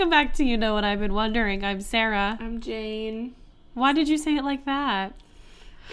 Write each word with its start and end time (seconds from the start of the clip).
Welcome 0.00 0.10
back 0.12 0.32
to 0.36 0.44
You 0.44 0.56
Know 0.56 0.72
What 0.72 0.82
I've 0.82 1.00
Been 1.00 1.12
Wondering. 1.12 1.62
I'm 1.62 1.82
Sarah. 1.82 2.38
I'm 2.40 2.62
Jane. 2.62 3.34
Why 3.74 3.92
did 3.92 4.08
you 4.08 4.16
say 4.16 4.34
it 4.34 4.44
like 4.44 4.64
that? 4.64 5.12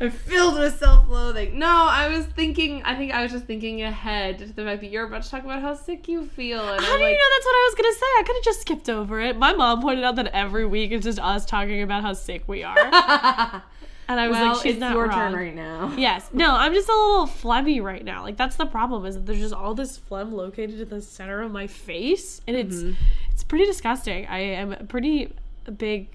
I'm 0.01 0.09
filled 0.09 0.57
with 0.57 0.79
self-loathing. 0.79 1.59
No, 1.59 1.67
I 1.67 2.07
was 2.07 2.25
thinking. 2.25 2.81
I 2.83 2.95
think 2.95 3.13
I 3.13 3.21
was 3.21 3.31
just 3.31 3.45
thinking 3.45 3.83
ahead 3.83 4.39
to 4.39 4.47
the 4.47 4.63
fact 4.63 4.81
that 4.81 4.87
you're 4.87 5.05
about 5.05 5.21
to 5.21 5.29
talk 5.29 5.43
about 5.43 5.61
how 5.61 5.75
sick 5.75 6.07
you 6.07 6.25
feel, 6.25 6.67
and 6.67 6.83
How 6.83 6.93
I'm 6.93 6.99
do 6.99 7.05
you 7.05 7.11
know 7.11 7.29
that's 7.35 7.45
what 7.45 7.55
I 7.55 7.69
was 7.69 7.75
gonna 7.75 7.93
say? 7.93 8.05
I 8.05 8.23
could 8.25 8.35
have 8.37 8.43
just 8.43 8.61
skipped 8.61 8.89
over 8.89 9.19
it. 9.19 9.37
My 9.37 9.53
mom 9.53 9.79
pointed 9.79 10.03
out 10.03 10.15
that 10.15 10.31
every 10.33 10.65
week 10.65 10.91
it's 10.91 11.05
just 11.05 11.19
us 11.19 11.45
talking 11.45 11.83
about 11.83 12.01
how 12.01 12.13
sick 12.13 12.41
we 12.47 12.63
are, 12.63 12.73
and 14.07 14.19
I 14.19 14.27
was 14.27 14.35
well, 14.35 14.53
like, 14.53 14.63
"She's 14.63 14.71
it's 14.73 14.79
not 14.79 14.93
your 14.93 15.07
wrong." 15.07 15.31
turn 15.31 15.33
right 15.33 15.55
now. 15.55 15.93
Yes. 15.97 16.29
No, 16.33 16.55
I'm 16.55 16.73
just 16.73 16.87
a 16.89 16.91
little 16.93 17.27
phlegmy 17.27 17.81
right 17.81 18.03
now. 18.03 18.23
Like 18.23 18.37
that's 18.37 18.55
the 18.55 18.65
problem 18.65 19.05
is 19.05 19.15
that 19.15 19.25
there's 19.25 19.39
just 19.39 19.53
all 19.53 19.73
this 19.73 19.97
phlegm 19.97 20.31
located 20.33 20.79
in 20.79 20.89
the 20.89 21.01
center 21.01 21.41
of 21.41 21.51
my 21.51 21.67
face, 21.67 22.41
and 22.47 22.55
it's 22.55 22.77
Mm-hmm. 22.77 22.93
it's 23.31 23.43
pretty 23.43 23.65
disgusting. 23.65 24.25
I 24.27 24.39
am 24.39 24.87
pretty 24.87 25.33
big, 25.77 26.07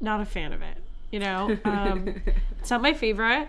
not 0.00 0.20
a 0.20 0.24
fan 0.24 0.52
of 0.52 0.62
it. 0.62 0.76
You 1.10 1.18
know, 1.20 1.58
um, 1.64 2.22
it's 2.60 2.70
not 2.70 2.82
my 2.82 2.92
favorite, 2.92 3.48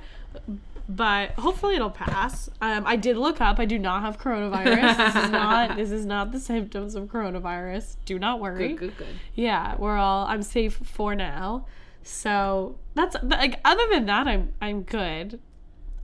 but 0.89 1.31
hopefully 1.31 1.75
it'll 1.75 1.91
pass. 1.91 2.49
Um, 2.59 2.83
I 2.87 2.95
did 2.95 3.15
look 3.17 3.39
up. 3.39 3.59
I 3.59 3.65
do 3.65 3.77
not 3.77 4.01
have 4.01 4.17
coronavirus. 4.19 4.97
this 4.97 5.23
is 5.25 5.29
not. 5.41 5.75
This 5.75 5.91
is 5.91 6.05
not 6.05 6.31
the 6.31 6.39
symptoms 6.39 6.95
of 6.95 7.05
coronavirus. 7.05 7.95
Do 8.05 8.17
not 8.17 8.39
worry. 8.39 8.69
Good, 8.69 8.79
good, 8.79 8.97
good. 8.97 9.15
Yeah, 9.35 9.75
we're 9.77 9.97
all. 9.97 10.25
I'm 10.25 10.41
safe 10.41 10.73
for 10.83 11.13
now. 11.15 11.65
So 12.03 12.75
that's 12.93 13.15
like. 13.23 13.59
Other 13.63 13.83
than 13.91 14.05
that, 14.07 14.27
I'm 14.27 14.53
I'm 14.61 14.83
good. 14.83 15.39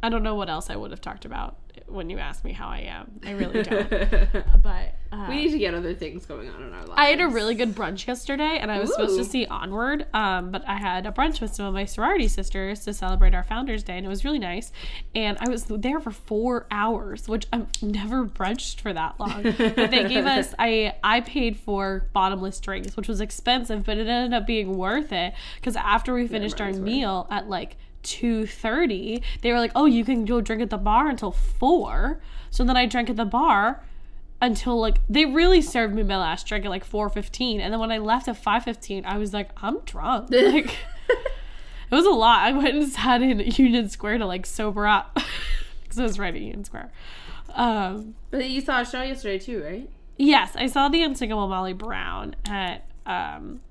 I 0.02 0.10
don't 0.10 0.24
know 0.24 0.36
what 0.36 0.50
else 0.50 0.70
I 0.70 0.76
would 0.76 0.92
have 0.92 1.02
talked 1.02 1.26
about 1.26 1.58
when 1.88 2.10
you 2.10 2.18
ask 2.18 2.44
me 2.44 2.52
how 2.52 2.68
I 2.68 2.80
am. 2.80 3.20
I 3.26 3.32
really 3.32 3.64
don't. 3.64 3.90
but 4.64 4.96
uh, 5.12 5.26
we 5.30 5.38
need 5.38 5.52
to 5.52 5.58
get 5.58 5.74
other 5.74 5.94
things 5.94 6.26
going 6.26 6.50
on 6.50 6.62
in 6.62 6.74
our 6.74 6.82
lives. 6.82 6.94
I 6.96 7.06
had 7.06 7.22
a 7.22 7.28
really 7.28 7.56
good 7.56 7.74
brunch 7.74 8.06
yesterday, 8.08 8.60
and 8.60 8.72
I 8.72 8.80
was 8.80 8.92
supposed 8.92 9.18
to 9.18 9.24
see 9.24 9.46
Onward. 9.46 10.06
Um, 10.14 10.52
but 10.52 10.68
I 10.68 10.76
had 10.76 11.06
a 11.06 11.12
brunch 11.12 11.40
with 11.40 11.54
some 11.54 11.66
of 11.66 11.74
my 11.74 11.86
sorority 11.86 12.28
sisters 12.28 12.82
to 12.82 12.94
celebrate 12.94 13.34
our 13.34 13.44
Founders 13.44 13.84
Day, 13.84 13.98
and 13.98 14.06
it 14.06 14.10
was 14.10 14.26
really 14.26 14.40
nice. 14.40 14.72
And 15.16 15.38
I 15.40 15.50
was 15.50 15.66
there 15.66 16.00
for 16.00 16.12
four 16.12 16.68
hours, 16.72 17.28
which 17.28 17.48
I've 17.54 17.68
never 17.82 18.26
brunched 18.26 18.82
for 18.82 18.92
that 18.94 19.20
long. 19.20 19.44
but 19.44 19.92
they 19.92 20.08
gave 20.08 20.26
us 20.26 20.54
I 20.60 20.96
I 21.04 21.22
paid 21.22 21.58
for 21.58 22.10
bottomless 22.14 22.60
drinks, 22.60 22.98
which 22.98 23.08
was 23.08 23.22
expensive, 23.22 23.86
but 23.86 23.98
it 23.98 24.08
ended 24.08 24.34
up 24.34 24.46
being 24.46 24.78
worth 24.78 25.14
it 25.14 25.34
because 25.56 25.76
after 25.76 26.14
we 26.14 26.28
finished 26.28 26.60
our 26.60 26.68
money's 26.68 26.80
worth. 26.82 26.86
meal 26.86 27.28
at 27.32 27.50
like. 27.50 27.78
2:30 28.04 29.22
they 29.42 29.52
were 29.52 29.60
like 29.60 29.72
oh 29.76 29.86
you 29.86 30.06
can 30.06 30.26
go 30.26 30.40
drink 30.42 30.62
at 30.62 30.70
the 30.70 30.78
bar 30.78 31.08
until 31.10 31.32
4 31.32 32.20
so 32.50 32.64
then 32.64 32.78
I 32.78 32.86
drank 32.86 33.10
at 33.10 33.16
the 33.18 33.26
bar 33.26 33.84
until 34.42 34.80
like 34.80 35.00
they 35.10 35.26
really 35.26 35.62
served 35.62 35.94
me 35.96 36.04
my 36.04 36.18
last 36.18 36.46
drink 36.48 36.64
at 36.66 36.70
like 36.70 36.88
4:15 36.90 37.60
and 37.60 37.74
then 37.74 37.80
when 37.80 37.92
I 37.92 37.98
left 37.98 38.28
at 38.28 38.42
5:15 38.42 39.06
I 39.06 39.18
was 39.18 39.34
like 39.34 39.50
I'm 39.62 39.80
drunk. 39.82 40.30
Like 40.32 40.76
it 41.90 41.96
was 41.96 42.06
a 42.06 42.10
lot. 42.12 42.42
I 42.42 42.52
went 42.52 42.76
and 42.76 42.88
sat 42.90 43.22
in 43.22 43.40
Union 43.40 43.88
Square 43.90 44.18
to 44.18 44.26
like 44.26 44.46
sober 44.46 44.86
up 44.86 45.16
cuz 45.90 45.98
I 45.98 46.04
was 46.04 46.20
right 46.20 46.36
at 46.36 46.42
Union 46.42 46.64
Square. 46.66 46.92
Um 47.56 48.16
But 48.30 48.50
you 48.50 48.62
saw 48.62 48.82
a 48.82 48.86
show 48.86 49.02
yesterday 49.02 49.40
too, 49.40 49.64
right? 49.64 49.90
yes 50.20 50.56
I 50.56 50.68
saw 50.68 50.90
the 50.90 51.04
unsinkable 51.04 51.48
Molly 51.48 51.74
Brown 51.74 52.36
at 52.46 52.86
um 53.06 53.62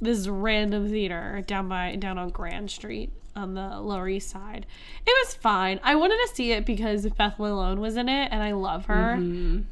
this 0.00 0.26
random 0.28 0.88
theater 0.88 1.42
down 1.46 1.68
by 1.68 1.96
down 1.96 2.18
on 2.18 2.30
Grand 2.30 2.70
Street 2.70 3.12
on 3.38 3.54
the 3.54 3.80
Lower 3.80 4.08
East 4.08 4.28
Side. 4.28 4.66
It 5.06 5.14
was 5.24 5.34
fine. 5.34 5.80
I 5.82 5.94
wanted 5.94 6.18
to 6.28 6.34
see 6.34 6.52
it 6.52 6.66
because 6.66 7.06
Beth 7.16 7.38
Malone 7.38 7.80
was 7.80 7.96
in 7.96 8.08
it 8.08 8.28
and 8.30 8.42
I 8.42 8.52
love 8.52 8.86
her. 8.86 9.14
Um 9.14 9.64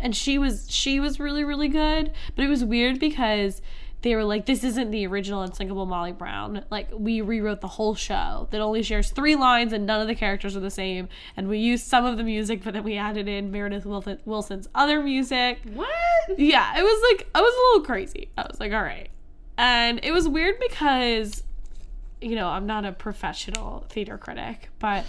and 0.00 0.16
she 0.16 0.38
was 0.38 0.66
she 0.68 0.98
was 1.00 1.20
really 1.20 1.44
really 1.44 1.68
good, 1.68 2.10
but 2.34 2.44
it 2.44 2.48
was 2.48 2.64
weird 2.64 2.98
because 2.98 3.62
they 4.02 4.14
were 4.16 4.24
like 4.24 4.46
this 4.46 4.64
isn't 4.64 4.90
the 4.92 5.06
original 5.06 5.42
Unsinkable 5.42 5.84
Molly 5.84 6.12
Brown. 6.12 6.64
Like 6.70 6.88
we 6.92 7.20
rewrote 7.20 7.60
the 7.60 7.68
whole 7.68 7.94
show 7.94 8.48
that 8.50 8.60
only 8.60 8.82
shares 8.82 9.10
3 9.10 9.36
lines 9.36 9.74
and 9.74 9.84
none 9.84 10.00
of 10.00 10.08
the 10.08 10.14
characters 10.14 10.56
are 10.56 10.60
the 10.60 10.70
same 10.70 11.08
and 11.36 11.48
we 11.48 11.58
used 11.58 11.86
some 11.86 12.06
of 12.06 12.16
the 12.16 12.22
music 12.24 12.64
but 12.64 12.72
then 12.72 12.82
we 12.82 12.96
added 12.96 13.28
in 13.28 13.50
Meredith 13.50 13.84
Willson's 13.84 14.68
other 14.74 15.02
music 15.02 15.58
What? 15.74 15.88
yeah, 16.38 16.78
it 16.78 16.82
was 16.82 17.02
like 17.12 17.28
I 17.34 17.40
was 17.42 17.52
a 17.54 17.60
little 17.76 17.84
crazy. 17.86 18.30
I 18.38 18.46
was 18.48 18.58
like, 18.58 18.72
all 18.72 18.82
right. 18.82 19.10
And 19.58 20.00
it 20.02 20.12
was 20.12 20.26
weird 20.26 20.56
because 20.58 21.42
you 22.20 22.34
know, 22.36 22.48
I'm 22.48 22.66
not 22.66 22.84
a 22.84 22.92
professional 22.92 23.86
theater 23.88 24.18
critic, 24.18 24.68
but 24.78 25.04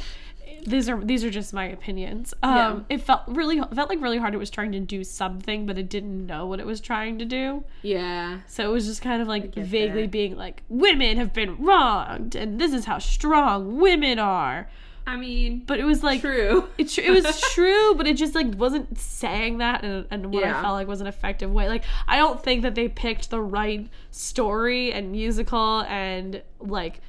these 0.65 0.89
are 0.89 0.99
these 1.03 1.23
are 1.23 1.29
just 1.29 1.53
my 1.53 1.65
opinions. 1.65 2.33
Um 2.43 2.55
Yeah. 2.55 2.79
it 2.89 3.01
felt 3.01 3.21
really 3.27 3.57
felt 3.73 3.89
like 3.89 4.01
really 4.01 4.17
hard 4.17 4.33
it 4.33 4.37
was 4.37 4.49
trying 4.49 4.71
to 4.73 4.79
do 4.79 5.03
something 5.03 5.65
but 5.65 5.77
it 5.77 5.89
didn't 5.89 6.25
know 6.25 6.45
what 6.45 6.59
it 6.59 6.65
was 6.65 6.81
trying 6.81 7.19
to 7.19 7.25
do. 7.25 7.63
Yeah. 7.83 8.39
So 8.47 8.69
it 8.69 8.71
was 8.73 8.85
just 8.85 9.01
kind 9.01 9.21
of 9.21 9.27
like 9.27 9.53
vaguely 9.55 10.03
that. 10.03 10.11
being 10.11 10.35
like 10.35 10.63
women 10.67 11.17
have 11.17 11.33
been 11.33 11.57
wronged 11.57 12.35
and 12.35 12.59
this 12.59 12.73
is 12.73 12.85
how 12.85 12.99
strong 12.99 13.77
women 13.79 14.19
are. 14.19 14.69
I 15.07 15.17
mean, 15.17 15.63
But 15.65 15.79
it 15.79 15.83
was 15.83 16.03
like 16.03 16.21
true. 16.21 16.67
it, 16.77 16.89
tr- 16.89 17.01
it 17.01 17.11
was 17.11 17.41
true, 17.53 17.95
but 17.95 18.07
it 18.07 18.15
just 18.17 18.35
like 18.35 18.55
wasn't 18.55 18.97
saying 18.99 19.57
that 19.57 19.83
and, 19.83 20.05
in 20.11 20.31
what 20.31 20.43
I 20.43 20.53
felt 20.61 20.73
like 20.73 20.87
was 20.87 21.01
an 21.01 21.07
effective 21.07 21.51
way. 21.51 21.67
Like 21.67 21.83
I 22.07 22.17
don't 22.17 22.41
think 22.41 22.61
that 22.63 22.75
they 22.75 22.87
picked 22.87 23.29
the 23.29 23.41
right 23.41 23.89
story 24.11 24.91
and 24.93 25.11
musical 25.11 25.81
and 25.81 26.41
like 26.59 27.01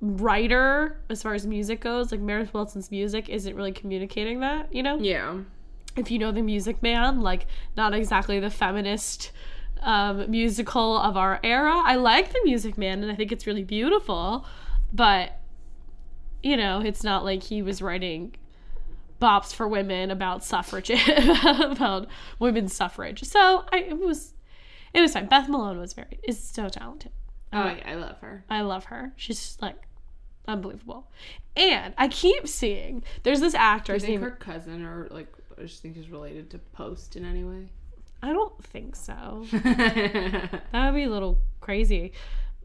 writer 0.00 0.98
as 1.08 1.22
far 1.22 1.34
as 1.34 1.46
music 1.46 1.80
goes. 1.80 2.12
Like 2.12 2.20
Meredith 2.20 2.54
Willson's 2.54 2.90
music 2.90 3.28
isn't 3.28 3.54
really 3.54 3.72
communicating 3.72 4.40
that, 4.40 4.72
you 4.74 4.82
know? 4.82 4.98
Yeah. 4.98 5.38
If 5.96 6.10
you 6.10 6.18
know 6.18 6.30
the 6.32 6.42
Music 6.42 6.82
Man, 6.82 7.20
like 7.22 7.46
not 7.76 7.94
exactly 7.94 8.38
the 8.38 8.50
feminist 8.50 9.32
um, 9.80 10.30
musical 10.30 10.98
of 10.98 11.16
our 11.16 11.40
era. 11.42 11.74
I 11.84 11.96
like 11.96 12.32
the 12.32 12.40
Music 12.44 12.76
Man 12.76 13.02
and 13.02 13.10
I 13.10 13.14
think 13.14 13.32
it's 13.32 13.46
really 13.46 13.64
beautiful, 13.64 14.44
but 14.92 15.38
you 16.46 16.56
know, 16.56 16.80
it's 16.80 17.02
not 17.02 17.24
like 17.24 17.42
he 17.42 17.60
was 17.60 17.82
writing 17.82 18.36
bops 19.20 19.52
for 19.52 19.66
women 19.66 20.10
about 20.12 20.44
suffrage 20.44 20.90
about 21.60 22.06
women's 22.38 22.72
suffrage. 22.72 23.24
So 23.24 23.64
I 23.72 23.78
it 23.78 23.98
was 23.98 24.32
it 24.94 25.00
was 25.00 25.12
fine. 25.12 25.26
Beth 25.26 25.48
Malone 25.48 25.80
was 25.80 25.92
very 25.92 26.20
is 26.22 26.40
so 26.40 26.68
talented. 26.68 27.10
Oh, 27.52 27.62
um, 27.62 27.76
yeah, 27.78 27.90
I 27.90 27.94
love 27.94 28.18
her. 28.20 28.44
I 28.48 28.60
love 28.60 28.84
her. 28.86 29.12
She's 29.16 29.40
just 29.40 29.60
like 29.60 29.76
unbelievable. 30.46 31.10
And 31.56 31.94
I 31.98 32.06
keep 32.06 32.46
seeing 32.46 33.02
there's 33.24 33.40
this 33.40 33.54
actor. 33.54 33.98
Do 33.98 34.06
you 34.06 34.12
think 34.12 34.22
her 34.22 34.30
cousin 34.30 34.84
or 34.84 35.08
like 35.10 35.32
I 35.58 35.62
just 35.62 35.82
think 35.82 35.96
is 35.96 36.10
related 36.10 36.50
to 36.50 36.58
Post 36.58 37.16
in 37.16 37.24
any 37.24 37.42
way? 37.42 37.66
I 38.22 38.32
don't 38.32 38.64
think 38.64 38.94
so. 38.94 39.46
That 39.52 40.62
would 40.72 40.94
be 40.94 41.04
a 41.04 41.10
little 41.10 41.38
crazy. 41.60 42.12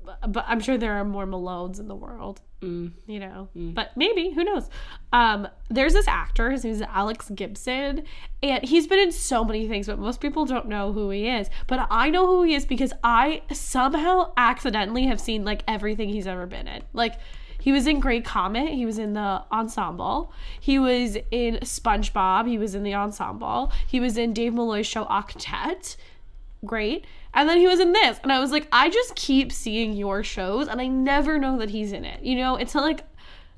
But, 0.04 0.32
but 0.32 0.46
I'm 0.48 0.60
sure 0.60 0.78
there 0.78 0.94
are 0.94 1.06
more 1.06 1.26
Malones 1.26 1.80
in 1.80 1.88
the 1.88 1.96
world, 1.96 2.42
Mm. 2.62 2.92
you 3.08 3.20
know. 3.20 3.50
But 3.56 3.98
maybe, 3.98 4.32
who 4.32 4.44
knows? 4.44 4.70
Um, 5.12 5.48
there's 5.70 5.94
this 5.94 6.08
actor, 6.08 6.52
his 6.52 6.64
name 6.64 6.74
is 6.74 6.82
Alex 6.84 7.32
Gibson, 7.34 8.04
and 8.44 8.64
he's 8.64 8.86
been 8.86 9.00
in 9.00 9.12
so 9.12 9.44
many 9.44 9.68
things, 9.68 9.88
but 9.88 9.98
most 9.98 10.22
people 10.22 10.46
don't 10.46 10.68
know 10.68 10.94
who 10.94 11.10
he 11.10 11.28
is. 11.28 11.50
But 11.66 11.88
I 11.90 12.12
know 12.12 12.28
who 12.28 12.44
he 12.44 12.54
is 12.54 12.66
because 12.66 12.94
I 13.04 13.42
somehow 13.52 14.34
accidentally 14.38 15.06
have 15.08 15.20
seen 15.20 15.44
like 15.44 15.64
everything 15.68 16.10
he's 16.10 16.28
ever 16.28 16.46
been 16.46 16.68
in. 16.68 16.84
Like 16.94 17.16
he 17.60 17.72
was 17.72 17.88
in 17.88 18.00
Great 18.00 18.26
Comet, 18.26 18.70
he 18.70 18.86
was 18.86 18.98
in 18.98 19.14
the 19.14 19.44
ensemble, 19.52 20.34
he 20.60 20.80
was 20.80 21.18
in 21.30 21.60
SpongeBob, 21.62 22.48
he 22.48 22.58
was 22.58 22.76
in 22.76 22.84
the 22.84 22.96
ensemble, 22.96 23.72
he 23.88 24.00
was 24.00 24.18
in 24.18 24.34
Dave 24.34 24.54
Malloy's 24.54 24.88
show 24.88 25.06
Octet 25.06 25.96
great. 26.66 27.06
And 27.34 27.48
then 27.48 27.58
he 27.58 27.68
was 27.68 27.80
in 27.80 27.94
this. 27.94 28.20
And 28.24 28.32
I 28.32 28.40
was 28.40 28.52
like, 28.52 28.68
I 28.72 28.90
just 28.90 29.16
keep 29.16 29.52
seeing 29.52 29.94
your 29.94 30.24
shows 30.24 30.68
and 30.68 30.82
I 30.82 30.88
never 30.88 31.40
know 31.40 31.58
that 31.60 31.70
he's 31.70 31.92
in 31.92 32.06
it. 32.06 32.24
You 32.24 32.36
know, 32.36 32.56
it's 32.56 32.74
not 32.76 32.84
like 32.84 33.04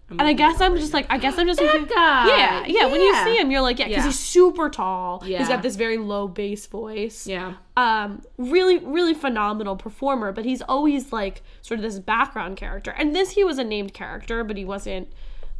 and 0.09 0.21
I 0.21 0.33
guess 0.33 0.61
I'm 0.61 0.75
just 0.77 0.93
like 0.93 1.07
I 1.09 1.17
guess 1.17 1.37
I'm 1.39 1.47
just 1.47 1.59
That 1.61 1.79
like, 1.79 1.89
guy! 1.89 2.27
Yeah, 2.27 2.65
yeah, 2.67 2.85
When 2.85 3.01
you 3.01 3.15
see 3.23 3.37
him, 3.37 3.49
you're 3.49 3.61
like, 3.61 3.79
yeah, 3.79 3.87
because 3.87 4.03
Yeah. 4.03 4.09
he's 4.11 4.19
super 4.19 4.69
tall. 4.69 5.23
Yeah. 5.25 5.39
He's 5.39 5.47
got 5.47 5.63
this 5.63 5.75
very 5.75 5.97
low 5.97 6.27
bass 6.27 6.67
voice. 6.67 7.25
Yeah. 7.25 7.55
Um, 7.77 8.21
really, 8.37 8.77
really 8.77 9.13
phenomenal 9.15 9.75
performer, 9.75 10.31
but 10.31 10.45
he's 10.45 10.61
always 10.61 11.11
like 11.11 11.41
sort 11.61 11.79
of 11.79 11.83
this 11.83 11.97
background 11.99 12.57
character. 12.57 12.91
And 12.91 13.15
this 13.15 13.31
he 13.31 13.43
was 13.43 13.57
a 13.57 13.63
named 13.63 13.93
character, 13.93 14.43
but 14.43 14.55
he 14.57 14.65
wasn't 14.65 15.11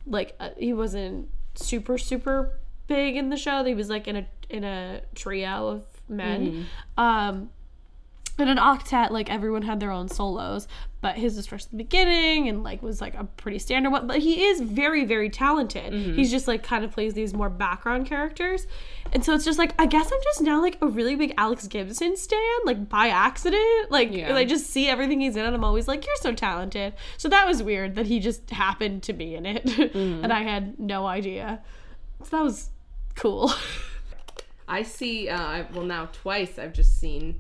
like 0.06 0.36
uh, 0.40 0.50
he 0.58 0.74
wasn't 0.74 1.30
super 1.56 1.98
super 1.98 2.60
big 2.88 3.16
in 3.16 3.30
the 3.30 3.38
show. 3.38 3.64
He 3.64 3.74
was 3.74 3.90
like 3.90 4.08
in 4.08 4.18
a 4.18 4.28
in 4.50 4.64
a 4.64 5.02
trio 5.16 5.68
of 5.68 5.84
men. 6.10 6.52
Mm-hmm. 6.52 7.00
Um 7.00 7.50
and 8.40 8.50
an 8.50 8.58
octet, 8.58 9.12
like 9.12 9.30
everyone 9.30 9.62
had 9.62 9.80
their 9.80 9.92
own 9.92 10.08
solos, 10.08 10.68
but 11.02 11.16
his 11.16 11.36
was 11.38 11.46
first 11.46 11.68
at 11.68 11.72
the 11.72 11.78
beginning 11.78 12.50
and 12.50 12.64
like 12.64 12.82
was 12.82 13.00
like 13.00 13.14
a 13.14 13.26
pretty 13.26 13.60
standard 13.60 13.92
one. 13.92 14.08
But 14.08 14.20
he 14.20 14.46
is 14.46 14.60
very, 14.60 15.06
very 15.06 15.30
talented. 15.30 15.94
Mm-hmm. 15.94 16.16
He's 16.16 16.32
just 16.32 16.48
like 16.48 16.64
kind 16.64 16.84
of 16.84 16.92
plays 16.92 17.14
these 17.14 17.34
more 17.36 17.50
background 17.50 18.08
characters. 18.08 18.66
And 19.12 19.24
so 19.24 19.36
it's 19.36 19.46
just 19.46 19.60
like 19.60 19.80
I 19.80 19.86
guess 19.86 20.12
I'm 20.12 20.20
just 20.24 20.42
now 20.42 20.60
like 20.62 20.80
a 20.82 20.88
really 20.88 21.16
big 21.16 21.36
Alex 21.38 21.68
Gibson 21.68 22.18
stan, 22.18 22.40
like 22.66 22.90
by 22.90 23.10
accident. 23.10 23.92
Like 23.92 24.12
Yeah. 24.12 24.36
I 24.36 24.46
just 24.46 24.66
see 24.68 24.88
everything 24.90 25.22
he's 25.22 25.36
in 25.36 25.46
and 25.46 25.54
I'm 25.56 25.64
always 25.64 25.88
like, 25.88 26.08
You're 26.08 26.16
so 26.16 26.34
talented. 26.34 26.94
So 27.18 27.30
that 27.30 27.48
was 27.48 27.62
weird 27.62 27.94
that 27.96 28.08
he 28.08 28.20
just 28.20 28.50
happened 28.50 29.04
to 29.04 29.14
be 29.14 29.36
in 29.36 29.46
it. 29.46 29.64
Mm-hmm. 29.94 30.24
and 30.24 30.34
I 30.34 30.42
had 30.44 30.80
no 30.80 31.06
idea. 31.06 31.62
So 32.24 32.38
that 32.38 32.44
was 32.44 32.70
cool. 33.16 33.54
I 34.68 34.84
see. 34.84 35.30
Uh, 35.30 35.42
I, 35.42 35.66
well, 35.74 35.86
now 35.86 36.10
twice 36.14 36.58
I've 36.60 36.74
just 36.74 37.00
seen 37.00 37.40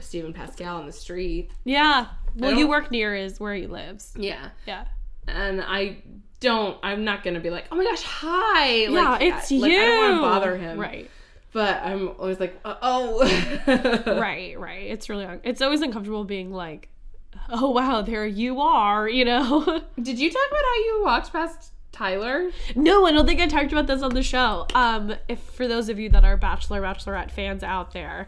Stephen 0.00 0.32
Pascal 0.32 0.76
on 0.76 0.86
the 0.86 0.92
street. 0.92 1.50
Yeah. 1.64 2.06
Well, 2.36 2.52
you 2.52 2.68
work 2.68 2.90
near 2.90 3.14
is 3.16 3.40
where 3.40 3.54
he 3.54 3.66
lives. 3.66 4.12
Yeah, 4.16 4.50
Yeah. 4.66 4.84
and 5.26 5.60
I 5.60 5.98
don't. 6.40 6.78
I'm 6.82 7.04
not 7.04 7.24
gonna 7.24 7.40
be 7.40 7.50
like, 7.50 7.64
oh 7.72 7.76
my 7.76 7.84
gosh, 7.84 8.02
hi. 8.02 8.74
yeah, 8.84 8.90
like, 8.90 9.22
it's 9.22 9.50
I, 9.50 9.54
you. 9.54 9.60
Like, 9.62 9.72
I 9.72 9.76
don't 9.76 9.98
want 9.98 10.14
to 10.16 10.20
bother 10.40 10.56
him. 10.56 10.78
Right. 10.78 11.10
But 11.52 11.82
I'm 11.82 12.08
always 12.18 12.38
like, 12.38 12.60
oh. 12.64 13.22
right, 14.20 14.58
right. 14.58 14.86
It's 14.90 15.08
really 15.08 15.24
un- 15.24 15.40
it's 15.42 15.62
always 15.62 15.80
uncomfortable 15.80 16.24
being 16.24 16.52
like, 16.52 16.88
oh 17.48 17.70
wow, 17.70 18.02
there 18.02 18.26
you 18.26 18.60
are, 18.60 19.08
you 19.08 19.24
know. 19.24 19.64
Did 20.00 20.18
you 20.18 20.30
talk 20.30 20.46
about 20.48 20.60
how 20.62 20.74
you 20.76 21.02
walked 21.04 21.32
past 21.32 21.72
Tyler? 21.98 22.50
no, 22.76 23.06
I 23.06 23.12
don't 23.12 23.26
think 23.26 23.40
I 23.40 23.46
talked 23.46 23.72
about 23.72 23.88
this 23.88 24.02
on 24.02 24.14
the 24.14 24.22
show. 24.22 24.66
Um, 24.74 25.16
if 25.28 25.40
for 25.40 25.66
those 25.66 25.88
of 25.88 25.98
you 25.98 26.08
that 26.10 26.24
are 26.24 26.36
Bachelor 26.36 26.80
Bachelorette 26.80 27.32
fans 27.32 27.62
out 27.64 27.92
there, 27.92 28.26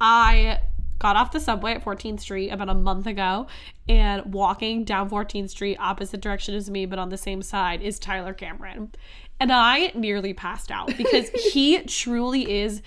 I 0.00 0.60
got 0.98 1.14
off 1.14 1.30
the 1.30 1.40
subway 1.40 1.74
at 1.74 1.84
14th 1.84 2.20
Street 2.20 2.50
about 2.50 2.68
a 2.68 2.74
month 2.74 3.06
ago, 3.06 3.46
and 3.88 4.32
walking 4.34 4.84
down 4.84 5.08
14th 5.08 5.50
Street, 5.50 5.76
opposite 5.78 6.20
direction 6.20 6.54
as 6.54 6.68
me, 6.68 6.86
but 6.86 6.98
on 6.98 7.10
the 7.10 7.16
same 7.16 7.42
side, 7.42 7.80
is 7.80 7.98
Tyler 7.98 8.34
Cameron. 8.34 8.92
And 9.38 9.52
I 9.52 9.92
nearly 9.94 10.34
passed 10.34 10.70
out 10.70 10.96
because 10.96 11.28
he 11.52 11.82
truly 11.82 12.60
is 12.60 12.82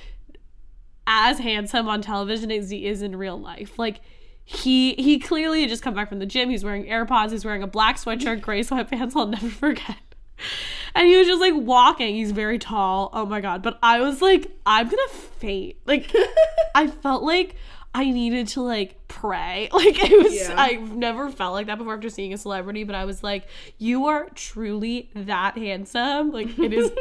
as 1.07 1.39
handsome 1.39 1.87
on 1.87 2.01
television 2.01 2.51
as 2.51 2.69
he 2.69 2.87
is 2.87 3.01
in 3.01 3.15
real 3.15 3.39
life. 3.39 3.79
Like 3.79 4.01
he 4.43 4.93
he 4.95 5.19
clearly 5.19 5.61
had 5.61 5.69
just 5.69 5.83
come 5.83 5.93
back 5.93 6.09
from 6.09 6.19
the 6.19 6.25
gym. 6.25 6.49
He's 6.49 6.63
wearing 6.63 6.85
AirPods. 6.85 7.31
He's 7.31 7.45
wearing 7.45 7.61
a 7.61 7.67
black 7.67 7.97
sweatshirt, 7.97 8.41
gray 8.41 8.61
sweatpants. 8.61 9.15
I'll 9.15 9.27
never 9.27 9.49
forget. 9.49 9.97
And 10.95 11.07
he 11.07 11.15
was 11.17 11.27
just 11.27 11.39
like 11.39 11.53
walking. 11.55 12.15
He's 12.15 12.31
very 12.31 12.57
tall. 12.57 13.11
Oh 13.13 13.23
my 13.23 13.41
god! 13.41 13.61
But 13.61 13.77
I 13.83 14.01
was 14.01 14.23
like, 14.23 14.51
I'm 14.65 14.89
gonna 14.89 15.07
faint. 15.09 15.75
Like 15.85 16.11
I 16.75 16.87
felt 16.87 17.21
like 17.21 17.55
I 17.93 18.09
needed 18.09 18.47
to 18.49 18.61
like 18.61 19.07
pray. 19.07 19.69
Like 19.73 20.03
it 20.03 20.23
was. 20.23 20.33
Yeah. 20.33 20.55
I've 20.59 20.95
never 20.95 21.29
felt 21.29 21.53
like 21.53 21.67
that 21.67 21.77
before 21.77 21.93
after 21.93 22.09
seeing 22.09 22.33
a 22.33 22.37
celebrity. 22.37 22.83
But 22.83 22.95
I 22.95 23.05
was 23.05 23.23
like, 23.23 23.47
you 23.77 24.07
are 24.07 24.29
truly 24.35 25.09
that 25.13 25.57
handsome. 25.57 26.31
Like 26.31 26.57
it 26.57 26.73
is. 26.73 26.91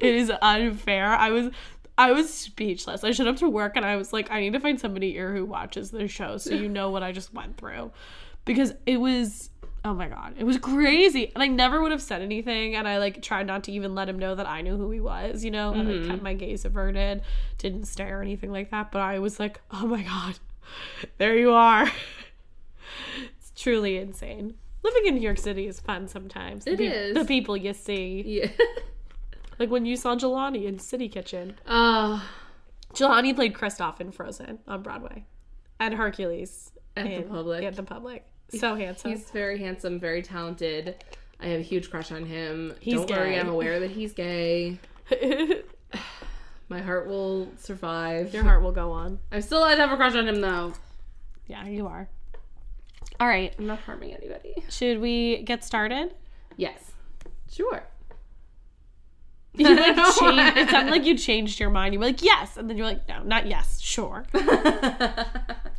it 0.00 0.14
is 0.14 0.32
unfair. 0.42 1.06
I 1.06 1.30
was. 1.30 1.50
I 1.98 2.12
was 2.12 2.32
speechless. 2.32 3.04
I 3.04 3.12
showed 3.12 3.26
up 3.26 3.36
to 3.36 3.48
work 3.48 3.76
and 3.76 3.86
I 3.86 3.96
was 3.96 4.12
like, 4.12 4.30
I 4.30 4.40
need 4.40 4.52
to 4.52 4.60
find 4.60 4.78
somebody 4.78 5.12
here 5.12 5.34
who 5.34 5.46
watches 5.46 5.90
this 5.90 6.10
show 6.10 6.36
so 6.36 6.52
you 6.52 6.68
know 6.68 6.90
what 6.90 7.02
I 7.02 7.10
just 7.12 7.32
went 7.32 7.56
through. 7.56 7.90
Because 8.44 8.74
it 8.84 8.98
was 8.98 9.48
oh 9.86 9.94
my 9.94 10.08
god, 10.08 10.34
it 10.36 10.44
was 10.44 10.58
crazy. 10.58 11.30
And 11.34 11.42
I 11.42 11.46
never 11.46 11.80
would 11.80 11.92
have 11.92 12.02
said 12.02 12.20
anything 12.20 12.74
and 12.74 12.88
I 12.88 12.98
like 12.98 13.22
tried 13.22 13.46
not 13.46 13.62
to 13.64 13.72
even 13.72 13.94
let 13.94 14.08
him 14.08 14.18
know 14.18 14.34
that 14.34 14.46
I 14.48 14.60
knew 14.60 14.76
who 14.76 14.90
he 14.90 15.00
was, 15.00 15.44
you 15.44 15.50
know? 15.52 15.72
And 15.72 15.88
I 15.88 16.08
kept 16.08 16.22
my 16.22 16.34
gaze 16.34 16.64
averted, 16.64 17.22
didn't 17.58 17.84
stare 17.84 18.18
or 18.18 18.22
anything 18.22 18.50
like 18.50 18.70
that, 18.72 18.90
but 18.90 19.00
I 19.00 19.20
was 19.20 19.38
like, 19.38 19.60
"Oh 19.70 19.86
my 19.86 20.02
god. 20.02 20.38
There 21.18 21.36
you 21.38 21.52
are." 21.52 21.86
it's 23.38 23.52
truly 23.54 23.96
insane. 23.98 24.54
Living 24.82 25.06
in 25.06 25.14
New 25.14 25.20
York 25.20 25.38
City 25.38 25.66
is 25.66 25.78
fun 25.80 26.08
sometimes. 26.08 26.64
The 26.64 26.72
It 26.72 26.78
peop- 26.78 26.92
is. 26.92 27.14
The 27.14 27.24
people 27.24 27.56
you 27.56 27.72
see. 27.72 28.22
Yeah. 28.26 28.48
Like 29.58 29.70
when 29.70 29.86
you 29.86 29.96
saw 29.96 30.14
Jelani 30.16 30.66
in 30.66 30.78
City 30.78 31.08
Kitchen. 31.08 31.54
Uh, 31.66 32.20
Jelani 32.92 33.34
played 33.34 33.54
Kristoff 33.54 34.02
in 34.02 34.12
Frozen 34.12 34.58
on 34.68 34.82
Broadway, 34.82 35.24
and 35.80 35.94
Hercules 35.94 36.72
At 36.94 37.06
the 37.06 37.22
Public. 37.22 37.64
At 37.64 37.74
the 37.74 37.82
public, 37.82 38.26
so 38.48 38.74
handsome. 38.74 39.10
he's 39.10 39.30
very 39.30 39.58
handsome, 39.58 39.98
very 39.98 40.22
talented. 40.22 40.96
I 41.40 41.48
have 41.48 41.60
a 41.60 41.64
huge 41.64 41.90
crush 41.90 42.12
on 42.12 42.24
him. 42.24 42.74
He's 42.80 42.94
Don't 42.94 43.10
worry, 43.10 43.32
gay. 43.32 43.40
I'm 43.40 43.48
aware 43.48 43.80
that 43.80 43.90
he's 43.90 44.12
gay. 44.12 44.78
My 46.68 46.80
heart 46.80 47.06
will 47.06 47.48
survive. 47.58 48.34
Your 48.34 48.42
heart 48.42 48.62
will 48.62 48.72
go 48.72 48.90
on. 48.90 49.18
I'm 49.30 49.42
still 49.42 49.58
allowed 49.58 49.76
to 49.76 49.80
have 49.82 49.92
a 49.92 49.96
crush 49.96 50.14
on 50.14 50.26
him 50.26 50.40
though. 50.40 50.72
Yeah, 51.46 51.66
you 51.66 51.86
are. 51.86 52.08
All 53.20 53.28
right, 53.28 53.54
I'm 53.58 53.66
not 53.66 53.78
harming 53.80 54.12
anybody. 54.14 54.64
should 54.68 55.00
we 55.00 55.42
get 55.42 55.64
started? 55.64 56.14
Yes. 56.56 56.92
Sure. 57.50 57.82
You 59.58 59.74
like 59.74 59.96
changed, 60.18 60.58
it 60.58 60.68
sounded 60.68 60.90
like 60.90 61.06
you 61.06 61.16
changed 61.16 61.58
your 61.58 61.70
mind. 61.70 61.94
You 61.94 62.00
were 62.00 62.04
like 62.04 62.22
yes, 62.22 62.58
and 62.58 62.68
then 62.68 62.76
you're 62.76 62.84
like 62.84 63.08
no, 63.08 63.22
not 63.22 63.46
yes, 63.46 63.80
sure. 63.80 64.26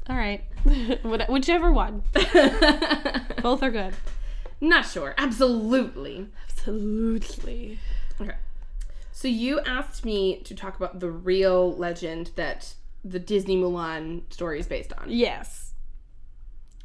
All 0.09 0.15
right, 0.15 0.44
whichever 1.30 1.71
one. 1.71 2.04
Both 3.42 3.62
are 3.63 3.71
good. 3.71 3.94
not 4.62 4.86
sure. 4.86 5.13
Absolutely. 5.18 6.27
Absolutely. 6.50 7.80
Okay. 8.21 8.36
So 9.12 9.27
you 9.27 9.59
asked 9.62 10.06
me 10.06 10.42
to 10.44 10.56
talk 10.56 10.77
about 10.77 11.00
the 11.00 11.09
real 11.12 11.75
legend 11.75 12.31
that 12.36 12.74
the 13.04 13.19
Disney 13.19 13.57
Mulan 13.57 14.21
story 14.31 14.59
is 14.59 14.68
based 14.68 14.94
on. 14.94 15.06
Yes. 15.09 15.74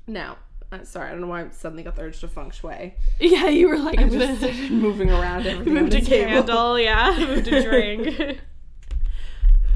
Now, 0.07 0.39
uh, 0.73 0.83
sorry, 0.85 1.09
I 1.09 1.13
don't 1.13 1.21
know 1.21 1.27
why 1.29 1.43
I 1.43 1.49
suddenly 1.51 1.83
got 1.85 1.95
the 1.97 2.03
urge 2.03 2.19
to 2.21 2.29
feng 2.29 2.51
shui. 2.51 2.95
Yeah, 3.21 3.47
you 3.49 3.69
were 3.69 3.79
like 3.79 3.99
I 3.99 4.03
I'm 4.03 4.11
just 4.11 4.43
moving 4.71 5.11
around 5.11 5.47
everything 5.47 5.75
moved 5.75 5.95
a 5.95 6.01
table. 6.01 6.29
candle. 6.43 6.79
Yeah, 6.81 7.15
moved 7.19 7.47
a 7.49 7.63
drink. 7.63 8.41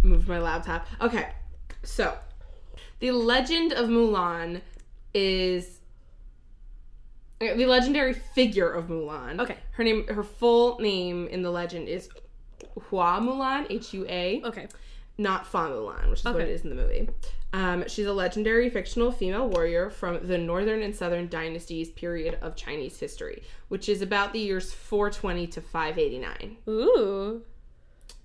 Moved 0.02 0.26
my 0.28 0.38
laptop. 0.38 0.86
Okay, 1.00 1.28
so 1.82 2.16
the 3.00 3.10
legend 3.12 3.72
of 3.72 3.88
Mulan 3.88 4.60
is 5.14 5.80
uh, 7.40 7.54
the 7.54 7.66
legendary 7.66 8.12
figure 8.12 8.70
of 8.70 8.86
Mulan. 8.86 9.40
Okay. 9.40 9.56
her 9.72 9.84
name, 9.84 10.06
her 10.08 10.22
full 10.22 10.78
name 10.78 11.28
in 11.28 11.42
the 11.42 11.50
legend 11.50 11.88
is 11.88 12.08
Hua 12.88 13.20
Mulan, 13.20 13.66
H 13.70 13.92
U 13.94 14.06
A. 14.08 14.42
okay. 14.44 14.68
not 15.18 15.46
Fa 15.46 15.58
Mulan, 15.58 16.10
which 16.10 16.20
is 16.20 16.24
what 16.24 16.40
it 16.40 16.48
is 16.48 16.62
in 16.62 16.70
the 16.70 16.76
movie. 16.76 17.08
Um, 17.52 17.84
she's 17.88 18.06
a 18.06 18.12
legendary 18.12 18.68
fictional 18.68 19.10
female 19.10 19.48
warrior 19.48 19.88
from 19.88 20.26
the 20.26 20.36
Northern 20.36 20.82
and 20.82 20.94
Southern 20.94 21.28
dynasties 21.28 21.90
period 21.90 22.38
of 22.42 22.56
Chinese 22.56 22.98
history, 22.98 23.42
which 23.68 23.88
is 23.88 24.02
about 24.02 24.32
the 24.32 24.40
years 24.40 24.72
420 24.74 25.46
to 25.48 25.60
589. 25.60 26.56
Ooh. 26.68 27.42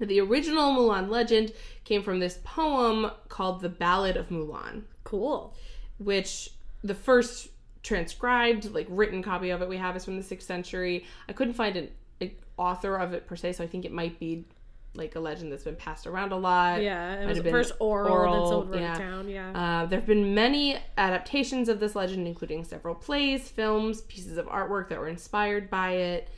The 0.01 0.19
original 0.19 0.73
Mulan 0.73 1.09
legend 1.09 1.53
came 1.83 2.01
from 2.01 2.19
this 2.19 2.39
poem 2.43 3.11
called 3.29 3.61
The 3.61 3.69
Ballad 3.69 4.17
of 4.17 4.29
Mulan, 4.29 4.83
Cool. 5.03 5.55
which 5.99 6.49
the 6.83 6.95
first 6.95 7.49
transcribed, 7.83 8.73
like 8.73 8.87
written 8.89 9.21
copy 9.21 9.51
of 9.51 9.61
it 9.61 9.69
we 9.69 9.77
have 9.77 9.95
is 9.95 10.05
from 10.05 10.17
the 10.17 10.23
6th 10.23 10.41
century. 10.41 11.05
I 11.29 11.33
couldn't 11.33 11.53
find 11.53 11.75
an, 11.75 11.89
an 12.19 12.31
author 12.57 12.95
of 12.95 13.13
it 13.13 13.27
per 13.27 13.35
se, 13.35 13.53
so 13.53 13.63
I 13.63 13.67
think 13.67 13.85
it 13.85 13.91
might 13.91 14.19
be 14.19 14.45
like 14.93 15.15
a 15.15 15.19
legend 15.19 15.51
that's 15.51 15.63
been 15.63 15.75
passed 15.75 16.05
around 16.05 16.31
a 16.31 16.37
lot. 16.37 16.81
Yeah, 16.81 17.21
it 17.21 17.27
was 17.27 17.39
first 17.39 17.73
oral, 17.79 18.05
then 18.05 18.13
oral, 18.13 18.49
someone 18.49 18.69
wrote 18.69 18.81
yeah. 18.81 18.97
down. 18.97 19.29
Yeah. 19.29 19.51
Uh, 19.51 19.85
there 19.85 19.99
have 19.99 20.07
been 20.07 20.33
many 20.33 20.77
adaptations 20.97 21.69
of 21.69 21.79
this 21.79 21.95
legend, 21.95 22.27
including 22.27 22.63
several 22.63 22.95
plays, 22.95 23.47
films, 23.47 24.01
pieces 24.01 24.37
of 24.37 24.47
artwork 24.47 24.89
that 24.89 24.99
were 24.99 25.07
inspired 25.07 25.69
by 25.69 25.91
it. 25.91 26.29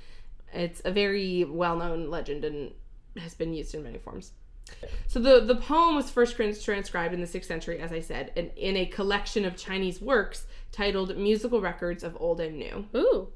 It's 0.53 0.81
a 0.85 0.91
very 0.91 1.45
well 1.45 1.77
known 1.77 2.09
legend 2.11 2.45
and 2.45 2.71
has 3.19 3.33
been 3.33 3.53
used 3.53 3.73
in 3.75 3.83
many 3.83 3.97
forms. 3.97 4.31
So 5.07 5.19
the, 5.19 5.41
the 5.41 5.55
poem 5.55 5.95
was 5.95 6.09
first 6.09 6.35
transcribed 6.35 7.13
in 7.13 7.21
the 7.21 7.27
6th 7.27 7.45
century, 7.45 7.79
as 7.79 7.91
I 7.91 7.99
said, 7.99 8.31
in, 8.35 8.49
in 8.51 8.77
a 8.77 8.85
collection 8.85 9.45
of 9.45 9.55
Chinese 9.55 10.01
works 10.01 10.47
titled 10.71 11.15
Musical 11.17 11.61
Records 11.61 12.03
of 12.03 12.17
Old 12.19 12.39
and 12.39 12.57
New. 12.57 12.85
Ooh. 12.95 13.27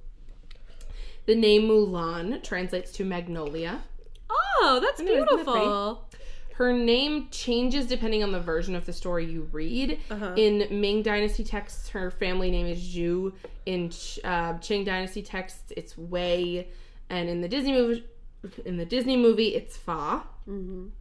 The 1.25 1.36
name 1.36 1.63
Mulan 1.63 2.41
translates 2.41 2.91
to 2.93 3.03
magnolia. 3.03 3.81
Oh, 4.29 4.79
that's 4.81 5.00
know, 5.00 5.12
isn't 5.12 5.19
that 5.19 5.29
beautiful. 5.29 6.07
Her 6.53 6.74
name 6.74 7.27
changes 7.29 7.86
depending 7.86 8.24
on 8.24 8.31
the 8.31 8.39
version 8.39 8.75
of 8.75 8.86
the 8.88 8.93
story 8.93 9.25
you 9.25 9.48
read. 9.51 10.00
Uh-huh. 10.10 10.34
In 10.36 10.67
Ming 10.72 11.03
Dynasty 11.03 11.43
texts, 11.43 11.89
her 11.89 12.10
family 12.10 12.50
name 12.50 12.65
is 12.65 12.79
Zhu. 12.79 13.34
In 13.67 13.91
uh, 14.24 14.53
Qing 14.53 14.84
Dynasty 14.84 15.22
texts, 15.22 15.72
it's 15.77 15.96
Wei, 15.96 16.67
and 17.12 17.29
in 17.29 17.41
the 17.41 17.48
Disney 17.48 17.74
movie, 17.74 18.05
in 18.65 18.77
the 18.77 18.86
Disney 18.86 19.17
movie, 19.17 19.56
it's 19.56 19.75
Fa. 19.77 20.24
Mhm. 20.48 20.91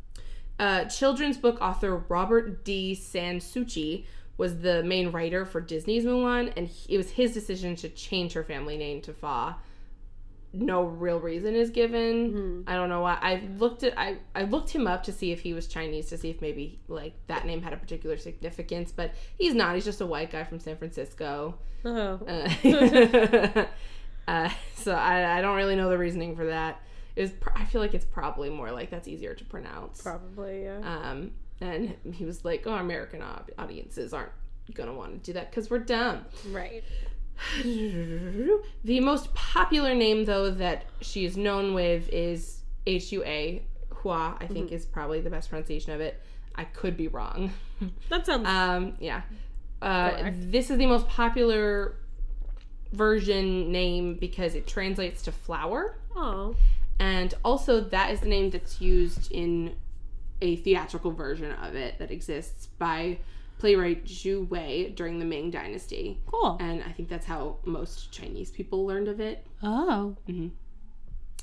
Uh, 0.59 0.85
children's 0.87 1.37
book 1.37 1.61
author 1.61 1.97
Robert 2.09 2.65
D. 2.65 2.95
San 2.95 3.41
Souci 3.41 4.07
was 4.39 4.61
the 4.61 4.83
main 4.83 5.11
writer 5.11 5.45
for 5.45 5.61
Disney's 5.61 6.05
Mulan, 6.05 6.53
and 6.57 6.67
he, 6.69 6.95
it 6.95 6.99
was 6.99 7.11
his 7.11 7.33
decision 7.33 7.77
to 7.77 7.89
change 7.89 8.33
her 8.33 8.43
family 8.45 8.77
name 8.77 9.01
to 9.03 9.13
Fa. 9.13 9.57
No 10.53 10.85
real 10.85 11.21
reason 11.21 11.55
is 11.55 11.69
given. 11.71 12.65
I 12.67 12.75
don't 12.77 12.89
know 12.89 13.03
why. 13.03 13.19
I 13.21 13.43
looked 13.59 13.83
at 13.83 13.99
I 13.99 14.17
I 14.35 14.45
looked 14.45 14.71
him 14.71 14.87
up 14.87 15.03
to 15.05 15.13
see 15.13 15.31
if 15.33 15.41
he 15.41 15.53
was 15.53 15.67
Chinese 15.67 16.09
to 16.09 16.17
see 16.17 16.31
if 16.31 16.41
maybe 16.41 16.81
like 16.89 17.13
that 17.27 17.45
name 17.45 17.61
had 17.61 17.75
a 17.75 17.77
particular 17.77 18.17
significance, 18.17 18.91
but 18.91 19.15
he's 19.39 19.55
not. 19.55 19.75
He's 19.75 19.85
just 19.85 20.01
a 20.01 20.07
white 20.07 20.31
guy 20.31 20.45
from 20.45 20.59
San 20.61 20.79
Francisco. 20.79 21.59
Oh. 21.85 22.21
Uh, 22.27 23.67
uh, 24.29 24.51
so 24.77 24.93
I, 24.95 25.39
I 25.39 25.41
don't 25.43 25.57
really 25.57 25.77
know 25.77 25.91
the 25.91 25.99
reasoning 25.99 26.35
for 26.37 26.47
that. 26.47 26.81
Was 27.17 27.31
pr- 27.33 27.51
I 27.55 27.65
feel 27.65 27.81
like 27.81 27.95
it's 27.95 28.05
probably 28.05 28.51
more 28.51 28.71
like 28.71 28.91
that's 28.91 29.09
easier 29.09 29.35
to 29.35 29.45
pronounce. 29.45 30.03
Probably, 30.03 30.65
yeah. 30.65 30.79
Um, 30.85 31.33
and 31.61 31.95
he 32.13 32.25
was 32.25 32.45
like, 32.45 32.67
"Oh, 32.67 32.75
American 32.75 33.23
au- 33.23 33.43
audiences 33.59 34.13
aren't 34.13 34.33
gonna 34.75 34.93
want 34.93 35.13
to 35.13 35.19
do 35.19 35.33
that 35.35 35.51
because 35.51 35.71
we're 35.71 35.79
dumb." 35.79 36.25
right. 36.51 36.83
The 37.63 39.01
most 39.01 39.35
popular 39.35 39.95
name, 39.95 40.25
though, 40.25 40.51
that 40.51 40.85
she 41.01 41.25
is 41.25 41.37
known 41.37 41.75
with 41.75 42.09
is 42.11 42.61
H 42.87 43.13
U 43.13 43.23
A 43.25 43.63
Hua, 43.91 44.37
I 44.41 44.47
think 44.47 44.73
is 44.73 44.87
probably 44.87 45.21
the 45.21 45.31
best 45.31 45.51
pronunciation 45.51 45.93
of 45.93 46.01
it. 46.01 46.21
I 46.55 46.65
could 46.65 46.97
be 46.97 47.09
wrong. 47.09 47.53
That 48.09 48.25
sounds. 48.25 48.49
Um, 48.49 48.95
yeah. 49.01 49.21
Uh, 49.83 50.31
this 50.33 50.71
is 50.71 50.79
the 50.79 50.87
most 50.87 51.07
popular 51.09 51.97
version 52.95 53.71
name 53.71 54.15
because 54.15 54.55
it 54.55 54.67
translates 54.67 55.21
to 55.23 55.33
flower. 55.33 55.99
oh. 56.17 56.57
And 56.99 57.35
also, 57.45 57.81
that 57.81 58.11
is 58.11 58.21
the 58.21 58.29
name 58.29 58.51
that's 58.51 58.81
used 58.81 59.31
in 59.33 59.77
a 60.41 60.57
theatrical 60.57 61.11
version 61.13 61.53
of 61.53 61.75
it 61.75 61.99
that 61.99 62.11
exists 62.11 62.67
by 62.79 63.19
playwright 63.59 64.05
Xu 64.05 64.47
Wei 64.49 64.91
during 64.95 65.19
the 65.19 65.25
Ming 65.25 65.51
Dynasty. 65.51 66.21
Cool. 66.27 66.57
And 66.61 66.83
I 66.83 66.93
think 66.93 67.09
that's 67.09 67.27
how 67.27 67.57
most 67.65 68.13
Chinese 68.13 68.51
people 68.51 68.87
learned 68.87 69.09
of 69.09 69.21
it. 69.21 69.47
Oh. 69.63 70.15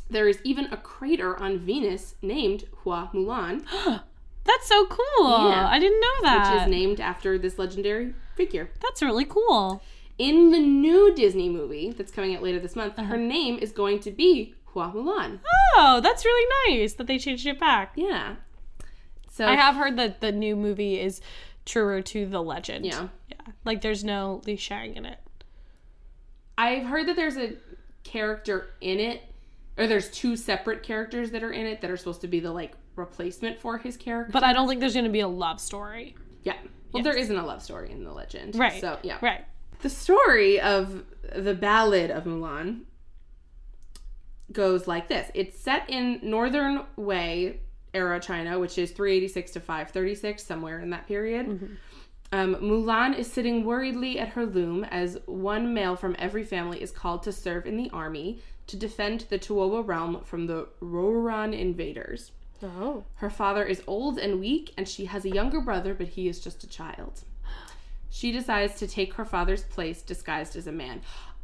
There 0.10 0.28
is 0.28 0.40
even 0.44 0.66
a 0.72 0.78
crater 0.78 1.40
on 1.42 1.58
Venus 1.60 2.16
named 2.22 2.66
Hua 2.84 3.10
Mulan, 3.14 3.66
That's 4.46 4.68
so 4.68 4.86
cool. 4.88 5.50
Yeah. 5.50 5.68
I 5.70 5.80
didn't 5.80 6.02
know 6.02 6.22
that. 6.24 6.54
which 6.54 6.62
is 6.64 6.70
named 6.70 7.00
after 7.00 7.38
this 7.38 7.58
legendary 7.58 8.14
figure. 8.36 8.70
That's 8.82 9.02
really 9.02 9.24
cool. 9.24 9.82
In 10.18 10.52
the 10.52 10.60
new 10.60 11.16
Disney 11.16 11.48
movie 11.48 11.92
that's 11.92 12.12
coming 12.12 12.36
out 12.36 12.44
later 12.44 12.60
this 12.60 12.76
month, 12.76 13.00
Uh-huh. 13.00 13.08
her 13.08 13.18
name 13.18 13.58
is 13.58 13.72
going 13.72 14.00
to 14.02 14.12
be 14.12 14.54
Hua 14.74 14.92
Mulan. 14.92 15.40
Oh, 15.76 16.00
that's 16.04 16.26
really 16.26 16.50
nice 16.80 16.94
that 16.94 17.08
they 17.08 17.18
changed 17.18 17.46
it 17.48 17.60
back. 17.60 17.94
Yeah. 17.96 18.36
So 19.32 19.46
I 19.48 19.56
have 19.56 19.76
heard 19.76 19.98
that 19.98 20.22
the 20.22 20.32
new 20.32 20.56
movie 20.56 21.00
is 21.00 21.22
truer 21.66 22.02
to 22.02 22.26
the 22.26 22.42
legend. 22.42 22.86
Yeah. 22.86 23.08
Yeah. 23.30 23.38
Like 23.66 23.82
there's 23.82 24.04
no 24.04 24.42
Li 24.46 24.56
Shang 24.56 24.96
in 24.96 25.06
it. 25.06 25.20
I've 26.58 26.86
heard 26.86 27.08
that 27.08 27.16
there's 27.16 27.38
a 27.38 27.54
character 28.04 28.70
in 28.82 29.00
it, 29.00 29.22
or 29.78 29.88
there's 29.88 30.10
two 30.12 30.36
separate 30.36 30.84
characters 30.84 31.32
that 31.32 31.44
are 31.44 31.52
in 31.52 31.66
it 31.66 31.82
that 31.82 31.90
are 31.90 31.98
supposed 31.98 32.22
to 32.22 32.28
be 32.28 32.40
the 32.40 32.52
like 32.52 32.74
replacement 32.96 33.60
for 33.60 33.78
his 33.80 33.98
character. 33.98 34.32
But 34.32 34.44
I 34.44 34.54
don't 34.54 34.68
think 34.68 34.80
there's 34.80 34.94
going 34.94 35.06
to 35.06 35.12
be 35.12 35.22
a 35.22 35.28
love 35.28 35.60
story. 35.60 36.16
yeah. 36.44 36.54
Well, 36.92 37.02
there 37.02 37.18
isn't 37.18 37.36
a 37.36 37.44
love 37.44 37.64
story 37.64 37.90
in 37.92 38.04
the 38.04 38.12
legend. 38.14 38.56
Right. 38.56 38.80
So 38.80 39.00
yeah. 39.02 39.18
Right. 39.20 39.44
The 39.82 39.90
story 39.90 40.60
of 40.62 41.04
the 41.36 41.56
Ballad 41.56 42.12
of 42.12 42.26
Mulan 42.26 42.82
goes 44.52 44.88
like 44.88 45.08
this. 45.08 45.30
It's 45.34 45.60
set 45.60 45.90
in 45.90 46.20
Northern 46.22 46.84
Wei 46.96 47.60
era 47.94 48.20
China, 48.20 48.60
which 48.60 48.78
is 48.78 48.92
386 48.92 49.52
to 49.52 49.60
536, 49.60 50.44
somewhere 50.44 50.80
in 50.80 50.90
that 50.90 51.08
period. 51.08 51.48
Um, 52.32 52.56
Mulan 52.56 53.16
is 53.16 53.32
sitting 53.32 53.64
worriedly 53.64 54.18
at 54.20 54.30
her 54.30 54.46
loom 54.46 54.84
as 54.86 55.20
one 55.28 55.74
male 55.74 55.96
from 55.96 56.16
every 56.18 56.44
family 56.44 56.82
is 56.82 56.90
called 56.90 57.22
to 57.24 57.32
serve 57.32 57.68
in 57.68 57.78
the 57.78 57.92
army 57.92 58.42
to 58.66 58.76
defend 58.76 59.22
the 59.30 59.38
Tuoba 59.38 59.86
realm 59.86 60.22
from 60.24 60.48
the 60.48 60.68
Rouran 60.82 61.58
invaders. 61.58 62.32
Oh. 62.64 63.04
Her 63.16 63.30
father 63.30 63.64
is 63.64 63.84
old 63.86 64.18
and 64.18 64.40
weak, 64.40 64.74
and 64.78 64.88
she 64.88 65.06
has 65.06 65.26
a 65.26 65.30
younger 65.30 65.62
brother, 65.62 65.94
but 65.94 66.08
he 66.08 66.28
is 66.28 66.40
just 66.40 66.64
a 66.64 66.68
child. 66.68 67.22
She 68.10 68.32
decides 68.32 68.76
to 68.76 68.88
take 68.88 69.16
her 69.16 69.26
father's 69.26 69.64
place 69.64 70.02
disguised 70.02 70.56
as 70.56 70.66
a 70.66 70.72
man. 70.72 71.02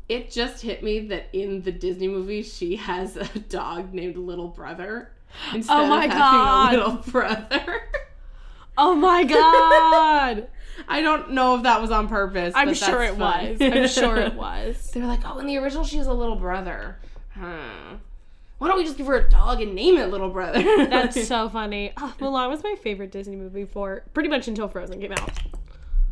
It 0.09 0.31
just 0.31 0.61
hit 0.63 0.81
me 0.83 0.99
that 1.07 1.27
in 1.33 1.61
the 1.61 1.71
Disney 1.71 2.07
movie, 2.07 2.41
she 2.43 2.75
has 2.77 3.15
a 3.15 3.25
dog 3.49 3.93
named 3.93 4.17
Little 4.17 4.47
Brother 4.47 5.11
instead 5.53 5.73
Oh 5.79 5.85
my 5.87 6.05
of 6.05 6.11
having 6.11 6.19
God. 6.39 6.73
a 6.73 6.77
little 6.77 7.11
brother. 7.11 7.81
Oh 8.81 8.95
my 8.95 9.25
god. 9.25 10.47
I 10.87 11.01
don't 11.01 11.31
know 11.31 11.57
if 11.57 11.63
that 11.63 11.81
was 11.81 11.91
on 11.91 12.07
purpose. 12.07 12.53
I'm 12.55 12.69
but 12.69 12.77
sure 12.77 13.03
it 13.03 13.17
fun. 13.17 13.49
was. 13.49 13.61
I'm 13.61 13.87
sure 13.89 14.15
it 14.15 14.35
was. 14.35 14.91
They 14.91 15.01
were 15.01 15.07
like, 15.07 15.19
oh, 15.25 15.37
in 15.39 15.47
the 15.47 15.57
original, 15.57 15.83
she 15.83 15.97
has 15.97 16.07
a 16.07 16.13
little 16.13 16.37
brother. 16.37 16.97
Huh. 17.31 17.97
Why 18.57 18.67
don't 18.69 18.77
we 18.77 18.85
just 18.85 18.95
give 18.97 19.07
her 19.07 19.15
a 19.15 19.29
dog 19.29 19.61
and 19.61 19.75
name 19.75 19.97
it 19.97 20.05
Little 20.09 20.29
Brother? 20.29 20.63
That's 20.85 21.27
so 21.27 21.49
funny. 21.49 21.91
Ah, 21.97 22.15
oh, 22.21 22.23
Mulan 22.23 22.49
was 22.49 22.63
my 22.63 22.75
favorite 22.81 23.11
Disney 23.11 23.35
movie 23.35 23.65
for 23.65 24.03
pretty 24.13 24.29
much 24.29 24.47
until 24.47 24.69
Frozen 24.69 25.01
came 25.01 25.11
out. 25.11 25.31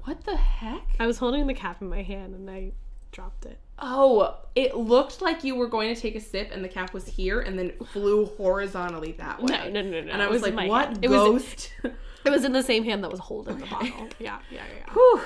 what 0.03 0.25
the 0.25 0.35
heck? 0.35 0.81
I 0.99 1.07
was 1.07 1.19
holding 1.19 1.47
the 1.47 1.53
cap 1.53 1.81
in 1.81 1.87
my 1.87 2.01
hand 2.03 2.35
and 2.35 2.49
I 2.49 2.71
dropped 3.17 3.45
it. 3.47 3.57
Oh, 3.79 4.35
it 4.53 4.77
looked 4.77 5.23
like 5.23 5.43
you 5.43 5.55
were 5.55 5.67
going 5.67 5.93
to 5.93 5.99
take 5.99 6.15
a 6.15 6.19
sip 6.19 6.51
and 6.53 6.63
the 6.63 6.67
cap 6.69 6.93
was 6.93 7.07
here 7.07 7.41
and 7.41 7.57
then 7.57 7.71
flew 7.91 8.25
horizontally 8.25 9.13
that 9.13 9.41
way. 9.41 9.55
No, 9.55 9.69
no, 9.69 9.81
no, 9.81 10.01
no. 10.01 10.11
And 10.11 10.21
I 10.21 10.27
was, 10.27 10.43
was 10.43 10.53
like, 10.53 10.69
what 10.69 10.85
hand. 10.89 10.99
It 11.03 11.09
was- 11.09 11.19
ghost? 11.19 11.71
It 12.25 12.29
was 12.29 12.43
in 12.43 12.51
the 12.51 12.61
same 12.63 12.83
hand 12.83 13.05
that 13.05 13.11
was 13.11 13.21
holding 13.21 13.57
the 13.57 13.65
bottle. 13.67 14.09
Yeah, 14.19 14.39
yeah, 14.51 14.63
yeah. 14.77 14.91
Whew. 14.91 15.21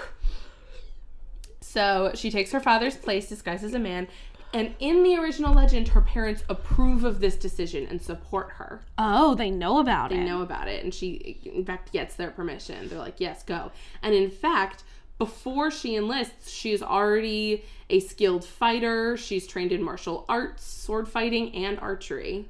So 1.61 2.11
she 2.13 2.29
takes 2.29 2.51
her 2.51 2.59
father's 2.59 2.95
place 2.95 3.27
disguised 3.27 3.63
as 3.63 3.73
a 3.73 3.79
man. 3.79 4.07
And 4.53 4.75
in 4.79 5.01
the 5.01 5.15
original 5.17 5.53
legend, 5.53 5.87
her 5.89 6.01
parents 6.01 6.43
approve 6.47 7.03
of 7.03 7.19
this 7.19 7.35
decision 7.35 7.87
and 7.89 7.99
support 8.01 8.51
her. 8.51 8.81
Oh, 8.99 9.33
they 9.33 9.49
know 9.49 9.79
about 9.79 10.09
They 10.11 10.17
it. 10.17 10.19
They 10.19 10.25
know 10.25 10.43
about 10.43 10.67
it. 10.67 10.83
And 10.83 10.93
she, 10.93 11.39
in 11.43 11.65
fact, 11.65 11.91
gets 11.91 12.15
their 12.15 12.29
permission. 12.29 12.87
They're 12.87 12.99
like, 12.99 13.19
yes, 13.19 13.41
go. 13.43 13.71
And 14.03 14.13
in 14.13 14.29
fact, 14.29 14.83
before 15.21 15.69
she 15.69 15.95
enlists, 15.95 16.49
she 16.49 16.71
is 16.71 16.81
already 16.81 17.63
a 17.91 17.99
skilled 17.99 18.43
fighter. 18.43 19.15
She's 19.17 19.45
trained 19.45 19.71
in 19.71 19.83
martial 19.83 20.25
arts, 20.27 20.63
sword 20.63 21.07
fighting, 21.07 21.53
and 21.53 21.77
archery. 21.79 22.49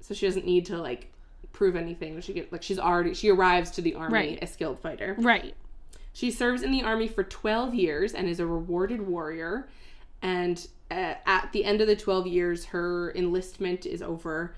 So 0.00 0.12
she 0.12 0.26
doesn't 0.26 0.44
need 0.44 0.66
to, 0.66 0.76
like, 0.78 1.12
prove 1.52 1.76
anything 1.76 2.20
she 2.20 2.32
get 2.32 2.52
like 2.52 2.62
she's 2.62 2.78
already 2.78 3.14
she 3.14 3.28
arrives 3.30 3.70
to 3.72 3.80
the 3.82 3.94
army 3.94 4.12
Right. 4.12 4.38
a 4.42 4.46
skilled 4.48 4.80
fighter. 4.80 5.14
Right. 5.18 5.54
She 6.12 6.32
serves 6.32 6.62
in 6.64 6.72
the 6.72 6.82
army 6.82 7.06
for 7.06 7.22
12 7.22 7.74
years 7.74 8.12
and 8.12 8.28
is 8.28 8.40
a 8.40 8.46
rewarded 8.46 9.00
warrior. 9.00 9.68
And 10.20 10.66
uh, 10.90 11.14
at 11.26 11.52
the 11.52 11.64
end 11.64 11.80
of 11.80 11.86
the 11.86 11.94
12 11.94 12.26
years, 12.26 12.64
her 12.66 13.12
enlistment 13.14 13.86
is 13.86 14.02
over, 14.02 14.54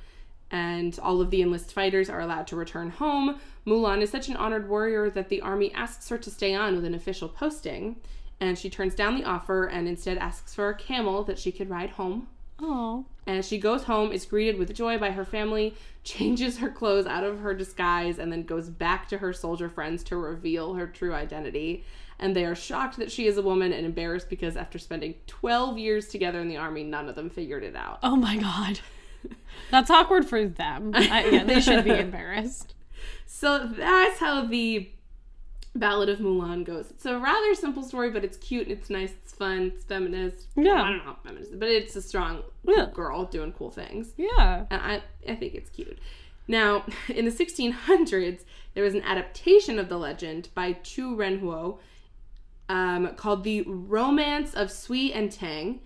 and 0.50 0.98
all 1.02 1.20
of 1.20 1.30
the 1.30 1.42
enlist 1.42 1.74
fighters 1.74 2.08
are 2.08 2.20
allowed 2.20 2.46
to 2.46 2.56
return 2.56 2.88
home. 2.88 3.38
Mulan 3.66 4.00
is 4.00 4.10
such 4.10 4.28
an 4.28 4.36
honored 4.36 4.68
warrior 4.68 5.10
that 5.10 5.28
the 5.28 5.40
army 5.40 5.72
asks 5.74 6.08
her 6.08 6.18
to 6.18 6.30
stay 6.30 6.54
on 6.54 6.76
with 6.76 6.84
an 6.84 6.94
official 6.94 7.28
posting. 7.28 7.96
And 8.40 8.58
she 8.58 8.70
turns 8.70 8.94
down 8.94 9.16
the 9.16 9.24
offer 9.24 9.66
and 9.66 9.86
instead 9.86 10.16
asks 10.16 10.54
for 10.54 10.70
a 10.70 10.74
camel 10.74 11.24
that 11.24 11.38
she 11.38 11.52
could 11.52 11.68
ride 11.68 11.90
home. 11.90 12.28
Oh. 12.58 13.04
And 13.26 13.44
she 13.44 13.58
goes 13.58 13.84
home, 13.84 14.12
is 14.12 14.24
greeted 14.24 14.58
with 14.58 14.74
joy 14.74 14.98
by 14.98 15.10
her 15.12 15.24
family, 15.24 15.74
changes 16.04 16.58
her 16.58 16.70
clothes 16.70 17.06
out 17.06 17.24
of 17.24 17.40
her 17.40 17.54
disguise, 17.54 18.18
and 18.18 18.32
then 18.32 18.44
goes 18.44 18.68
back 18.68 19.08
to 19.08 19.18
her 19.18 19.32
soldier 19.32 19.68
friends 19.68 20.02
to 20.04 20.16
reveal 20.16 20.74
her 20.74 20.86
true 20.86 21.14
identity. 21.14 21.84
And 22.18 22.36
they 22.36 22.44
are 22.44 22.54
shocked 22.54 22.96
that 22.98 23.10
she 23.10 23.26
is 23.26 23.38
a 23.38 23.42
woman 23.42 23.72
and 23.72 23.86
embarrassed 23.86 24.28
because 24.28 24.56
after 24.56 24.78
spending 24.78 25.14
12 25.26 25.78
years 25.78 26.08
together 26.08 26.40
in 26.40 26.48
the 26.48 26.56
army, 26.58 26.82
none 26.84 27.08
of 27.08 27.14
them 27.14 27.30
figured 27.30 27.62
it 27.62 27.76
out. 27.76 27.98
Oh 28.02 28.16
my 28.16 28.36
god. 28.36 28.80
That's 29.70 29.90
awkward 29.90 30.26
for 30.26 30.46
them. 30.46 30.92
I, 30.94 31.26
yeah, 31.26 31.44
they 31.44 31.60
should 31.60 31.84
be 31.84 31.90
embarrassed. 31.98 32.74
So 33.26 33.66
that's 33.66 34.18
how 34.18 34.46
the 34.46 34.88
Ballad 35.74 36.08
of 36.08 36.18
Mulan 36.18 36.64
goes. 36.64 36.90
It's 36.90 37.06
a 37.06 37.18
rather 37.18 37.54
simple 37.54 37.82
story, 37.84 38.10
but 38.10 38.24
it's 38.24 38.36
cute, 38.38 38.66
and 38.66 38.76
it's 38.76 38.90
nice, 38.90 39.12
it's 39.22 39.32
fun, 39.32 39.72
it's 39.74 39.84
feminist. 39.84 40.48
Yeah. 40.56 40.82
I 40.82 40.90
don't 40.90 41.06
know, 41.06 41.16
feminist, 41.24 41.58
but 41.58 41.68
it's 41.68 41.94
a 41.96 42.02
strong 42.02 42.42
Yeah. 42.66 42.88
girl 42.92 43.24
doing 43.24 43.52
cool 43.52 43.70
things. 43.70 44.12
Yeah. 44.16 44.66
and 44.70 44.82
I, 44.82 45.02
I 45.28 45.36
think 45.36 45.54
it's 45.54 45.70
cute. 45.70 45.98
Now, 46.48 46.84
in 47.08 47.24
the 47.24 47.30
1600s, 47.30 48.40
there 48.74 48.82
was 48.84 48.94
an 48.94 49.02
adaptation 49.02 49.78
of 49.78 49.88
the 49.88 49.96
legend 49.96 50.48
by 50.54 50.72
Chu 50.72 51.16
Renhuo 51.16 51.78
um, 52.68 53.14
called 53.16 53.44
The 53.44 53.62
Romance 53.62 54.54
of 54.54 54.70
Sui 54.72 55.12
and 55.12 55.30
Tang, 55.30 55.80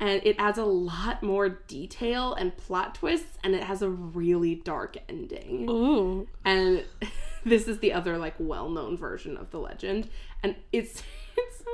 and 0.00 0.20
it 0.24 0.36
adds 0.38 0.58
a 0.58 0.64
lot 0.64 1.22
more 1.22 1.48
detail 1.48 2.34
and 2.34 2.56
plot 2.56 2.94
twists, 2.94 3.36
and 3.42 3.54
it 3.54 3.64
has 3.64 3.82
a 3.82 3.88
really 3.88 4.54
dark 4.54 4.96
ending. 5.08 5.68
Ooh. 5.68 6.28
And 6.44 6.84
this 7.44 7.66
is 7.66 7.78
the 7.80 7.92
other 7.92 8.16
like 8.18 8.34
well-known 8.38 8.96
version 8.96 9.36
of 9.36 9.50
the 9.50 9.58
legend, 9.58 10.08
and 10.42 10.56
it's 10.72 11.02
it's 11.36 11.58
so. 11.58 11.64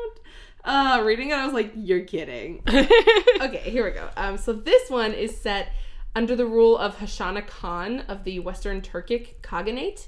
Uh, 0.64 1.02
reading 1.04 1.28
it, 1.28 1.34
I 1.34 1.44
was 1.44 1.52
like, 1.52 1.72
"You're 1.76 2.04
kidding." 2.04 2.62
okay, 2.68 3.62
here 3.64 3.84
we 3.84 3.90
go. 3.90 4.08
Um, 4.16 4.38
so 4.38 4.54
this 4.54 4.88
one 4.88 5.12
is 5.12 5.36
set 5.36 5.72
under 6.16 6.34
the 6.34 6.46
rule 6.46 6.78
of 6.78 6.96
Heshana 6.96 7.46
Khan 7.46 8.00
of 8.08 8.24
the 8.24 8.38
Western 8.38 8.80
Turkic 8.80 9.34
Khaganate, 9.42 10.06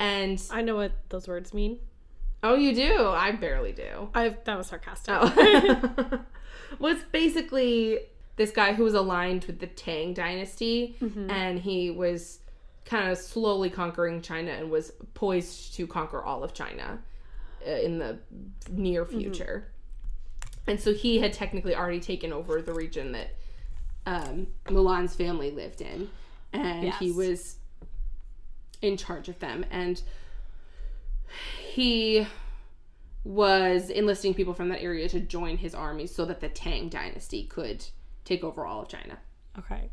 and 0.00 0.42
I 0.50 0.62
know 0.62 0.74
what 0.74 0.92
those 1.10 1.28
words 1.28 1.54
mean. 1.54 1.78
Oh, 2.42 2.54
you 2.54 2.74
do? 2.74 3.08
I 3.08 3.32
barely 3.32 3.72
do. 3.72 4.08
I 4.14 4.30
that 4.44 4.56
was 4.56 4.68
sarcastic. 4.68 5.14
Oh, 5.16 6.20
was 6.78 6.98
basically 7.12 8.00
this 8.36 8.50
guy 8.50 8.72
who 8.72 8.84
was 8.84 8.94
aligned 8.94 9.44
with 9.44 9.58
the 9.58 9.66
Tang 9.66 10.14
Dynasty, 10.14 10.96
and 11.30 11.58
he 11.58 11.90
was 11.90 12.38
kind 12.84 13.10
of 13.10 13.18
slowly 13.18 13.68
conquering 13.68 14.22
China 14.22 14.50
and 14.50 14.70
was 14.70 14.92
poised 15.14 15.74
to 15.74 15.86
conquer 15.86 16.22
all 16.22 16.42
of 16.42 16.54
China 16.54 16.98
uh, 17.66 17.70
in 17.70 17.98
the 17.98 18.18
near 18.70 19.04
future. 19.04 19.68
And 20.66 20.80
so 20.80 20.94
he 20.94 21.18
had 21.18 21.32
technically 21.32 21.74
already 21.74 22.00
taken 22.00 22.32
over 22.32 22.62
the 22.62 22.72
region 22.72 23.12
that 23.12 23.34
um, 24.06 24.46
Mulan's 24.66 25.14
family 25.14 25.50
lived 25.50 25.80
in, 25.80 26.08
and 26.52 26.92
he 26.94 27.10
was 27.10 27.56
in 28.80 28.96
charge 28.96 29.28
of 29.28 29.38
them. 29.38 29.66
And 29.70 30.00
he 31.72 32.26
was 33.24 33.90
enlisting 33.90 34.34
people 34.34 34.54
from 34.54 34.68
that 34.70 34.82
area 34.82 35.08
to 35.08 35.20
join 35.20 35.56
his 35.56 35.74
army 35.74 36.06
so 36.06 36.24
that 36.24 36.40
the 36.40 36.48
Tang 36.48 36.88
dynasty 36.88 37.44
could 37.44 37.84
take 38.24 38.42
over 38.42 38.64
all 38.64 38.82
of 38.82 38.88
China. 38.88 39.18
Okay. 39.58 39.90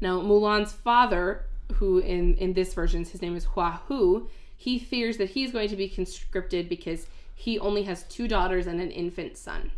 Now, 0.00 0.20
Mulan's 0.20 0.72
father, 0.72 1.46
who 1.74 1.98
in 1.98 2.34
in 2.36 2.52
this 2.52 2.74
version 2.74 3.04
his 3.04 3.22
name 3.22 3.36
is 3.36 3.44
Hua 3.44 3.80
Hu, 3.88 4.28
he 4.56 4.78
fears 4.78 5.16
that 5.16 5.30
he's 5.30 5.52
going 5.52 5.68
to 5.68 5.76
be 5.76 5.88
conscripted 5.88 6.68
because 6.68 7.06
he 7.34 7.58
only 7.58 7.82
has 7.84 8.04
two 8.04 8.28
daughters 8.28 8.66
and 8.66 8.80
an 8.80 8.90
infant 8.90 9.36
son. 9.36 9.72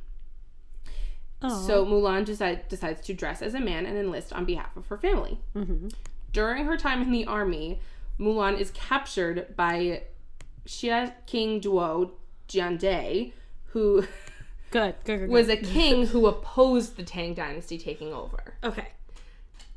Oh. 1.42 1.66
So 1.66 1.84
Mulan 1.86 2.24
decide, 2.24 2.68
decides 2.68 3.00
to 3.02 3.14
dress 3.14 3.42
as 3.42 3.54
a 3.54 3.60
man 3.60 3.86
and 3.86 3.96
enlist 3.96 4.32
on 4.32 4.44
behalf 4.44 4.76
of 4.76 4.86
her 4.88 4.96
family. 4.96 5.38
Mm-hmm. 5.54 5.88
During 6.32 6.64
her 6.66 6.76
time 6.76 7.02
in 7.02 7.12
the 7.12 7.26
army, 7.26 7.80
Mulan 8.18 8.58
is 8.58 8.70
captured 8.72 9.54
by 9.56 10.02
Xia 10.66 11.12
King 11.26 11.60
Dou 11.60 12.10
Jiande, 12.48 13.32
who 13.66 14.02
good, 14.70 14.94
good, 15.04 15.20
good. 15.20 15.28
was 15.30 15.48
a 15.48 15.56
king 15.56 16.06
who 16.06 16.26
opposed 16.26 16.96
the 16.96 17.02
Tang 17.02 17.34
dynasty 17.34 17.78
taking 17.78 18.12
over. 18.12 18.54
okay. 18.64 18.88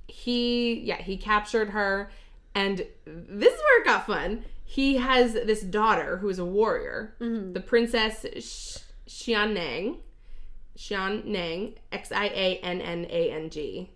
He, 0.08 0.82
yeah, 0.82 1.02
he 1.02 1.16
captured 1.16 1.70
her, 1.70 2.12
and 2.54 2.78
this 3.06 3.54
is 3.54 3.60
where 3.60 3.82
it 3.82 3.86
got 3.86 4.06
fun. 4.06 4.44
He 4.66 4.98
has 4.98 5.34
this 5.34 5.62
daughter 5.62 6.18
who 6.18 6.30
is 6.30 6.40
a 6.40 6.46
warrior, 6.46 7.16
the 7.20 7.64
princess 7.66 8.26
Sh- 8.40 8.80
Xiannang. 9.08 9.98
Xian 10.78 11.26
Nang, 11.26 11.74
X 11.92 12.10
I 12.14 12.26
A 12.28 12.58
N 12.64 12.80
N 12.80 13.06
A 13.10 13.32
N 13.32 13.50
G. 13.50 13.90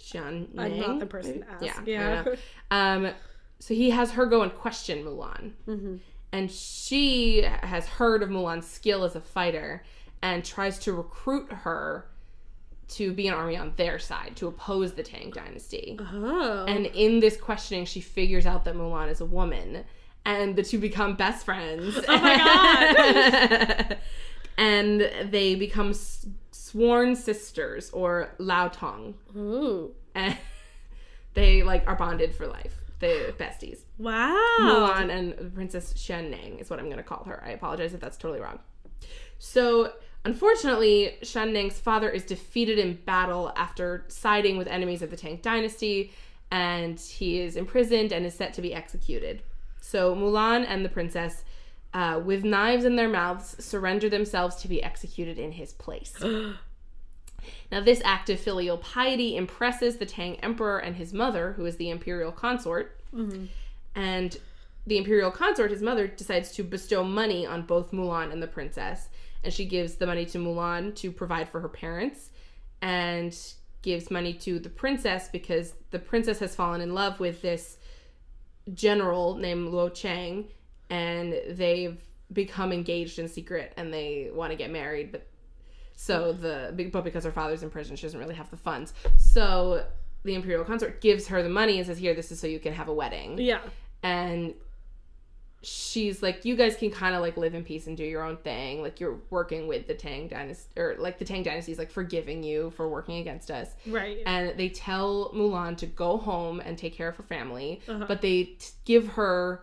Xian 0.00 0.48
I'm 0.58 0.80
not 0.80 1.00
the 1.00 1.06
person 1.06 1.40
to 1.40 1.50
ask. 1.50 1.82
Yeah. 1.84 2.24
Yeah. 2.24 2.34
Um, 2.70 3.10
so 3.62 3.74
he 3.74 3.90
has 3.90 4.10
her 4.10 4.26
go 4.26 4.42
and 4.42 4.52
question 4.52 5.04
Mulan. 5.04 5.52
Mm-hmm. 5.68 5.96
And 6.32 6.50
she 6.50 7.42
has 7.42 7.86
heard 7.86 8.24
of 8.24 8.28
Mulan's 8.28 8.66
skill 8.66 9.04
as 9.04 9.14
a 9.14 9.20
fighter 9.20 9.84
and 10.20 10.44
tries 10.44 10.80
to 10.80 10.92
recruit 10.92 11.52
her 11.52 12.08
to 12.88 13.12
be 13.12 13.28
an 13.28 13.34
army 13.34 13.56
on 13.56 13.72
their 13.76 14.00
side 14.00 14.32
to 14.34 14.48
oppose 14.48 14.94
the 14.94 15.04
Tang 15.04 15.30
dynasty. 15.30 15.96
Oh. 16.00 16.64
And 16.66 16.86
in 16.86 17.20
this 17.20 17.36
questioning, 17.36 17.84
she 17.84 18.00
figures 18.00 18.46
out 18.46 18.64
that 18.64 18.74
Mulan 18.74 19.08
is 19.08 19.20
a 19.20 19.26
woman. 19.26 19.84
And 20.26 20.56
the 20.56 20.64
two 20.64 20.80
become 20.80 21.14
best 21.14 21.44
friends. 21.44 22.00
Oh 22.08 22.20
my 22.20 22.36
god! 22.36 23.98
and 24.58 25.08
they 25.30 25.54
become 25.54 25.94
sworn 26.50 27.14
sisters 27.14 27.90
or 27.90 28.34
Lao 28.38 28.66
Tong. 28.66 29.14
Ooh. 29.36 29.92
And 30.16 30.36
they 31.34 31.62
like 31.62 31.86
are 31.86 31.94
bonded 31.94 32.34
for 32.34 32.48
life. 32.48 32.81
The 33.02 33.34
besties. 33.36 33.80
Wow. 33.98 34.38
Mulan 34.60 35.10
and 35.10 35.54
Princess 35.56 35.92
Shen 35.96 36.30
Nang 36.30 36.60
is 36.60 36.70
what 36.70 36.78
I'm 36.78 36.84
going 36.84 36.98
to 36.98 37.02
call 37.02 37.24
her. 37.24 37.42
I 37.44 37.50
apologize 37.50 37.94
if 37.94 38.00
that's 38.00 38.16
totally 38.16 38.40
wrong. 38.40 38.60
So, 39.38 39.94
unfortunately, 40.24 41.16
Shen 41.22 41.52
Nang's 41.52 41.80
father 41.80 42.08
is 42.08 42.22
defeated 42.22 42.78
in 42.78 43.00
battle 43.04 43.52
after 43.56 44.04
siding 44.06 44.56
with 44.56 44.68
enemies 44.68 45.02
of 45.02 45.10
the 45.10 45.16
Tang 45.16 45.40
dynasty, 45.42 46.12
and 46.52 47.00
he 47.00 47.40
is 47.40 47.56
imprisoned 47.56 48.12
and 48.12 48.24
is 48.24 48.34
set 48.34 48.54
to 48.54 48.62
be 48.62 48.72
executed. 48.72 49.42
So, 49.80 50.14
Mulan 50.14 50.64
and 50.68 50.84
the 50.84 50.88
princess, 50.88 51.42
uh, 51.92 52.20
with 52.24 52.44
knives 52.44 52.84
in 52.84 52.94
their 52.94 53.08
mouths, 53.08 53.56
surrender 53.58 54.08
themselves 54.08 54.54
to 54.62 54.68
be 54.68 54.80
executed 54.80 55.40
in 55.40 55.50
his 55.50 55.72
place. 55.72 56.14
Now, 57.70 57.80
this 57.80 58.02
act 58.04 58.30
of 58.30 58.40
filial 58.40 58.78
piety 58.78 59.36
impresses 59.36 59.96
the 59.96 60.06
Tang 60.06 60.36
emperor 60.36 60.78
and 60.78 60.96
his 60.96 61.12
mother, 61.12 61.52
who 61.52 61.66
is 61.66 61.76
the 61.76 61.90
imperial 61.90 62.32
consort. 62.32 63.00
Mm-hmm. 63.14 63.46
And 63.94 64.36
the 64.86 64.98
imperial 64.98 65.30
consort, 65.30 65.70
his 65.70 65.82
mother, 65.82 66.06
decides 66.06 66.52
to 66.52 66.64
bestow 66.64 67.04
money 67.04 67.46
on 67.46 67.62
both 67.62 67.92
Mulan 67.92 68.32
and 68.32 68.42
the 68.42 68.46
princess. 68.46 69.08
And 69.44 69.52
she 69.52 69.64
gives 69.64 69.96
the 69.96 70.06
money 70.06 70.24
to 70.26 70.38
Mulan 70.38 70.94
to 70.96 71.10
provide 71.10 71.48
for 71.48 71.60
her 71.60 71.68
parents 71.68 72.30
and 72.80 73.36
gives 73.82 74.10
money 74.10 74.32
to 74.32 74.58
the 74.58 74.68
princess 74.68 75.28
because 75.28 75.74
the 75.90 75.98
princess 75.98 76.38
has 76.38 76.54
fallen 76.54 76.80
in 76.80 76.94
love 76.94 77.20
with 77.20 77.42
this 77.42 77.78
general 78.74 79.36
named 79.36 79.68
Luo 79.68 79.92
Chang 79.92 80.46
and 80.88 81.34
they've 81.50 82.00
become 82.32 82.72
engaged 82.72 83.18
in 83.18 83.28
secret 83.28 83.72
and 83.76 83.92
they 83.92 84.30
want 84.32 84.52
to 84.52 84.56
get 84.56 84.70
married 84.70 85.10
but 85.10 85.26
so 86.06 86.32
the 86.32 86.72
big 86.74 86.90
but 86.90 87.04
because 87.04 87.24
her 87.24 87.30
father's 87.40 87.62
in 87.62 87.70
prison 87.70 87.94
she 87.96 88.02
doesn't 88.06 88.18
really 88.24 88.34
have 88.34 88.50
the 88.50 88.56
funds 88.56 88.92
so 89.18 89.84
the 90.24 90.34
imperial 90.34 90.64
consort 90.64 91.00
gives 91.00 91.26
her 91.28 91.42
the 91.42 91.48
money 91.60 91.78
and 91.78 91.86
says 91.86 91.98
here 91.98 92.14
this 92.14 92.32
is 92.32 92.40
so 92.40 92.46
you 92.46 92.58
can 92.58 92.72
have 92.72 92.88
a 92.88 92.94
wedding 93.02 93.38
Yeah. 93.38 93.60
and 94.02 94.54
she's 95.64 96.22
like 96.24 96.44
you 96.44 96.56
guys 96.56 96.74
can 96.74 96.90
kind 96.90 97.14
of 97.14 97.20
like 97.20 97.36
live 97.36 97.54
in 97.54 97.62
peace 97.62 97.86
and 97.86 97.96
do 97.96 98.02
your 98.04 98.24
own 98.24 98.36
thing 98.38 98.82
like 98.82 98.98
you're 98.98 99.18
working 99.30 99.68
with 99.68 99.86
the 99.86 99.94
tang 99.94 100.26
dynasty 100.26 100.68
or 100.80 100.96
like 100.98 101.20
the 101.20 101.24
tang 101.24 101.44
dynasty 101.44 101.70
is 101.70 101.78
like 101.78 101.90
forgiving 101.90 102.42
you 102.42 102.70
for 102.72 102.88
working 102.88 103.18
against 103.18 103.48
us 103.48 103.68
Right. 103.86 104.18
and 104.26 104.58
they 104.58 104.68
tell 104.70 105.30
mulan 105.32 105.76
to 105.76 105.86
go 105.86 106.16
home 106.16 106.58
and 106.58 106.76
take 106.76 106.94
care 106.96 107.08
of 107.08 107.16
her 107.16 107.22
family 107.22 107.80
Uh-huh. 107.86 108.06
but 108.08 108.20
they 108.22 108.42
t- 108.44 108.70
give 108.84 109.06
her 109.10 109.62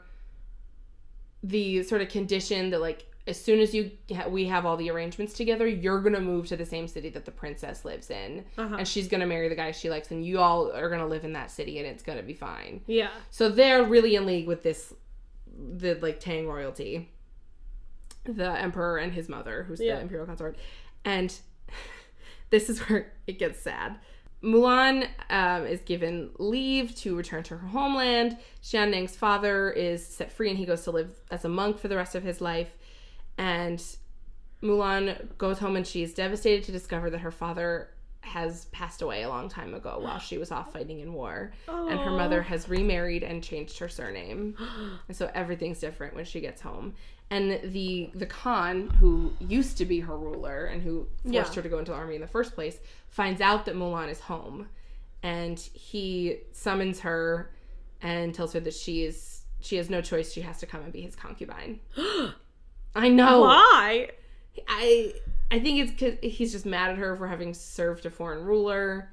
the 1.44 1.84
sort 1.84 2.02
of 2.02 2.10
condition 2.10 2.70
that 2.70 2.80
like 2.80 3.06
as 3.30 3.40
soon 3.42 3.60
as 3.60 3.74
you 3.74 3.92
ha- 4.16 4.28
we 4.28 4.46
have 4.46 4.66
all 4.66 4.76
the 4.78 4.90
arrangements 4.90 5.34
together 5.34 5.66
you're 5.68 6.02
gonna 6.02 6.20
move 6.20 6.48
to 6.48 6.58
the 6.58 6.66
same 6.66 6.88
city 6.88 7.10
that 7.10 7.26
the 7.26 7.32
princess 7.32 7.86
lives 7.86 8.10
in 8.10 8.44
Uh-huh. 8.58 8.76
and 8.80 8.88
she's 8.88 9.08
gonna 9.08 9.26
marry 9.28 9.48
the 9.48 9.56
guy 9.56 9.72
she 9.72 9.90
likes 9.90 10.12
and 10.12 10.26
you 10.26 10.40
all 10.40 10.72
are 10.72 10.90
gonna 10.90 11.08
live 11.08 11.24
in 11.24 11.34
that 11.34 11.52
city 11.52 11.78
and 11.80 11.88
it's 11.88 12.04
gonna 12.04 12.24
be 12.24 12.34
fine 12.34 12.82
yeah. 12.88 13.10
so 13.30 13.50
they're 13.50 13.84
really 13.84 14.16
in 14.16 14.26
league 14.26 14.48
with 14.48 14.64
this, 14.64 14.94
the 15.78 15.96
like 16.02 16.20
Tang 16.20 16.48
royalty, 16.48 17.10
the 18.26 18.52
emperor 18.60 18.98
and 18.98 19.12
his 19.14 19.28
mother, 19.30 19.64
who's 19.64 19.80
Yeah. 19.80 19.96
the 19.96 20.02
imperial 20.02 20.26
consort, 20.26 20.58
and 21.06 21.34
this 22.50 22.70
is 22.70 22.80
where 22.82 23.12
it 23.28 23.40
gets 23.40 23.60
sad. 23.62 23.98
Mulan 24.42 25.08
um, 25.30 25.66
is 25.66 25.82
given 25.82 26.30
leave 26.40 26.96
to 26.96 27.16
return 27.16 27.44
to 27.44 27.58
her 27.58 27.68
homeland. 27.68 28.38
Xian 28.64 28.90
Nang's 28.92 29.16
father 29.16 29.70
is 29.72 30.06
set 30.06 30.32
free, 30.32 30.50
and 30.50 30.58
he 30.58 30.66
goes 30.66 30.84
to 30.86 30.92
live 30.92 31.10
as 31.30 31.44
a 31.44 31.50
monk 31.50 31.78
for 31.78 31.90
the 31.90 31.98
rest 31.98 32.16
of 32.16 32.24
his 32.24 32.40
life. 32.40 32.70
And 33.40 33.84
Mulan 34.62 35.36
goes 35.38 35.58
home, 35.60 35.76
and 35.78 35.88
she 35.88 36.04
is 36.04 36.14
devastated 36.14 36.66
to 36.66 36.72
discover 36.72 37.10
that 37.10 37.20
her 37.20 37.32
father 37.32 37.90
has 38.22 38.66
passed 38.66 39.02
away 39.02 39.24
a 39.24 39.30
long 39.30 39.48
time 39.48 39.74
ago 39.74 39.98
while 40.02 40.20
she 40.20 40.38
was 40.38 40.52
off 40.52 40.74
fighting 40.74 41.00
in 41.00 41.14
war. 41.14 41.54
And 41.68 41.98
her 42.00 42.12
mother 42.12 42.42
has 42.42 42.68
remarried 42.68 43.24
and 43.24 43.42
changed 43.42 43.80
her 43.80 43.88
surname. 43.88 44.56
And 45.08 45.16
so 45.16 45.32
everything's 45.34 45.80
different 45.80 46.14
when 46.16 46.26
she 46.26 46.42
gets 46.42 46.62
home. 46.62 46.94
And 47.32 47.60
the 47.72 48.10
the 48.16 48.26
khan 48.26 48.90
who 49.00 49.34
used 49.40 49.78
to 49.78 49.86
be 49.86 50.00
her 50.02 50.18
ruler 50.18 50.66
and 50.66 50.82
who 50.82 51.08
forced 51.24 51.34
Yeah. 51.34 51.56
her 51.56 51.62
to 51.62 51.70
go 51.70 51.78
into 51.80 51.92
the 51.92 51.98
army 51.98 52.16
in 52.16 52.22
the 52.22 52.28
first 52.28 52.56
place 52.56 52.78
finds 53.08 53.40
out 53.40 53.66
that 53.66 53.76
mulan 53.76 54.10
is 54.10 54.20
home. 54.20 54.68
And 55.24 55.58
he 55.58 56.40
summons 56.52 57.00
her 57.02 57.52
and 58.02 58.34
tells 58.36 58.52
her 58.54 58.60
that 58.60 58.74
she 58.74 59.06
is 59.06 59.44
she 59.62 59.78
has 59.78 59.90
no 59.90 60.02
choice. 60.02 60.34
She 60.34 60.42
has 60.42 60.58
to 60.60 60.66
come 60.66 60.82
and 60.82 60.92
be 60.92 61.02
his 61.02 61.16
concubine 61.16 61.80
i 62.96 63.10
know 63.10 63.42
Why? 63.42 64.10
I 64.68 65.14
I 65.52 65.60
think 65.60 65.80
it's 65.80 65.92
because 65.92 66.18
he's 66.22 66.52
just 66.52 66.66
mad 66.66 66.92
at 66.92 66.98
her 66.98 67.16
for 67.16 67.28
having 67.28 67.54
served 67.54 68.06
a 68.06 68.10
foreign 68.12 68.44
ruler, 68.44 69.10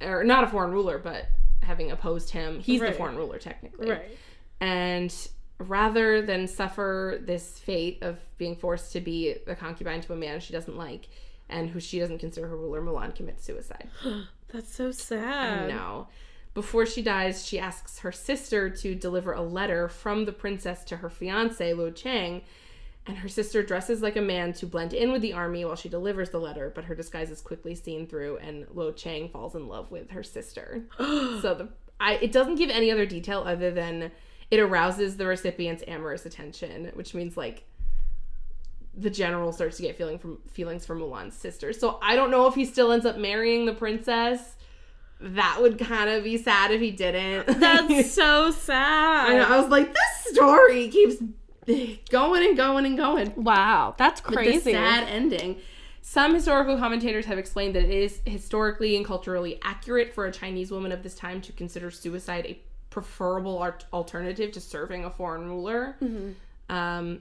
or 0.00 0.24
not 0.24 0.44
a 0.44 0.46
foreign 0.46 0.70
ruler, 0.72 0.98
but 0.98 1.26
having 1.62 1.90
opposed 1.90 2.30
him. 2.30 2.58
He's 2.60 2.80
Right. 2.80 2.92
the 2.92 2.96
foreign 2.96 3.16
ruler 3.16 3.38
technically, 3.38 3.90
Right. 3.90 4.18
and 4.60 5.14
rather 5.58 6.22
than 6.22 6.46
suffer 6.48 7.18
this 7.22 7.58
fate 7.58 7.98
of 8.02 8.18
being 8.38 8.56
forced 8.56 8.92
to 8.92 9.00
be 9.00 9.34
a 9.46 9.54
concubine 9.54 10.00
to 10.00 10.12
a 10.12 10.16
man 10.16 10.40
she 10.40 10.52
doesn't 10.52 10.76
like 10.76 11.08
and 11.48 11.68
who 11.70 11.78
she 11.80 11.98
doesn't 12.00 12.18
consider 12.18 12.48
her 12.48 12.56
ruler, 12.56 12.80
Mulan 12.80 13.14
commits 13.14 13.44
suicide. 13.44 13.88
That's 14.52 14.74
so 14.74 14.90
sad. 14.90 15.68
No. 15.68 16.08
Before 16.54 16.84
she 16.86 17.02
dies, 17.02 17.46
she 17.46 17.58
asks 17.58 18.00
her 18.00 18.12
sister 18.12 18.68
to 18.70 18.94
deliver 18.94 19.32
a 19.32 19.42
letter 19.42 19.88
from 19.88 20.24
the 20.24 20.32
princess 20.32 20.82
to 20.84 20.96
her 20.98 21.08
fiance, 21.10 21.72
Luo 21.72 21.94
Chang, 21.94 22.42
and 23.06 23.18
her 23.18 23.28
sister 23.28 23.62
dresses 23.62 24.00
like 24.00 24.16
a 24.16 24.22
man 24.22 24.52
to 24.54 24.66
blend 24.66 24.92
in 24.92 25.10
with 25.10 25.22
the 25.22 25.32
army 25.32 25.64
while 25.64 25.76
she 25.76 25.88
delivers 25.88 26.30
the 26.30 26.38
letter, 26.38 26.70
but 26.74 26.84
her 26.84 26.94
disguise 26.94 27.30
is 27.30 27.40
quickly 27.40 27.74
seen 27.74 28.06
through, 28.06 28.38
and 28.38 28.66
Luo 28.68 28.94
Chang 28.94 29.28
falls 29.28 29.54
in 29.54 29.66
love 29.66 29.90
with 29.90 30.10
her 30.10 30.22
sister. 30.22 30.84
so 30.98 31.54
the 31.54 31.68
I 31.98 32.14
it 32.14 32.32
doesn't 32.32 32.56
give 32.56 32.70
any 32.70 32.90
other 32.90 33.06
detail 33.06 33.44
other 33.46 33.70
than 33.70 34.10
it 34.50 34.60
arouses 34.60 35.16
the 35.16 35.26
recipient's 35.26 35.82
amorous 35.86 36.26
attention, 36.26 36.90
which 36.94 37.14
means 37.14 37.36
like 37.36 37.64
the 38.94 39.10
general 39.10 39.52
starts 39.52 39.78
to 39.78 39.82
get 39.82 39.96
feeling 39.96 40.18
from 40.18 40.38
feelings 40.50 40.84
for 40.84 40.94
Mulan's 40.94 41.34
sister. 41.34 41.72
So 41.72 41.98
I 42.02 42.14
don't 42.14 42.30
know 42.30 42.46
if 42.46 42.54
he 42.54 42.64
still 42.64 42.92
ends 42.92 43.06
up 43.06 43.16
marrying 43.16 43.64
the 43.66 43.72
princess. 43.72 44.56
That 45.20 45.58
would 45.62 45.78
kind 45.78 46.10
of 46.10 46.24
be 46.24 46.36
sad 46.36 46.72
if 46.72 46.80
he 46.80 46.90
didn't. 46.90 47.60
That's 47.60 48.12
so 48.14 48.50
sad. 48.50 49.30
I 49.30 49.34
know. 49.36 49.44
I 49.44 49.60
was 49.60 49.70
like, 49.70 49.94
this 49.94 50.34
story 50.34 50.88
keeps 50.88 51.22
going 52.10 52.46
and 52.46 52.56
going 52.56 52.86
and 52.86 52.96
going. 52.96 53.32
Wow, 53.36 53.94
that's 53.96 54.22
With 54.24 54.34
crazy. 54.34 54.58
this 54.58 54.64
sad 54.74 55.08
ending. 55.08 55.58
Some 56.00 56.34
historical 56.34 56.76
commentators 56.78 57.26
have 57.26 57.38
explained 57.38 57.76
that 57.76 57.84
it 57.84 57.90
is 57.90 58.20
historically 58.26 58.96
and 58.96 59.04
culturally 59.06 59.60
accurate 59.62 60.12
for 60.12 60.26
a 60.26 60.32
Chinese 60.32 60.70
woman 60.72 60.90
of 60.90 61.02
this 61.02 61.14
time 61.14 61.40
to 61.42 61.52
consider 61.52 61.90
suicide 61.92 62.44
a 62.46 62.58
preferable 62.90 63.58
art- 63.58 63.86
alternative 63.92 64.50
to 64.52 64.60
serving 64.60 65.04
a 65.04 65.10
foreign 65.10 65.46
ruler. 65.46 65.96
Um, 66.68 67.20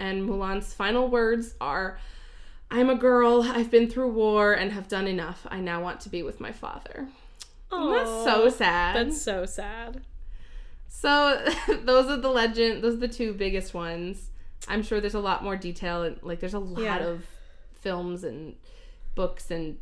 and 0.00 0.28
Mulan's 0.28 0.74
final 0.74 1.08
words 1.08 1.54
are 1.60 1.98
I'm 2.70 2.90
a 2.90 2.94
girl, 2.96 3.42
I've 3.42 3.70
been 3.70 3.88
through 3.88 4.10
war 4.10 4.52
and 4.52 4.72
have 4.72 4.88
done 4.88 5.06
enough. 5.06 5.46
I 5.48 5.60
now 5.60 5.82
want 5.82 6.00
to 6.02 6.08
be 6.08 6.22
with 6.22 6.40
my 6.40 6.52
father. 6.52 7.08
That's 7.70 8.24
so 8.24 8.48
sad. 8.50 8.96
That's 8.96 9.20
so 9.22 9.46
sad. 9.46 10.02
So 10.88 11.44
those 11.84 12.06
are 12.08 12.16
the 12.16 12.28
legend. 12.30 12.82
Those 12.82 12.94
are 12.94 12.98
the 12.98 13.08
two 13.08 13.32
biggest 13.34 13.74
ones. 13.74 14.30
I'm 14.66 14.82
sure 14.82 15.00
there's 15.00 15.14
a 15.14 15.20
lot 15.20 15.44
more 15.44 15.56
detail 15.56 16.02
and 16.02 16.18
like 16.22 16.40
there's 16.40 16.54
a 16.54 16.58
lot 16.58 16.82
Yeah. 16.82 16.98
of 16.98 17.24
films 17.74 18.24
and 18.24 18.56
books 19.14 19.50
and 19.50 19.78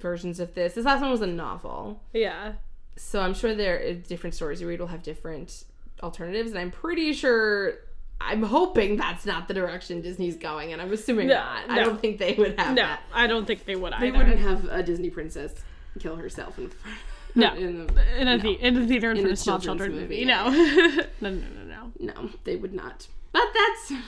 versions 0.00 0.40
of 0.40 0.54
this. 0.54 0.74
This 0.74 0.84
last 0.84 1.00
one 1.00 1.10
was 1.10 1.20
a 1.22 1.26
novel, 1.26 2.02
Yeah. 2.12 2.54
so 2.96 3.20
I'm 3.20 3.34
sure 3.34 3.54
there 3.54 3.78
are 3.80 3.94
different 3.94 4.34
stories 4.34 4.60
you 4.60 4.68
read 4.68 4.80
will 4.80 4.86
have 4.88 5.02
different 5.02 5.64
alternatives, 6.02 6.50
and 6.50 6.58
I'm 6.60 6.70
pretty 6.70 7.12
sure. 7.12 7.74
I'm 8.20 8.42
hoping 8.42 8.96
that's 8.96 9.24
not 9.24 9.46
the 9.46 9.54
direction 9.54 10.00
Disney's 10.00 10.36
going, 10.36 10.72
and 10.72 10.82
I'm 10.82 10.92
assuming 10.92 11.28
No, 11.28 11.34
not. 11.36 11.70
I 11.70 11.78
don't 11.78 12.00
think 12.00 12.18
they 12.18 12.34
would 12.34 12.58
have 12.58 12.74
No, 12.74 12.82
that. 12.82 13.00
I 13.14 13.28
don't 13.28 13.46
think 13.46 13.64
they 13.64 13.76
would 13.76 13.92
They 14.00 14.10
wouldn't 14.10 14.40
have 14.40 14.64
a 14.64 14.82
Disney 14.82 15.08
princess 15.08 15.54
kill 16.00 16.16
herself 16.16 16.58
in 16.58 16.68
front. 16.68 16.96
No. 17.38 17.54
in 17.56 17.86
the, 17.86 18.20
in 18.20 18.28
a 18.28 18.36
no. 18.36 18.42
the- 18.42 18.66
in 18.66 18.76
a 18.76 18.86
theater 18.86 19.10
in, 19.12 19.18
front 19.18 19.32
a 19.32 19.36
small 19.36 19.58
children's 19.58 19.94
children 19.94 20.08
movie, 20.08 20.24
movie. 20.24 20.24
No. 20.24 20.50
no, 21.20 21.30
no, 21.30 21.30
no, 21.30 21.64
no. 21.64 21.92
No, 22.00 22.30
they 22.44 22.56
would 22.56 22.74
not. 22.74 23.06
But 23.32 23.44
that's 23.54 24.02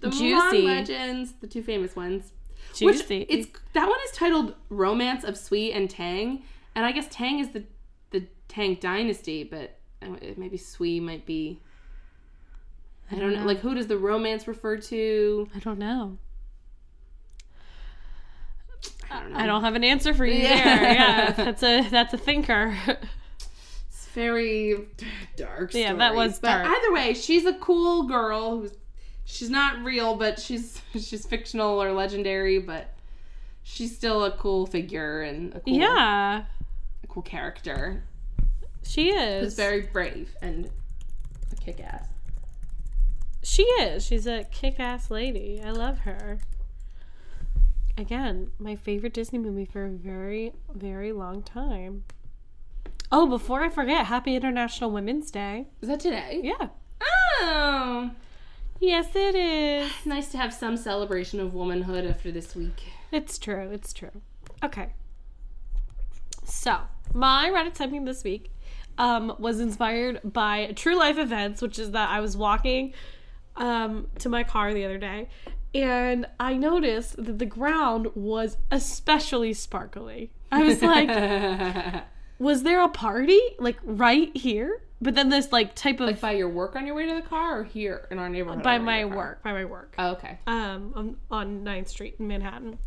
the 0.00 0.10
Juicy. 0.10 0.34
Mulan 0.34 0.64
legends, 0.64 1.34
the 1.40 1.46
two 1.46 1.62
famous 1.62 1.96
ones. 1.96 2.32
Juicy. 2.74 3.20
Which 3.20 3.26
it's 3.28 3.48
that 3.72 3.88
one 3.88 3.98
is 4.04 4.12
titled 4.12 4.54
Romance 4.68 5.24
of 5.24 5.36
Sui 5.36 5.72
and 5.72 5.88
Tang, 5.88 6.42
and 6.74 6.84
I 6.84 6.92
guess 6.92 7.06
Tang 7.10 7.38
is 7.38 7.50
the 7.50 7.64
the 8.10 8.26
Tang 8.48 8.76
dynasty, 8.80 9.44
but 9.44 9.78
uh, 10.02 10.08
maybe 10.36 10.56
Sui 10.56 11.00
might 11.00 11.26
be. 11.26 11.60
I 13.10 13.16
don't 13.16 13.34
know. 13.34 13.44
Like, 13.44 13.58
who 13.58 13.74
does 13.74 13.88
the 13.88 13.98
romance 13.98 14.46
refer 14.46 14.76
to? 14.76 15.48
I 15.54 15.58
don't 15.58 15.80
know. 15.80 16.18
I 19.20 19.22
don't 19.24 19.32
know. 19.32 19.38
I 19.38 19.46
don't 19.46 19.62
have 19.62 19.74
an 19.74 19.84
answer 19.84 20.14
for 20.14 20.24
you 20.26 20.40
Yeah. 20.40 20.64
there. 20.78 20.92
Yeah, 20.94 21.30
that's 21.36 21.62
a 21.62 21.88
that's 21.88 22.14
a 22.14 22.18
thinker. 22.18 22.76
It's 23.88 24.06
very 24.14 24.86
dark. 25.36 25.74
Yeah, 25.74 25.92
that 25.94 26.14
was 26.14 26.38
But 26.38 26.62
dark. 26.62 26.66
either 26.68 26.92
way, 26.92 27.14
she's 27.14 27.44
a 27.46 27.54
cool 27.54 28.04
girl 28.04 28.60
who's 28.60 28.72
she's 29.24 29.50
not 29.50 29.82
real, 29.84 30.16
but 30.16 30.38
she's 30.40 30.80
she's 30.92 31.26
fictional 31.26 31.80
or 31.82 31.92
legendary, 31.92 32.58
but 32.58 32.92
she's 33.62 33.94
still 33.94 34.24
a 34.24 34.32
cool 34.32 34.66
figure 34.66 35.22
and 35.22 35.54
a 35.54 35.60
cool, 35.60 35.74
yeah, 35.74 36.44
a 37.04 37.06
cool 37.06 37.22
character. 37.22 38.02
she 38.82 39.10
Who's 39.12 39.48
is. 39.52 39.54
very 39.54 39.82
brave 39.82 40.34
and 40.42 40.70
a 41.52 41.56
kick 41.56 41.80
ass. 41.80 42.06
She 43.42 43.62
is. 43.62 44.04
She's 44.04 44.26
a 44.26 44.44
kick-ass 44.50 45.10
lady. 45.10 45.62
I 45.64 45.70
love 45.70 46.00
her. 46.00 46.40
Again, 48.00 48.50
my 48.58 48.76
favorite 48.76 49.12
Disney 49.12 49.38
movie 49.38 49.66
for 49.66 49.84
a 49.84 49.90
very, 49.90 50.54
very 50.74 51.12
long 51.12 51.42
time. 51.42 52.04
Oh, 53.12 53.26
before 53.26 53.60
I 53.62 53.68
forget, 53.68 54.06
Happy 54.06 54.34
International 54.34 54.90
Women's 54.90 55.30
Day. 55.30 55.66
Is 55.82 55.88
that 55.90 56.00
today? 56.00 56.40
Yeah. 56.42 56.68
Oh, 57.02 58.10
Yes, 58.78 59.08
it 59.14 59.34
is. 59.34 59.92
nice 60.06 60.28
to 60.30 60.38
have 60.38 60.54
some 60.54 60.78
celebration 60.78 61.40
of 61.40 61.52
womanhood 61.52 62.06
after 62.06 62.32
this 62.32 62.56
week. 62.56 62.84
It's 63.12 63.38
true. 63.38 63.68
It's 63.70 63.92
true. 63.92 64.22
Okay. 64.64 64.94
So, 66.42 66.78
my 67.12 67.50
Reddit 67.50 67.74
typing 67.74 68.06
this 68.06 68.24
week 68.24 68.50
um, 68.96 69.36
was 69.38 69.60
inspired 69.60 70.20
by 70.24 70.72
true 70.74 70.96
life 70.98 71.18
events, 71.18 71.60
which 71.60 71.78
is 71.78 71.90
that 71.90 72.08
I 72.08 72.20
was 72.20 72.34
walking 72.34 72.94
um, 73.56 74.06
to 74.20 74.30
my 74.30 74.42
car 74.42 74.72
the 74.72 74.86
other 74.86 74.96
day 74.96 75.28
and 75.74 76.26
I 76.38 76.54
noticed 76.54 77.16
that 77.24 77.38
the 77.38 77.46
ground 77.46 78.08
was 78.14 78.56
especially 78.70 79.52
sparkly. 79.52 80.30
I 80.50 80.62
was 80.64 80.82
like, 80.82 82.04
was 82.38 82.62
there 82.62 82.80
a 82.82 82.88
party 82.88 83.40
like 83.58 83.78
right 83.84 84.34
here? 84.36 84.82
But 85.02 85.14
then 85.14 85.30
this 85.30 85.50
like 85.50 85.74
type 85.74 86.00
of 86.00 86.06
like 86.06 86.20
by 86.20 86.32
your 86.32 86.48
work 86.48 86.76
on 86.76 86.86
your 86.86 86.94
way 86.94 87.06
to 87.06 87.14
the 87.14 87.22
car, 87.22 87.60
or 87.60 87.64
here 87.64 88.06
in 88.10 88.18
our 88.18 88.28
neighborhood? 88.28 88.62
by 88.62 88.74
on 88.74 88.80
your 88.80 88.86
way 88.86 88.92
my 88.92 89.02
to 89.02 89.04
the 89.04 89.14
car? 89.14 89.18
work, 89.18 89.42
by 89.42 89.52
my 89.52 89.64
work. 89.64 89.94
Oh, 89.98 90.10
okay. 90.12 90.38
um 90.46 90.92
on, 90.94 91.16
on 91.30 91.64
9th 91.64 91.88
Street 91.88 92.16
in 92.18 92.28
Manhattan. 92.28 92.78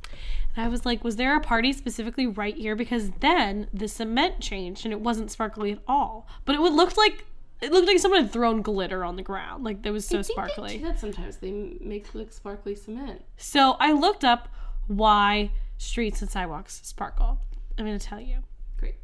And 0.56 0.66
I 0.66 0.70
was 0.70 0.86
like, 0.86 1.04
was 1.04 1.16
there 1.16 1.36
a 1.36 1.40
party 1.40 1.74
specifically 1.74 2.28
right 2.28 2.56
here? 2.56 2.76
Because 2.76 3.10
then 3.22 3.68
the 3.74 3.88
cement 3.88 4.40
changed 4.40 4.86
and 4.86 4.92
it 4.92 5.00
wasn't 5.00 5.32
sparkly 5.32 5.72
at 5.72 5.80
all. 5.88 6.28
But 6.46 6.54
it 6.56 6.62
would 6.62 6.74
looked 6.74 6.98
like 6.98 7.26
it 7.64 7.72
looked 7.72 7.88
like 7.88 8.00
someone 8.00 8.22
had 8.24 8.32
thrown 8.32 8.62
glitter 8.62 9.04
on 9.04 9.16
the 9.16 9.24
ground. 9.24 9.64
Like 9.64 9.86
it 9.86 9.92
was 9.92 10.06
so 10.06 10.20
I 10.20 10.22
think 10.24 10.28
They 10.28 10.34
sparkly. 10.34 10.78
do 10.78 10.84
that 10.86 11.00
sometimes. 11.00 11.38
They 11.38 11.52
make 11.82 12.14
like 12.14 12.32
sparkly 12.32 12.76
cement. 12.76 13.24
So 13.38 13.76
I 13.80 13.92
looked 13.94 14.24
up 14.24 14.50
why 14.88 15.52
streets 15.78 16.22
and 16.22 16.30
sidewalks 16.30 16.82
sparkle. 16.84 17.40
I'm 17.78 17.86
gonna 17.86 18.00
tell 18.00 18.20
you. 18.20 18.38
Great. 18.78 18.96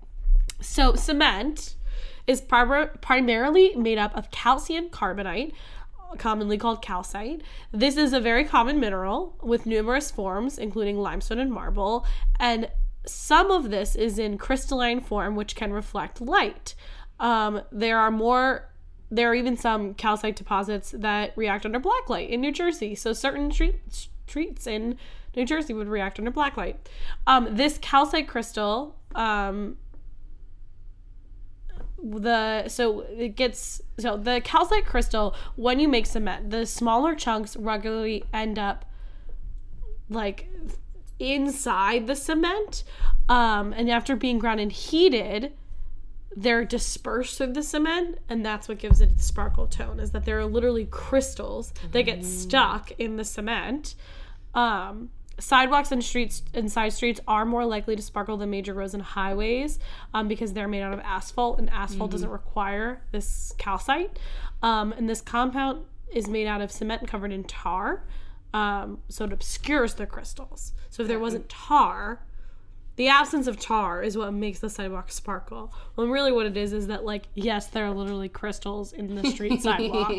So 0.61 0.95
cement 0.95 1.75
is 2.27 2.41
prim- 2.41 2.89
primarily 3.01 3.75
made 3.75 3.97
up 3.97 4.15
of 4.15 4.29
calcium 4.31 4.89
carbonate, 4.89 5.53
commonly 6.17 6.57
called 6.57 6.81
calcite. 6.81 7.41
This 7.71 7.97
is 7.97 8.13
a 8.13 8.19
very 8.19 8.43
common 8.45 8.79
mineral 8.79 9.35
with 9.41 9.65
numerous 9.65 10.11
forms, 10.11 10.57
including 10.57 10.97
limestone 10.99 11.39
and 11.39 11.51
marble, 11.51 12.05
and 12.39 12.69
some 13.05 13.49
of 13.49 13.69
this 13.71 13.95
is 13.95 14.19
in 14.19 14.37
crystalline 14.37 14.99
form, 15.01 15.35
which 15.35 15.55
can 15.55 15.71
reflect 15.73 16.19
light. 16.21 16.75
Um, 17.19 17.61
there 17.71 17.97
are 17.97 18.11
more. 18.11 18.65
There 19.11 19.29
are 19.31 19.35
even 19.35 19.57
some 19.57 19.95
calcite 19.95 20.35
deposits 20.35 20.93
that 20.95 21.33
react 21.35 21.65
under 21.65 21.79
blacklight 21.79 22.29
in 22.29 22.41
New 22.41 22.51
Jersey. 22.51 22.93
So 22.93 23.11
certain 23.13 23.51
street, 23.51 23.79
streets 23.89 24.67
in 24.67 24.97
New 25.35 25.45
Jersey 25.45 25.73
would 25.73 25.87
react 25.87 26.19
under 26.19 26.31
blacklight. 26.31 26.75
Um, 27.25 27.55
this 27.55 27.79
calcite 27.79 28.27
crystal 28.27 28.95
um, 29.15 29.77
the 32.01 32.67
so 32.67 33.01
it 33.01 33.35
gets 33.35 33.81
so 33.97 34.15
the 34.17 34.41
calcite 34.41 34.85
crystal 34.85 35.35
when 35.55 35.79
you 35.79 35.87
make 35.87 36.05
cement 36.05 36.49
the 36.49 36.65
smaller 36.65 37.13
chunks 37.13 37.57
regularly 37.57 38.23
end 38.33 38.57
up 38.57 38.85
like 40.09 40.49
inside 41.19 42.07
the 42.07 42.15
cement 42.15 42.83
um 43.27 43.73
and 43.73 43.89
after 43.89 44.15
being 44.15 44.39
ground 44.39 44.59
and 44.59 44.71
heated 44.71 45.51
they're 46.35 46.63
dispersed 46.63 47.37
through 47.37 47.53
the 47.53 47.63
cement 47.63 48.19
and 48.29 48.45
that's 48.45 48.67
what 48.67 48.77
gives 48.77 49.01
it 49.01 49.09
its 49.11 49.25
sparkle 49.25 49.67
tone 49.67 49.99
is 49.99 50.11
that 50.11 50.25
there 50.25 50.39
are 50.39 50.45
literally 50.45 50.85
crystals 50.85 51.73
that 51.91 52.03
get 52.03 52.23
stuck 52.23 52.91
in 52.99 53.15
the 53.17 53.25
cement. 53.25 53.95
Um 54.53 55.09
sidewalks 55.39 55.91
and 55.91 56.03
streets 56.03 56.43
and 56.53 56.71
side 56.71 56.93
streets 56.93 57.19
are 57.27 57.45
more 57.45 57.65
likely 57.65 57.95
to 57.95 58.01
sparkle 58.01 58.37
than 58.37 58.49
major 58.49 58.73
roads 58.73 58.93
and 58.93 59.01
highways 59.01 59.79
um, 60.13 60.27
because 60.27 60.53
they're 60.53 60.67
made 60.67 60.81
out 60.81 60.93
of 60.93 60.99
asphalt 60.99 61.59
and 61.59 61.69
asphalt 61.69 62.11
doesn't 62.11 62.29
require 62.29 63.01
this 63.11 63.53
calcite. 63.57 64.19
Um, 64.61 64.91
and 64.93 65.09
this 65.09 65.21
compound 65.21 65.85
is 66.13 66.27
made 66.27 66.47
out 66.47 66.61
of 66.61 66.71
cement 66.71 67.07
covered 67.07 67.31
in 67.31 67.45
tar 67.45 68.03
um, 68.53 68.99
so 69.09 69.25
it 69.25 69.33
obscures 69.33 69.93
the 69.95 70.05
crystals. 70.05 70.73
So 70.89 71.03
if 71.03 71.07
there 71.07 71.19
wasn't 71.19 71.47
tar 71.49 72.25
the 72.99 73.07
absence 73.07 73.47
of 73.47 73.57
tar 73.57 74.03
is 74.03 74.17
what 74.17 74.33
makes 74.33 74.59
the 74.59 74.69
sidewalk 74.69 75.09
sparkle 75.09 75.73
when 75.95 76.09
really 76.09 76.33
what 76.33 76.45
it 76.45 76.57
is 76.57 76.73
is 76.73 76.87
that 76.87 77.05
like 77.05 77.29
yes 77.33 77.67
there 77.67 77.85
are 77.85 77.93
literally 77.93 78.27
crystals 78.27 78.91
in 78.91 79.15
the 79.15 79.31
street 79.31 79.61
sidewalk 79.63 80.11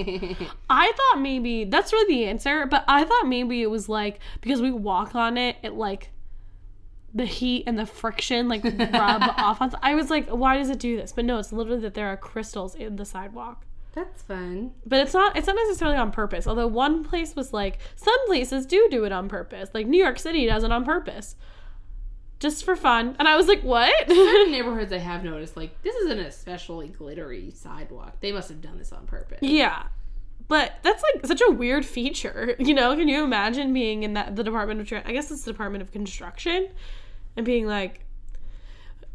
I 0.71 0.90
thought 0.93 1.21
maybe 1.21 1.64
that's 1.64 1.93
really 1.93 2.14
the 2.14 2.25
answer, 2.25 2.64
but 2.64 2.85
I 2.88 3.05
thought 3.05 3.27
maybe 3.27 3.61
it 3.61 3.66
was 3.66 3.88
like 3.88 4.21
because 4.40 4.62
we 4.62 4.71
walk 4.71 5.14
on 5.14 5.37
it, 5.37 5.57
it 5.62 5.75
like 5.75 6.11
the 7.12 7.27
heat 7.27 7.64
and 7.66 7.79
the 7.79 7.85
friction 7.85 8.49
like 8.49 8.64
rub 8.64 9.23
off 9.37 9.61
on. 9.61 9.73
I 9.83 9.95
was 9.95 10.09
like, 10.09 10.29
why 10.29 10.57
does 10.57 10.71
it 10.71 10.79
do 10.79 10.97
this? 10.97 11.12
But 11.12 11.27
no, 11.27 11.38
it's 11.38 11.53
literally 11.53 11.83
that 11.83 11.95
there 11.95 12.09
are 12.09 12.16
crystals 12.16 12.75
in 12.75 12.97
the 12.97 13.05
sidewalk. 13.05 13.66
That's 13.93 14.23
fun. 14.23 14.73
But 14.87 15.01
it's 15.01 15.14
not. 15.14 15.37
It's 15.37 15.49
not 15.49 15.57
necessarily 15.57 15.97
on 15.97 16.12
purpose. 16.12 16.47
Although 16.47 16.69
one 16.69 17.03
place 17.03 17.35
was 17.35 17.53
like, 17.53 17.79
some 17.97 18.27
places 18.27 18.64
do 18.64 18.88
do 18.90 19.05
it 19.05 19.12
on 19.12 19.29
purpose. 19.29 19.71
Like 19.75 19.87
New 19.87 20.03
York 20.03 20.19
City 20.19 20.47
does 20.47 20.62
it 20.62 20.71
on 20.71 20.85
purpose, 20.85 21.35
just 22.40 22.64
for 22.64 22.74
fun. 22.74 23.14
And 23.18 23.29
I 23.29 23.37
was 23.37 23.46
like, 23.46 23.61
what? 23.62 24.09
Certain 24.09 24.50
neighborhoods 24.50 24.92
I 24.92 24.98
have 24.98 25.22
noticed, 25.22 25.57
like 25.57 25.81
this 25.83 25.94
is 25.94 26.11
an 26.11 26.18
especially 26.18 26.88
glittery 26.88 27.53
sidewalk. 27.53 28.16
They 28.20 28.33
must 28.33 28.48
have 28.48 28.61
done 28.61 28.79
this 28.79 28.92
on 28.92 29.07
purpose. 29.07 29.38
Yeah. 29.42 29.85
But 30.48 30.72
that's 30.83 31.03
like 31.14 31.26
such 31.26 31.42
a 31.46 31.53
weird 31.53 31.87
feature, 31.87 32.57
you 32.59 32.74
know? 32.74 32.96
Can 32.96 33.07
you 33.09 33.22
imagine 33.22 33.72
being 33.72 34.03
in 34.03 34.14
that 34.14 34.35
the 34.35 34.42
Department 34.42 34.81
of 34.81 34.88
Tra- 34.88 35.03
I 35.05 35.12
guess 35.12 35.31
it's 35.31 35.44
the 35.44 35.53
Department 35.53 35.83
of 35.83 35.92
Construction 35.92 36.68
and 37.37 37.46
being 37.46 37.66
like 37.66 38.05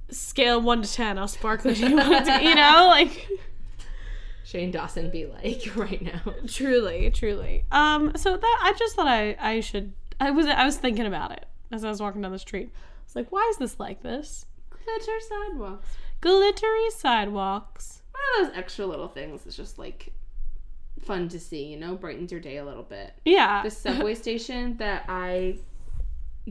scale 0.10 0.62
1 0.62 0.84
to 0.84 0.94
10 0.94 1.18
how 1.18 1.26
sparkly 1.26 1.74
do 1.74 1.90
you 1.90 1.98
want 1.98 2.26
to, 2.28 2.44
you 2.44 2.56
know? 2.56 2.88
Like 2.90 3.28
Shane 4.44 4.70
Dawson 4.70 5.10
be 5.10 5.26
like 5.26 5.76
right 5.76 6.02
now. 6.02 6.22
truly, 6.48 7.10
truly. 7.10 7.66
Um 7.72 8.12
so 8.16 8.38
that 8.38 8.60
I 8.62 8.74
just 8.78 8.96
thought 8.96 9.08
I 9.08 9.36
I 9.40 9.60
should 9.62 9.94
I 10.20 10.30
was 10.30 10.46
I 10.46 10.64
was 10.64 10.78
thinking 10.78 11.08
about 11.08 11.32
it 11.32 11.48
as 11.72 11.84
I 11.84 11.90
was 11.90 12.00
walking 12.00 12.22
down 12.22 12.32
the 12.32 12.40
street. 12.40 12.70
Like, 13.16 13.32
why 13.32 13.48
is 13.50 13.58
this 13.58 13.80
like 13.80 14.04
this? 14.04 14.46
Glitter 14.70 15.20
sidewalks. 15.28 15.88
Glittery 16.22 16.92
sidewalks. 16.92 18.02
One 18.12 18.46
of 18.46 18.48
those 18.54 18.58
extra 18.60 18.86
little 18.86 19.08
things 19.08 19.44
that's 19.44 19.58
just 19.58 19.80
like 19.80 20.14
fun 21.02 21.28
to 21.30 21.40
see, 21.40 21.64
you 21.66 21.78
know, 21.78 21.96
brightens 21.96 22.32
your 22.32 22.42
day 22.42 22.58
a 22.58 22.66
little 22.66 22.84
bit. 22.84 23.14
Yeah. 23.26 23.64
The 23.64 23.72
subway 23.72 24.16
station 24.24 24.78
that 24.78 25.06
I 25.08 25.58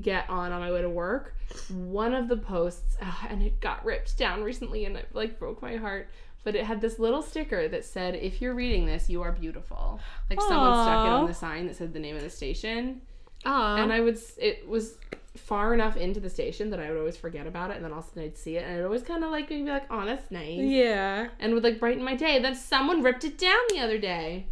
get 0.01 0.29
on 0.29 0.51
on 0.53 0.61
my 0.61 0.73
way 0.73 0.83
to 0.83 0.89
work. 0.91 1.37
One 1.71 2.15
of 2.15 2.29
the 2.29 2.37
posts, 2.37 2.97
and 3.29 3.43
it 3.43 3.61
got 3.61 3.85
ripped 3.85 4.19
down 4.19 4.43
recently, 4.43 4.85
and 4.87 4.97
it 4.97 5.09
like 5.13 5.39
broke 5.39 5.63
my 5.63 5.77
heart. 5.77 6.09
But 6.43 6.55
it 6.57 6.65
had 6.65 6.81
this 6.83 6.99
little 6.99 7.23
sticker 7.23 7.69
that 7.69 7.85
said, 7.85 8.15
"If 8.17 8.43
you're 8.43 8.55
reading 8.55 8.85
this, 8.87 9.09
you 9.09 9.23
are 9.23 9.33
beautiful." 9.33 9.99
Like 10.29 10.41
someone 10.43 10.75
stuck 10.85 11.07
it 11.07 11.11
on 11.11 11.27
the 11.27 11.35
sign 11.35 11.67
that 11.69 11.77
said 11.77 11.93
the 11.95 11.99
name 12.01 12.17
of 12.17 12.23
the 12.23 12.29
station, 12.31 13.01
Oh. 13.47 13.77
and 13.77 13.91
I 13.93 14.01
would. 14.01 14.19
It 14.37 14.69
was 14.69 14.99
far 15.37 15.75
enough 15.75 15.97
into 15.97 16.21
the 16.21 16.31
station 16.31 16.71
that 16.71 16.79
I 16.81 16.89
would 16.91 16.99
always 16.99 17.17
forget 17.17 17.47
about 17.47 17.71
it, 17.71 17.77
and 17.77 17.85
then 17.85 17.93
all 17.93 17.99
of 17.99 18.05
a 18.05 18.09
sudden 18.09 18.23
I'd 18.25 18.39
see 18.39 18.57
it, 18.57 18.65
and 18.65 18.79
it 18.79 18.85
always 18.85 19.03
kind 19.03 19.25
of 19.25 19.31
like 19.31 19.49
be 19.49 19.63
like, 19.63 19.85
"Oh, 19.91 20.05
that's 20.05 20.31
nice," 20.31 20.59
yeah. 20.59 21.29
and 21.41 21.55
would 21.55 21.65
like 21.65 21.81
brighten 21.81 22.03
my 22.05 22.15
day. 22.15 22.39
Then 22.41 22.55
someone 22.55 23.03
ripped 23.03 23.25
it 23.25 23.37
down 23.39 23.59
the 23.71 23.81
other 23.81 23.99
day, 23.99 24.47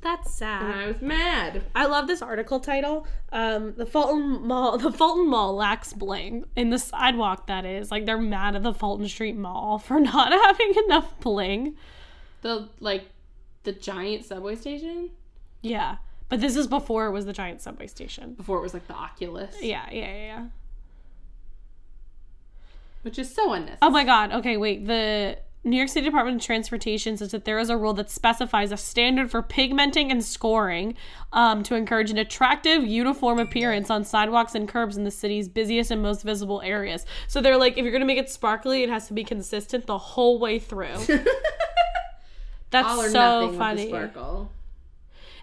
That's 0.00 0.34
sad. 0.34 0.62
and. 0.62 0.72
I 0.80 0.86
was 0.88 1.00
mad. 1.02 1.62
I 1.74 1.86
love 1.86 2.06
this 2.08 2.22
article 2.22 2.58
title. 2.60 3.06
Um, 3.32 3.74
the 3.76 3.86
Fulton 3.86 4.46
Mall, 4.46 4.78
the 4.78 4.90
Fulton 4.90 5.28
Mall 5.28 5.54
lacks 5.54 5.92
bling 5.92 6.44
in 6.56 6.70
the 6.70 6.78
sidewalk. 6.78 7.46
That 7.46 7.64
is 7.64 7.90
like 7.92 8.04
they're 8.06 8.18
mad 8.18 8.56
at 8.56 8.62
the 8.64 8.74
Fulton 8.74 9.06
Street 9.08 9.36
Mall 9.36 9.78
for 9.78 10.00
not 10.12 10.32
having 10.32 10.72
enough 10.86 11.18
bling. 11.20 11.76
The 12.42 12.68
like 12.80 13.04
the 13.62 13.72
giant 13.72 14.24
subway 14.24 14.56
station 14.56 15.10
Yeah, 15.60 15.98
but 16.30 16.40
this 16.40 16.56
is 16.56 16.66
before 16.66 17.06
it 17.06 17.10
was 17.10 17.26
the 17.26 17.32
giant 17.34 17.60
subway 17.60 17.86
station. 17.86 18.32
before 18.34 18.56
it 18.58 18.62
was 18.62 18.72
like 18.72 18.86
the 18.88 18.94
Oculus, 18.94 19.54
Yeah, 19.60 19.84
yeah, 19.92 19.98
yeah. 20.06 20.14
yeah. 20.16 20.44
which 23.02 23.18
is 23.18 23.32
so 23.34 23.52
unnecessary. 23.52 23.78
Oh 23.82 23.90
my 23.90 24.04
God. 24.04 24.32
Okay, 24.32 24.56
wait. 24.56 24.86
The 24.86 25.38
New 25.64 25.76
York 25.76 25.88
City 25.90 26.06
Department 26.06 26.40
of 26.40 26.46
Transportation 26.46 27.16
says 27.16 27.32
that 27.32 27.44
there 27.44 27.58
is 27.58 27.68
a 27.68 27.76
rule 27.76 27.92
that 27.94 28.08
specifies 28.10 28.72
a 28.72 28.76
standard 28.78 29.30
for 29.30 29.42
pigmenting 29.42 30.10
and 30.10 30.24
scoring 30.24 30.94
um, 31.34 31.62
to 31.64 31.74
encourage 31.74 32.10
an 32.10 32.16
attractive, 32.18 32.82
uniform 32.86 33.38
appearance 33.38 33.90
on 33.90 34.04
sidewalks 34.04 34.54
and 34.54 34.68
curbs 34.68 34.96
in 34.96 35.04
the 35.04 35.10
city's 35.10 35.48
busiest 35.48 35.90
and 35.90 36.02
most 36.02 36.22
visible 36.22 36.62
areas. 36.62 37.04
So 37.28 37.40
they're 37.42 37.58
like, 37.58 37.72
if 37.76 37.82
you're 37.82 37.90
going 37.92 38.00
to 38.00 38.06
make 38.06 38.18
it 38.18 38.30
sparkly, 38.30 38.82
it 38.82 38.88
has 38.88 39.06
to 39.08 39.12
be 39.14 39.24
consistent 39.24 39.86
the 39.86 39.98
whole 39.98 40.38
way 40.38 40.58
through. 40.58 40.96
That's 42.70 42.88
All 42.88 43.00
or 43.02 43.08
so 43.10 43.12
nothing 43.18 43.42
with 43.48 43.52
the 43.52 43.58
funny. 43.58 43.88
sparkle. 43.88 44.52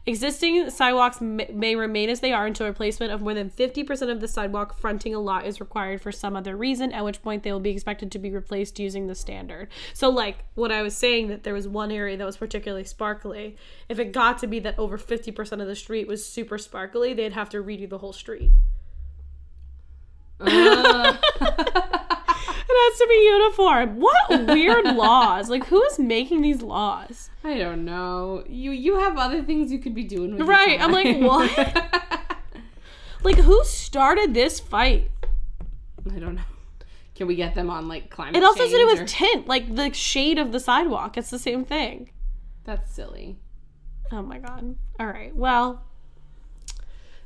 Existing 0.07 0.69
sidewalks 0.69 1.19
may, 1.19 1.75
remain 1.75 2.09
as 2.09 2.21
they 2.21 2.31
are 2.31 2.45
until 2.45 2.65
replacement 2.65 3.11
of 3.11 3.19
more 3.19 3.33
than 3.33 3.49
50% 3.49 4.09
of 4.09 4.21
the 4.21 4.27
sidewalk 4.29 4.79
fronting 4.79 5.13
a 5.13 5.19
lot 5.19 5.45
is 5.45 5.59
required 5.59 6.01
for 6.01 6.13
some 6.13 6.33
other 6.33 6.55
reason, 6.55 6.93
at 6.93 7.03
which 7.03 7.21
point 7.21 7.43
they 7.43 7.51
will 7.51 7.59
be 7.59 7.71
expected 7.71 8.09
to 8.13 8.17
be 8.17 8.31
replaced 8.31 8.79
using 8.79 9.07
the 9.07 9.15
standard. 9.15 9.67
So, 9.93 10.09
like 10.09 10.45
what 10.55 10.71
I 10.71 10.81
was 10.81 10.95
saying, 10.95 11.27
that 11.27 11.43
there 11.43 11.53
was 11.53 11.67
one 11.67 11.91
area 11.91 12.15
that 12.15 12.25
was 12.25 12.37
particularly 12.37 12.85
sparkly. 12.85 13.57
If 13.89 13.99
it 13.99 14.13
got 14.13 14.37
to 14.37 14.47
be 14.47 14.59
that 14.59 14.79
over 14.79 14.97
50% 14.97 15.61
of 15.61 15.67
the 15.67 15.75
street 15.75 16.07
was 16.07 16.25
super 16.25 16.57
sparkly, 16.57 17.13
they'd 17.13 17.33
have 17.33 17.49
to 17.49 17.61
redo 17.61 17.89
the 17.89 17.97
whole 17.97 18.13
street. 18.13 18.51
Uh, 20.39 21.17
It 22.79 22.91
has 22.91 22.99
to 22.99 23.07
be 23.09 23.25
uniform. 23.25 23.99
What 23.99 24.47
weird 24.53 24.85
laws? 24.95 25.49
Like, 25.49 25.65
who 25.65 25.81
is 25.85 25.97
making 25.99 26.41
these 26.41 26.61
laws? 26.61 27.29
I 27.43 27.57
don't 27.57 27.85
know. 27.85 28.43
You 28.47 28.71
you 28.71 28.99
have 28.99 29.17
other 29.17 29.41
things 29.43 29.71
you 29.71 29.79
could 29.79 29.95
be 29.95 30.03
doing 30.03 30.37
with 30.37 30.47
Right, 30.47 30.79
I'm 30.81 30.91
like, 30.91 31.17
what? 31.19 31.93
Like, 33.23 33.37
who 33.37 33.63
started 33.65 34.33
this 34.35 34.59
fight? 34.59 35.09
I 36.13 36.19
don't 36.19 36.35
know. 36.35 36.41
Can 37.15 37.25
we 37.27 37.35
get 37.35 37.55
them 37.55 37.69
on 37.69 37.87
like 37.87 38.09
climate 38.11 38.35
It 38.35 38.43
also 38.43 38.61
has 38.61 38.71
to 38.71 38.77
do 38.77 38.85
with 38.85 39.01
or- 39.01 39.05
tint, 39.05 39.47
like 39.47 39.75
the 39.75 39.91
shade 39.91 40.37
of 40.37 40.51
the 40.51 40.59
sidewalk. 40.59 41.17
It's 41.17 41.31
the 41.31 41.39
same 41.39 41.65
thing. 41.65 42.11
That's 42.63 42.93
silly. 42.93 43.37
Oh 44.11 44.21
my 44.21 44.37
god. 44.37 44.75
All 44.99 45.07
right. 45.07 45.35
Well, 45.35 45.83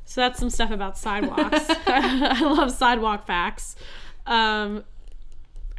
so 0.05 0.21
that's 0.21 0.39
some 0.39 0.49
stuff 0.49 0.71
about 0.71 0.97
sidewalks. 0.97 1.65
I 1.87 2.39
love 2.41 2.71
sidewalk 2.71 3.27
facts. 3.27 3.75
Um, 4.25 4.85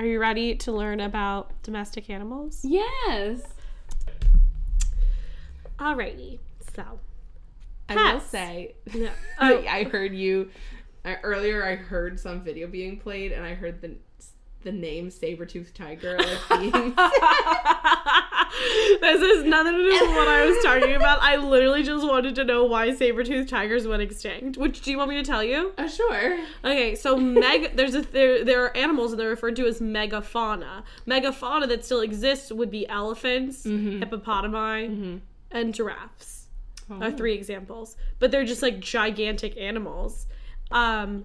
are 0.02 0.06
you 0.06 0.18
ready 0.18 0.56
to 0.56 0.72
learn 0.72 0.98
about 0.98 1.52
domestic 1.62 2.10
animals? 2.10 2.64
Yes. 2.64 3.40
Alrighty. 5.78 6.40
So, 6.74 6.82
I 7.88 7.94
will 7.94 8.02
Pets. 8.18 8.26
say 8.26 8.74
yeah. 8.92 9.10
I, 9.38 9.64
I 9.68 9.84
heard 9.84 10.12
you 10.12 10.50
I, 11.04 11.18
earlier 11.22 11.64
I 11.64 11.76
heard 11.76 12.18
some 12.18 12.40
video 12.40 12.66
being 12.66 12.98
played 12.98 13.30
and 13.30 13.46
I 13.46 13.54
heard 13.54 13.80
the 13.80 13.94
the 14.62 14.72
name 14.72 15.10
saber-toothed 15.10 15.74
tiger 15.74 16.18
like 16.18 16.38
being 16.60 16.94
this 19.00 19.20
has 19.20 19.44
nothing 19.44 19.72
to 19.72 19.82
do 19.82 19.90
with 19.90 20.16
what 20.16 20.28
I 20.28 20.44
was 20.46 20.62
talking 20.62 20.94
about. 20.94 21.20
I 21.22 21.36
literally 21.36 21.82
just 21.82 22.06
wanted 22.06 22.34
to 22.36 22.44
know 22.44 22.64
why 22.64 22.94
saber-toothed 22.94 23.48
tigers 23.48 23.86
went 23.86 24.02
extinct. 24.02 24.56
Which 24.56 24.82
do 24.82 24.90
you 24.90 24.98
want 24.98 25.10
me 25.10 25.16
to 25.16 25.24
tell 25.24 25.42
you? 25.42 25.72
Oh 25.78 25.88
sure. 25.88 26.38
Okay, 26.64 26.94
so 26.94 27.16
meg 27.16 27.72
there's 27.76 27.94
a 27.94 28.02
there 28.02 28.44
there 28.44 28.64
are 28.64 28.76
animals 28.76 29.12
and 29.12 29.20
they're 29.20 29.28
referred 29.28 29.56
to 29.56 29.66
as 29.66 29.80
megafauna. 29.80 30.82
Megafauna 31.06 31.68
that 31.68 31.84
still 31.84 32.00
exists 32.00 32.52
would 32.52 32.70
be 32.70 32.88
elephants, 32.88 33.64
mm-hmm. 33.64 34.02
hippopotami, 34.02 34.88
mm-hmm. 34.88 35.16
and 35.50 35.74
giraffes. 35.74 36.46
Oh. 36.90 37.00
Are 37.00 37.12
three 37.12 37.34
examples, 37.34 37.96
but 38.18 38.30
they're 38.30 38.44
just 38.44 38.60
like 38.60 38.80
gigantic 38.80 39.56
animals. 39.56 40.26
Um, 40.70 41.24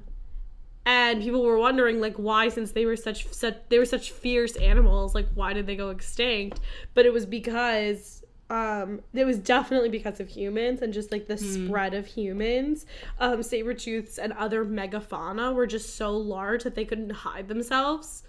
and 0.88 1.22
people 1.22 1.44
were 1.44 1.58
wondering 1.60 2.00
like 2.00 2.16
why, 2.16 2.48
since 2.48 2.72
they 2.72 2.86
were 2.86 2.96
such 2.96 3.28
such 3.34 3.58
they 3.68 3.78
were 3.78 3.86
such 3.86 4.12
fierce 4.12 4.56
animals, 4.56 5.14
like 5.14 5.28
why 5.36 5.52
did 5.54 5.68
they 5.68 5.76
go 5.76 5.90
extinct? 5.90 6.62
But 6.94 7.06
it 7.06 7.12
was 7.12 7.26
because 7.26 8.24
um 8.50 9.02
it 9.14 9.26
was 9.26 9.38
definitely 9.38 9.90
because 9.90 10.22
of 10.22 10.30
humans 10.30 10.82
and 10.82 10.94
just 10.94 11.12
like 11.12 11.28
the 11.28 11.38
spread 11.38 11.94
of 11.94 12.06
humans. 12.06 12.86
Um 13.20 13.44
saber 13.44 13.74
tooths 13.74 14.18
and 14.18 14.32
other 14.34 14.64
megafauna 14.64 15.54
were 15.54 15.68
just 15.68 15.98
so 15.98 16.16
large 16.16 16.64
that 16.64 16.74
they 16.74 16.86
couldn't 16.86 17.10
hide 17.10 17.50
themselves 17.50 18.24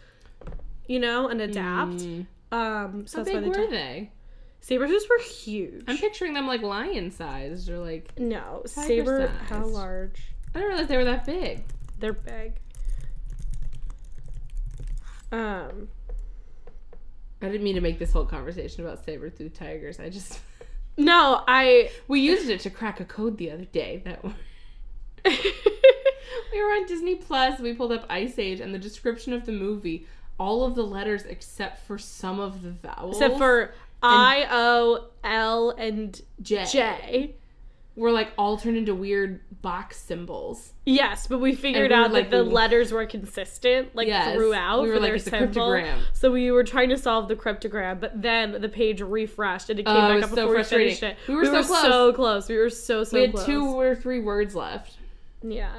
you 0.89 0.99
know 0.99 1.29
and 1.29 1.41
adapt. 1.41 2.03
Um 2.51 3.07
so 3.07 3.19
How 3.19 3.25
that's 3.25 3.35
why 3.35 3.41
big 3.41 3.43
they 3.43 3.49
were 3.49 3.67
di- 3.67 3.71
they? 3.71 4.11
saber 4.61 4.89
tooths 4.89 5.07
were 5.09 5.23
huge. 5.23 5.85
I'm 5.87 5.97
picturing 5.99 6.35
them 6.35 6.49
like 6.49 6.63
lion 6.63 7.13
sized 7.13 7.71
or 7.71 7.79
like 7.79 8.19
no 8.19 8.63
saber 8.67 9.29
how 9.49 9.65
large? 9.65 10.21
I 10.53 10.59
didn't 10.59 10.69
realize 10.71 10.89
they 10.89 10.97
were 10.97 11.05
that 11.05 11.25
big. 11.25 11.63
They're 11.99 12.13
big 12.13 12.55
um 15.33 15.89
I 17.41 17.47
didn't 17.47 17.63
mean 17.63 17.77
to 17.77 17.81
make 17.81 17.99
this 17.99 18.13
whole 18.13 18.25
conversation 18.25 18.85
about 18.85 19.05
saber 19.05 19.31
tooth 19.31 19.55
tigers. 19.55 20.01
I 20.01 20.09
just 20.09 20.41
no 20.97 21.45
i 21.47 21.91
we 22.09 22.21
used 22.21 22.49
it 22.49 22.59
to 22.61 22.71
crack 22.71 22.99
a 22.99 23.05
code 23.05 23.39
the 23.39 23.53
other 23.53 23.67
day 23.67 24.03
that 24.05 24.25
we 25.25 26.63
were 26.63 26.71
on 26.71 26.87
Disney 26.87 27.15
Plus. 27.15 27.61
We 27.61 27.75
pulled 27.75 27.93
up 27.93 28.07
Ice 28.09 28.39
Age, 28.39 28.61
and 28.61 28.75
the 28.75 28.79
description 28.79 29.33
of 29.33 29.47
the 29.47 29.53
movie, 29.53 30.07
all 30.39 30.65
of 30.65 30.75
the 30.75 30.83
letters 30.83 31.25
except 31.25 31.87
for 31.87 31.99
some 31.99 32.41
of 32.41 32.63
the 32.63 32.71
vowels, 32.71 33.17
except 33.17 33.39
for 33.39 33.75
i 34.03 34.47
o 34.51 35.09
l 35.25 35.71
and 35.71 36.21
J, 36.41 36.65
j 36.65 37.35
were 37.97 38.13
like 38.13 38.33
all 38.39 38.57
turned 38.57 38.77
into 38.77 38.95
weird 38.95 39.41
box 39.61 39.97
symbols. 40.01 40.73
Yes, 40.87 41.27
but 41.27 41.39
we 41.41 41.55
figured 41.55 41.91
we 41.91 41.95
out 41.97 42.13
like, 42.13 42.31
that 42.31 42.37
the 42.39 42.45
we- 42.45 42.51
letters 42.53 42.93
were 42.93 43.05
consistent, 43.07 43.95
like 43.95 44.07
Yes. 44.07 44.35
throughout. 44.35 44.83
We 44.83 44.89
were 44.89 44.95
for 44.97 45.01
like, 45.01 45.11
their 45.11 45.19
symbol. 45.19 45.71
cryptogram. 45.73 45.99
So 46.13 46.31
we 46.31 46.51
were 46.53 46.63
trying 46.65 46.89
to 46.91 46.97
solve 46.97 47.27
the 47.29 47.35
cryptogram, 47.37 48.01
but 48.01 48.23
then 48.23 48.61
the 48.61 48.69
page 48.69 49.01
refreshed 49.01 49.69
and 49.71 49.81
it 49.81 49.87
came 49.87 49.95
Oh, 49.97 49.99
it 49.99 50.09
back 50.09 50.15
was 50.17 50.25
up 50.25 50.31
so 50.31 50.47
before 50.47 50.57
we 50.57 50.63
finished 50.65 51.03
it. 51.03 51.17
We 51.27 51.35
were 51.35 51.45
so 51.45 51.65
close. 51.65 51.83
so 51.83 52.13
close. 52.13 52.49
We 52.49 52.57
were 52.57 52.71
so 52.71 53.03
so 53.05 53.17
we 53.17 53.23
had 53.23 53.33
close. 53.33 53.47
two 53.47 53.65
or 53.67 53.95
three 53.97 54.21
words 54.21 54.55
left. 54.55 54.97
Yeah, 55.43 55.73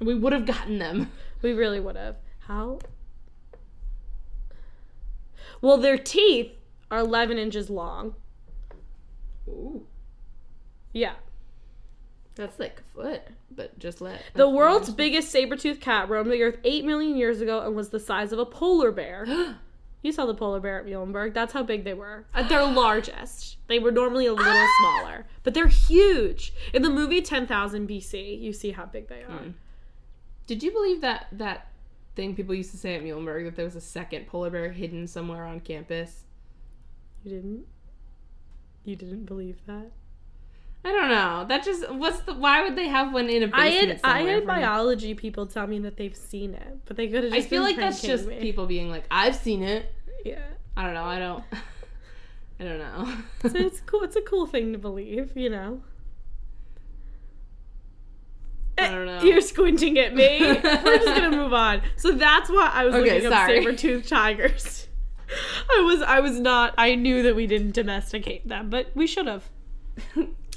We 0.00 0.14
would 0.14 0.32
have 0.32 0.46
gotten 0.46 0.78
them. 0.78 1.10
we 1.42 1.52
really 1.52 1.80
would 1.80 1.96
have. 1.96 2.16
How? 2.40 2.78
Well, 5.60 5.76
their 5.76 5.98
teeth 5.98 6.52
are 6.90 6.98
11 7.00 7.36
inches 7.38 7.68
long. 7.68 8.14
Ooh, 9.48 9.86
Yeah. 10.92 11.14
That's 12.38 12.58
like 12.58 12.80
a 12.80 12.94
foot, 12.94 13.22
but 13.50 13.78
just 13.78 14.00
let 14.00 14.22
The 14.34 14.48
world's 14.48 14.90
biggest 14.90 15.30
saber-toothed 15.30 15.80
cat 15.80 16.08
roamed 16.08 16.30
the 16.30 16.42
earth 16.42 16.58
8 16.64 16.84
million 16.84 17.16
years 17.16 17.40
ago 17.40 17.60
and 17.60 17.74
was 17.74 17.90
the 17.90 18.00
size 18.00 18.32
of 18.32 18.38
a 18.38 18.46
polar 18.46 18.92
bear. 18.92 19.26
You 20.00 20.12
saw 20.12 20.26
the 20.26 20.34
polar 20.34 20.60
bear 20.60 20.78
at 20.78 20.86
Muhlenberg. 20.86 21.34
That's 21.34 21.52
how 21.52 21.64
big 21.64 21.82
they 21.82 21.92
were. 21.92 22.24
Uh, 22.32 22.38
at 22.38 22.48
their 22.48 22.64
largest. 22.64 23.56
They 23.66 23.80
were 23.80 23.90
normally 23.90 24.26
a 24.26 24.32
little 24.32 24.66
smaller, 24.80 25.26
but 25.42 25.54
they're 25.54 25.66
huge. 25.66 26.52
In 26.72 26.82
the 26.82 26.88
movie 26.88 27.20
10,000 27.20 27.88
BC, 27.88 28.40
you 28.40 28.52
see 28.52 28.70
how 28.70 28.86
big 28.86 29.08
they 29.08 29.22
are. 29.22 29.38
Hmm. 29.38 29.50
Did 30.46 30.62
you 30.62 30.70
believe 30.70 31.00
that 31.00 31.26
that 31.32 31.66
thing 32.14 32.36
people 32.36 32.54
used 32.54 32.70
to 32.70 32.76
say 32.76 32.94
at 32.94 33.02
Muhlenberg 33.02 33.44
that 33.46 33.56
there 33.56 33.64
was 33.64 33.74
a 33.74 33.80
second 33.80 34.28
polar 34.28 34.50
bear 34.50 34.70
hidden 34.70 35.08
somewhere 35.08 35.44
on 35.44 35.58
campus? 35.58 36.22
You 37.24 37.32
didn't? 37.32 37.66
You 38.84 38.94
didn't 38.94 39.24
believe 39.24 39.58
that? 39.66 39.90
I 40.84 40.92
don't 40.92 41.10
know. 41.10 41.44
That 41.48 41.64
just 41.64 41.90
what's 41.90 42.20
the 42.20 42.34
why 42.34 42.62
would 42.62 42.76
they 42.76 42.88
have 42.88 43.12
one 43.12 43.28
in 43.28 43.42
a 43.42 43.48
basement 43.48 44.00
had 44.04 44.10
I 44.10 44.22
had 44.22 44.46
biology 44.46 45.14
people 45.14 45.46
tell 45.46 45.66
me 45.66 45.78
that 45.80 45.96
they've 45.96 46.16
seen 46.16 46.54
it, 46.54 46.78
but 46.86 46.96
they 46.96 47.08
could 47.08 47.24
have 47.24 47.32
I 47.32 47.42
feel 47.42 47.62
like 47.62 47.76
that's 47.76 48.00
just 48.00 48.26
me. 48.26 48.38
people 48.40 48.66
being 48.66 48.88
like, 48.88 49.04
I've 49.10 49.34
seen 49.34 49.62
it. 49.62 49.92
Yeah. 50.24 50.42
I 50.76 50.84
don't 50.84 50.94
know. 50.94 51.04
I 51.04 51.18
don't. 51.18 51.44
I 52.60 52.64
don't 52.64 52.78
know. 52.78 53.16
So 53.50 53.56
it's 53.58 53.80
cool. 53.80 54.02
It's 54.02 54.16
a 54.16 54.22
cool 54.22 54.46
thing 54.46 54.72
to 54.72 54.78
believe, 54.78 55.36
you 55.36 55.50
know. 55.50 55.82
I 58.78 58.82
eh, 58.82 58.90
don't 58.90 59.06
know. 59.06 59.22
You're 59.22 59.40
squinting 59.40 59.98
at 59.98 60.14
me. 60.14 60.38
We're 60.40 60.62
just 60.62 61.06
gonna 61.06 61.36
move 61.36 61.52
on. 61.52 61.82
So 61.96 62.12
that's 62.12 62.48
why 62.48 62.70
I 62.72 62.84
was 62.84 62.94
Okay, 62.94 63.14
looking 63.14 63.32
up 63.32 63.46
saber-toothed 63.46 64.08
tigers. 64.08 64.86
I 65.68 65.82
was 65.82 66.00
I 66.00 66.20
was 66.20 66.38
not 66.38 66.74
I 66.78 66.94
knew 66.94 67.22
that 67.24 67.36
we 67.36 67.46
didn't 67.46 67.72
domesticate 67.72 68.46
them, 68.46 68.70
but 68.70 68.90
we 68.94 69.06
should 69.06 69.26
have. 69.26 69.50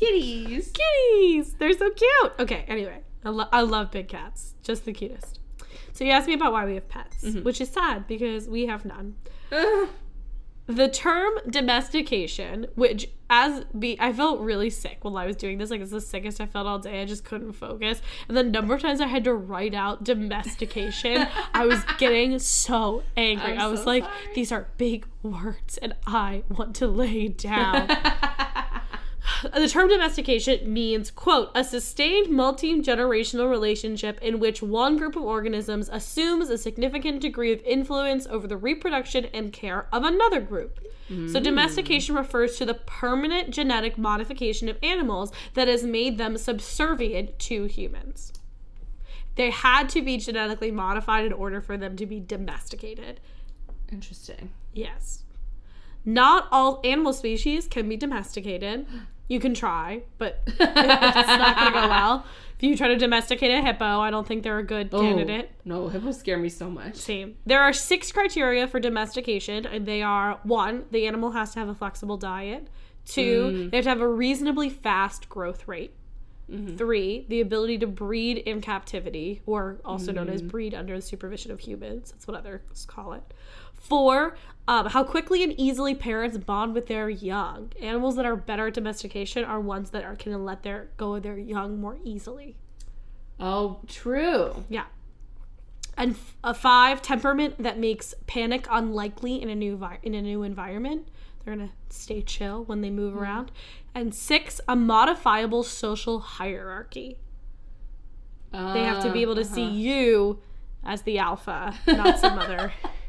Kitties. 0.01 0.73
Kitties! 0.73 1.53
They're 1.53 1.73
so 1.73 1.91
cute. 1.91 2.33
Okay, 2.39 2.65
anyway. 2.67 3.01
I, 3.23 3.29
lo- 3.29 3.47
I 3.51 3.61
love 3.61 3.91
big 3.91 4.07
cats. 4.07 4.55
Just 4.63 4.85
the 4.85 4.93
cutest. 4.93 5.39
So 5.93 6.03
you 6.03 6.11
asked 6.11 6.27
me 6.27 6.33
about 6.33 6.53
why 6.53 6.65
we 6.65 6.73
have 6.73 6.89
pets, 6.89 7.23
mm-hmm. 7.23 7.43
which 7.43 7.61
is 7.61 7.69
sad 7.69 8.07
because 8.07 8.49
we 8.49 8.65
have 8.65 8.83
none. 8.83 9.15
Ugh. 9.51 9.89
The 10.67 10.87
term 10.87 11.33
domestication, 11.49 12.67
which 12.75 13.09
as 13.29 13.63
be 13.77 13.97
I 13.99 14.13
felt 14.13 14.39
really 14.39 14.69
sick 14.69 14.99
while 15.01 15.17
I 15.17 15.25
was 15.25 15.35
doing 15.35 15.57
this. 15.57 15.69
Like 15.69 15.81
it's 15.81 15.91
the 15.91 16.01
sickest 16.01 16.39
I 16.39 16.45
felt 16.45 16.65
all 16.65 16.79
day. 16.79 17.01
I 17.01 17.05
just 17.05 17.25
couldn't 17.25 17.53
focus. 17.53 18.01
And 18.27 18.37
the 18.37 18.43
number 18.43 18.73
of 18.73 18.81
times 18.81 19.01
I 19.01 19.07
had 19.07 19.23
to 19.25 19.33
write 19.33 19.73
out 19.73 20.03
domestication, 20.03 21.27
I 21.53 21.65
was 21.65 21.83
getting 21.97 22.39
so 22.39 23.03
angry. 23.17 23.53
I'm 23.53 23.59
I 23.59 23.67
was 23.67 23.81
so 23.81 23.85
like, 23.87 24.03
sorry. 24.03 24.15
these 24.35 24.51
are 24.51 24.67
big 24.77 25.05
words 25.23 25.77
and 25.77 25.95
I 26.07 26.43
want 26.49 26.75
to 26.77 26.87
lay 26.87 27.27
down. 27.27 27.89
The 29.43 29.67
term 29.67 29.89
domestication 29.89 30.71
means, 30.71 31.11
quote, 31.11 31.51
a 31.55 31.63
sustained 31.63 32.29
multi 32.29 32.79
generational 32.81 33.49
relationship 33.49 34.19
in 34.21 34.39
which 34.39 34.61
one 34.61 34.97
group 34.97 35.15
of 35.15 35.23
organisms 35.23 35.89
assumes 35.89 36.49
a 36.49 36.57
significant 36.57 37.21
degree 37.21 37.51
of 37.51 37.61
influence 37.63 38.27
over 38.27 38.47
the 38.47 38.57
reproduction 38.57 39.25
and 39.33 39.51
care 39.51 39.87
of 39.91 40.03
another 40.03 40.41
group. 40.41 40.79
So, 41.07 41.39
hmm. 41.39 41.43
domestication 41.43 42.15
refers 42.15 42.57
to 42.57 42.65
the 42.65 42.73
permanent 42.73 43.49
genetic 43.49 43.97
modification 43.97 44.69
of 44.69 44.77
animals 44.81 45.33
that 45.55 45.67
has 45.67 45.83
made 45.83 46.17
them 46.17 46.37
subservient 46.37 47.37
to 47.39 47.65
humans. 47.65 48.31
They 49.35 49.49
had 49.49 49.89
to 49.89 50.01
be 50.01 50.17
genetically 50.17 50.71
modified 50.71 51.25
in 51.25 51.33
order 51.33 51.59
for 51.59 51.77
them 51.77 51.95
to 51.97 52.05
be 52.05 52.19
domesticated. 52.19 53.19
Interesting. 53.91 54.51
Yes. 54.73 55.23
Not 56.05 56.47
all 56.51 56.81
animal 56.83 57.13
species 57.13 57.67
can 57.67 57.87
be 57.89 57.97
domesticated. 57.97 58.85
You 59.31 59.39
can 59.39 59.53
try, 59.53 60.01
but 60.17 60.41
it's 60.45 60.59
not 60.59 61.55
going 61.55 61.71
to 61.71 61.79
go 61.79 61.87
well. 61.87 62.25
If 62.57 62.69
you 62.69 62.77
try 62.77 62.89
to 62.89 62.95
domesticate 62.95 63.49
a 63.49 63.59
hippo, 63.59 64.01
I 64.01 64.11
don't 64.11 64.27
think 64.27 64.43
they're 64.43 64.59
a 64.59 64.63
good 64.63 64.89
oh, 64.91 65.01
candidate. 65.01 65.49
Oh, 65.51 65.61
no, 65.65 65.87
hippos 65.87 66.19
scare 66.19 66.37
me 66.37 66.47
so 66.47 66.69
much. 66.69 66.95
Same. 66.95 67.35
There 67.43 67.59
are 67.59 67.73
six 67.73 68.11
criteria 68.11 68.67
for 68.67 68.79
domestication, 68.79 69.65
and 69.65 69.87
they 69.87 70.03
are 70.03 70.39
one, 70.43 70.85
the 70.91 71.07
animal 71.07 71.31
has 71.31 71.53
to 71.53 71.59
have 71.59 71.69
a 71.69 71.73
flexible 71.73 72.17
diet. 72.17 72.67
Two, 73.03 73.45
mm. 73.45 73.71
they 73.71 73.77
have 73.77 73.85
to 73.85 73.89
have 73.89 74.01
a 74.01 74.07
reasonably 74.07 74.69
fast 74.69 75.27
growth 75.27 75.67
rate. 75.67 75.95
Mm-hmm. 76.51 76.75
Three, 76.75 77.25
the 77.29 77.41
ability 77.41 77.79
to 77.79 77.87
breed 77.87 78.37
in 78.37 78.61
captivity, 78.61 79.41
or 79.47 79.81
also 79.83 80.11
known 80.11 80.29
as 80.29 80.43
mm. 80.43 80.49
breed 80.49 80.75
under 80.75 80.95
the 80.95 81.01
supervision 81.01 81.51
of 81.51 81.61
humans. 81.61 82.11
That's 82.11 82.27
what 82.27 82.37
others 82.37 82.85
call 82.85 83.13
it. 83.13 83.33
Four, 83.81 84.37
um, 84.67 84.85
how 84.87 85.03
quickly 85.03 85.43
and 85.43 85.53
easily 85.59 85.95
parents 85.95 86.37
bond 86.37 86.75
with 86.75 86.87
their 86.87 87.09
young. 87.09 87.71
Animals 87.81 88.15
that 88.15 88.25
are 88.25 88.35
better 88.35 88.67
at 88.67 88.75
domestication 88.75 89.43
are 89.43 89.59
ones 89.59 89.89
that 89.89 90.03
are 90.03 90.15
can 90.15 90.45
let 90.45 90.63
their 90.63 90.89
go 90.97 91.15
of 91.15 91.23
their 91.23 91.37
young 91.37 91.81
more 91.81 91.97
easily. 92.03 92.55
Oh, 93.39 93.79
true. 93.87 94.63
Yeah. 94.69 94.85
And 95.97 96.11
f- 96.11 96.37
a 96.43 96.53
five 96.53 97.01
temperament 97.01 97.55
that 97.57 97.79
makes 97.79 98.13
panic 98.27 98.67
unlikely 98.69 99.41
in 99.41 99.49
a 99.49 99.55
new 99.55 99.75
vi- 99.75 99.99
in 100.03 100.13
a 100.13 100.21
new 100.21 100.43
environment. 100.43 101.07
They're 101.43 101.55
gonna 101.55 101.71
stay 101.89 102.21
chill 102.21 102.63
when 102.63 102.81
they 102.81 102.91
move 102.91 103.13
mm-hmm. 103.13 103.23
around. 103.23 103.51
And 103.95 104.13
six, 104.13 104.61
a 104.67 104.75
modifiable 104.75 105.63
social 105.63 106.19
hierarchy. 106.19 107.17
They 108.51 108.83
have 108.83 109.01
to 109.03 109.11
be 109.11 109.19
uh, 109.19 109.21
able 109.23 109.35
to 109.35 109.45
see 109.45 109.63
uh-huh. 109.63 109.73
you 109.73 110.39
as 110.83 111.03
the 111.03 111.17
alpha, 111.19 111.77
not 111.87 112.19
some 112.19 112.37
other 112.37 112.73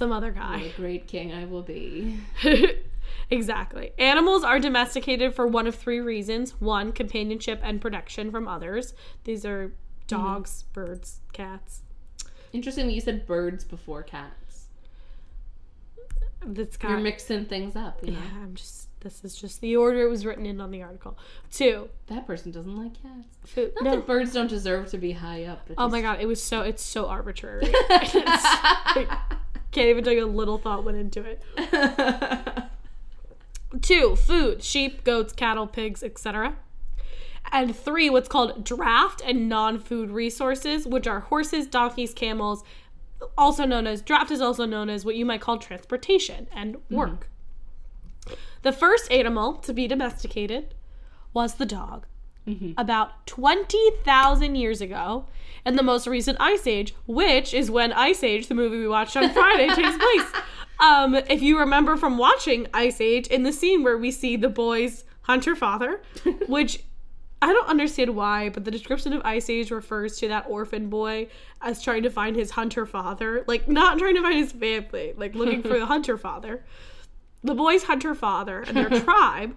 some 0.00 0.12
other 0.12 0.30
guy. 0.30 0.62
The 0.62 0.82
great 0.82 1.06
king 1.06 1.30
I 1.30 1.44
will 1.44 1.60
be. 1.60 2.18
exactly. 3.30 3.92
Animals 3.98 4.42
are 4.42 4.58
domesticated 4.58 5.34
for 5.34 5.46
one 5.46 5.66
of 5.66 5.74
three 5.74 6.00
reasons 6.00 6.52
one, 6.58 6.90
companionship 6.90 7.60
and 7.62 7.82
protection 7.82 8.30
from 8.30 8.48
others. 8.48 8.94
These 9.24 9.44
are 9.44 9.66
mm-hmm. 9.66 9.74
dogs, 10.06 10.64
birds, 10.72 11.20
cats. 11.34 11.82
Interesting 12.54 12.88
you 12.88 13.02
said 13.02 13.26
birds 13.26 13.62
before 13.62 14.02
cats. 14.02 14.68
That's 16.46 16.78
You're 16.82 16.96
mixing 16.96 17.44
things 17.44 17.76
up, 17.76 18.00
you 18.02 18.12
know? 18.12 18.18
Yeah, 18.18 18.42
I'm 18.42 18.54
just. 18.54 18.86
This 19.00 19.24
is 19.24 19.34
just 19.34 19.62
the 19.62 19.76
order 19.76 20.02
it 20.02 20.10
was 20.10 20.26
written 20.26 20.44
in 20.44 20.60
on 20.60 20.70
the 20.70 20.82
article. 20.82 21.16
Two, 21.50 21.88
That 22.08 22.26
person 22.26 22.52
doesn't 22.52 22.76
like 22.76 23.02
cats. 23.02 23.28
food. 23.46 23.72
Not 23.76 23.84
No. 23.84 23.96
that 23.96 24.06
birds 24.06 24.34
don't 24.34 24.46
deserve 24.46 24.90
to 24.90 24.98
be 24.98 25.12
high 25.12 25.44
up. 25.44 25.70
Oh 25.78 25.88
my 25.88 26.02
god, 26.02 26.20
it 26.20 26.26
was 26.26 26.42
so. 26.42 26.62
It's 26.62 26.82
so 26.82 27.06
arbitrary. 27.06 27.72
It's 27.90 28.96
like, 28.96 29.08
can't 29.70 29.88
even 29.88 30.04
tell 30.04 30.12
you 30.12 30.24
a 30.24 30.26
little 30.26 30.58
thought 30.58 30.84
went 30.84 30.98
into 30.98 31.24
it. 31.24 31.42
Two, 33.82 34.16
food: 34.16 34.62
sheep, 34.62 35.04
goats, 35.04 35.32
cattle, 35.32 35.66
pigs, 35.66 36.02
etc. 36.02 36.56
And 37.52 37.74
three, 37.74 38.10
what's 38.10 38.28
called 38.28 38.64
draft 38.64 39.22
and 39.24 39.48
non-food 39.48 40.10
resources, 40.10 40.86
which 40.86 41.06
are 41.06 41.20
horses, 41.20 41.66
donkeys, 41.66 42.12
camels. 42.14 42.62
Also 43.36 43.64
known 43.64 43.86
as 43.86 44.02
draft 44.02 44.30
is 44.30 44.40
also 44.40 44.64
known 44.64 44.88
as 44.88 45.04
what 45.04 45.14
you 45.14 45.26
might 45.26 45.40
call 45.40 45.58
transportation 45.58 46.46
and 46.54 46.76
mm-hmm. 46.76 46.94
work. 46.94 47.28
The 48.62 48.72
first 48.72 49.10
animal 49.10 49.54
to 49.54 49.72
be 49.72 49.86
domesticated 49.86 50.74
was 51.32 51.54
the 51.54 51.66
dog. 51.66 52.06
About 52.76 53.26
20,000 53.26 54.54
years 54.56 54.80
ago, 54.80 55.26
in 55.64 55.76
the 55.76 55.82
most 55.82 56.06
recent 56.06 56.38
Ice 56.40 56.66
Age, 56.66 56.94
which 57.06 57.54
is 57.54 57.70
when 57.70 57.92
Ice 57.92 58.22
Age, 58.22 58.48
the 58.48 58.54
movie 58.54 58.78
we 58.78 58.88
watched 58.88 59.16
on 59.16 59.30
Friday, 59.30 59.68
takes 59.74 59.96
place. 59.96 60.42
Um, 60.80 61.14
if 61.14 61.42
you 61.42 61.58
remember 61.58 61.96
from 61.96 62.18
watching 62.18 62.66
Ice 62.72 63.00
Age, 63.00 63.26
in 63.26 63.42
the 63.42 63.52
scene 63.52 63.82
where 63.82 63.98
we 63.98 64.10
see 64.10 64.36
the 64.36 64.48
boy's 64.48 65.04
hunter 65.22 65.54
father, 65.54 66.00
which 66.48 66.82
I 67.42 67.52
don't 67.52 67.68
understand 67.68 68.16
why, 68.16 68.48
but 68.48 68.64
the 68.64 68.70
description 68.70 69.12
of 69.12 69.22
Ice 69.24 69.48
Age 69.48 69.70
refers 69.70 70.16
to 70.18 70.28
that 70.28 70.46
orphan 70.48 70.88
boy 70.88 71.28
as 71.60 71.82
trying 71.82 72.02
to 72.02 72.10
find 72.10 72.36
his 72.36 72.50
hunter 72.52 72.86
father. 72.86 73.44
Like, 73.46 73.68
not 73.68 73.98
trying 73.98 74.14
to 74.16 74.22
find 74.22 74.38
his 74.38 74.52
family, 74.52 75.14
like 75.16 75.34
looking 75.34 75.62
for 75.62 75.78
the 75.78 75.86
hunter 75.94 76.18
father. 76.18 76.64
The 77.42 77.54
boy's 77.54 77.84
hunter 77.84 78.14
father 78.14 78.60
and 78.60 78.76
their 78.76 78.90
tribe 78.90 79.56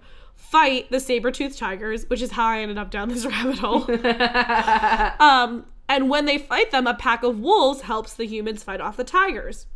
fight 0.50 0.90
the 0.90 1.00
saber-toothed 1.00 1.58
tigers, 1.58 2.08
which 2.08 2.22
is 2.22 2.32
how 2.32 2.46
I 2.46 2.60
ended 2.60 2.78
up 2.78 2.90
down 2.90 3.08
this 3.08 3.26
rabbit 3.32 3.58
hole. 3.58 3.84
um, 5.20 5.66
and 5.88 6.08
when 6.08 6.26
they 6.26 6.38
fight 6.38 6.70
them, 6.70 6.86
a 6.86 6.94
pack 6.94 7.22
of 7.22 7.40
wolves 7.40 7.82
helps 7.82 8.14
the 8.14 8.26
humans 8.26 8.62
fight 8.62 8.80
off 8.80 8.96
the 8.96 9.04
tigers. 9.04 9.66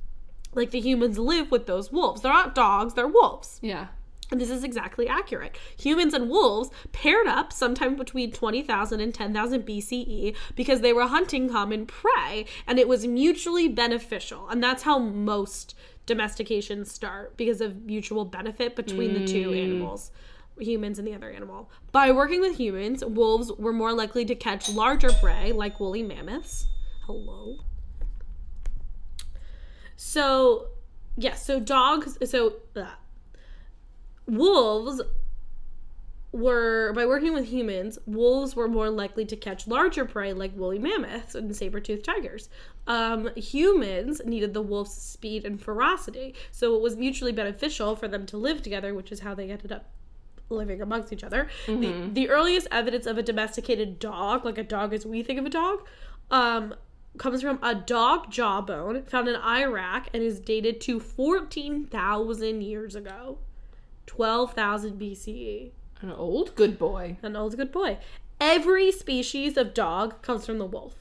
Like 0.55 0.71
the 0.71 0.81
humans 0.81 1.19
live 1.19 1.51
with 1.51 1.67
those 1.67 1.93
wolves. 1.93 2.23
They're 2.23 2.33
not 2.33 2.55
dogs, 2.55 2.95
they're 2.95 3.09
wolves. 3.09 3.59
yeah. 3.63 3.89
And 4.31 4.39
this 4.39 4.51
is 4.51 4.63
exactly 4.63 5.09
accurate. 5.09 5.57
Humans 5.79 6.13
and 6.13 6.29
wolves 6.29 6.69
paired 6.93 7.27
up 7.27 7.51
sometime 7.51 7.97
between 7.97 8.31
20,000 8.31 9.01
and 9.01 9.15
10,000 9.15 9.63
BCE 9.67 10.37
because 10.55 10.83
they 10.83 10.93
were 10.93 11.07
hunting 11.07 11.49
common 11.49 11.87
prey 11.87 12.45
and 12.67 12.79
it 12.79 12.89
was 12.89 13.07
mutually 13.07 13.69
beneficial. 13.69 14.47
And 14.51 14.63
that's 14.63 14.83
how 14.83 14.99
most 14.99 15.75
domestications 16.07 16.89
start 16.89 17.39
because 17.39 17.63
of 17.63 17.85
mutual 17.85 18.27
benefit 18.27 18.77
between 18.77 19.15
the 19.15 19.27
two 19.27 19.55
animals, 19.55 20.11
humans 20.61 20.99
and 20.99 21.07
the 21.07 21.15
other 21.15 21.31
animal. 21.31 21.71
By 21.93 22.11
working 22.13 22.41
with 22.41 22.57
humans, 22.57 23.05
wolves 23.05 23.53
were 23.53 23.73
more 23.73 23.93
likely 23.93 24.25
to 24.27 24.35
catch 24.35 24.69
larger 24.69 25.11
prey 25.13 25.53
like 25.53 25.81
woolly 25.81 26.03
mammoths. 26.03 26.67
Hello. 27.07 27.57
So, 29.97 30.69
yes, 31.17 31.45
so 31.45 31.59
dogs, 31.59 32.19
so 32.31 32.57
uh, 32.77 32.87
wolves 34.27 35.03
were 36.31 36.93
by 36.95 37.07
working 37.07 37.33
with 37.33 37.47
humans, 37.47 37.99
wolves 38.07 38.55
were 38.55 38.69
more 38.69 38.91
likely 38.91 39.25
to 39.25 39.35
catch 39.35 39.67
larger 39.67 40.05
prey 40.05 40.33
like 40.33 40.55
woolly 40.55 40.79
mammoths 40.79 41.35
and 41.35 41.55
saber-toothed 41.57 42.05
tigers. 42.05 42.51
Um, 42.87 43.31
humans 43.35 44.21
needed 44.25 44.53
the 44.53 44.63
wolf's 44.63 44.95
speed 44.95 45.45
and 45.45 45.61
ferocity, 45.61 46.35
so 46.53 46.75
it 46.75 46.83
was 46.83 46.97
mutually 46.97 47.33
beneficial 47.33 47.97
for 47.97 48.09
them 48.09 48.27
to 48.27 48.37
live 48.37 48.63
together, 48.63 48.95
which 48.95 49.11
is 49.11 49.21
how 49.21 49.35
they 49.35 49.51
ended 49.51 49.73
up 49.73 49.87
living 50.51 50.81
amongst 50.81 51.13
each 51.13 51.25
other. 51.25 51.49
The, 51.67 52.11
the 52.13 52.31
earliest 52.31 52.69
evidence 52.71 53.07
of 53.07 53.19
a 53.19 53.23
domesticated 53.23 53.99
dog, 53.99 54.45
like 54.45 54.59
a 54.59 54.63
dog 54.63 54.93
as 54.95 55.05
we 55.05 55.23
think 55.23 55.39
of 55.39 55.47
a 55.47 55.51
dog, 55.51 55.87
um, 56.31 56.75
comes 57.17 57.43
from 57.43 57.59
a 57.63 57.75
dog 57.75 58.31
jawbone 58.31 59.03
found 59.05 59.29
in 59.29 59.37
Iraq 59.37 60.09
and 60.15 60.23
is 60.23 60.41
dated 60.41 60.81
to 60.83 61.01
14,000 61.01 62.63
years 62.63 62.95
ago. 62.95 63.39
12,000 64.07 64.99
BCE. 64.99 65.71
An 66.01 66.13
old 66.13 66.55
good 66.55 66.79
boy. 66.79 67.19
An 67.23 67.37
old 67.37 67.57
good 67.57 67.73
boy. 67.73 67.99
Every 68.41 68.93
species 68.93 69.57
of 69.57 69.75
dog 69.75 70.23
comes 70.23 70.47
from 70.47 70.59
the 70.59 70.67
wolf. 70.67 70.95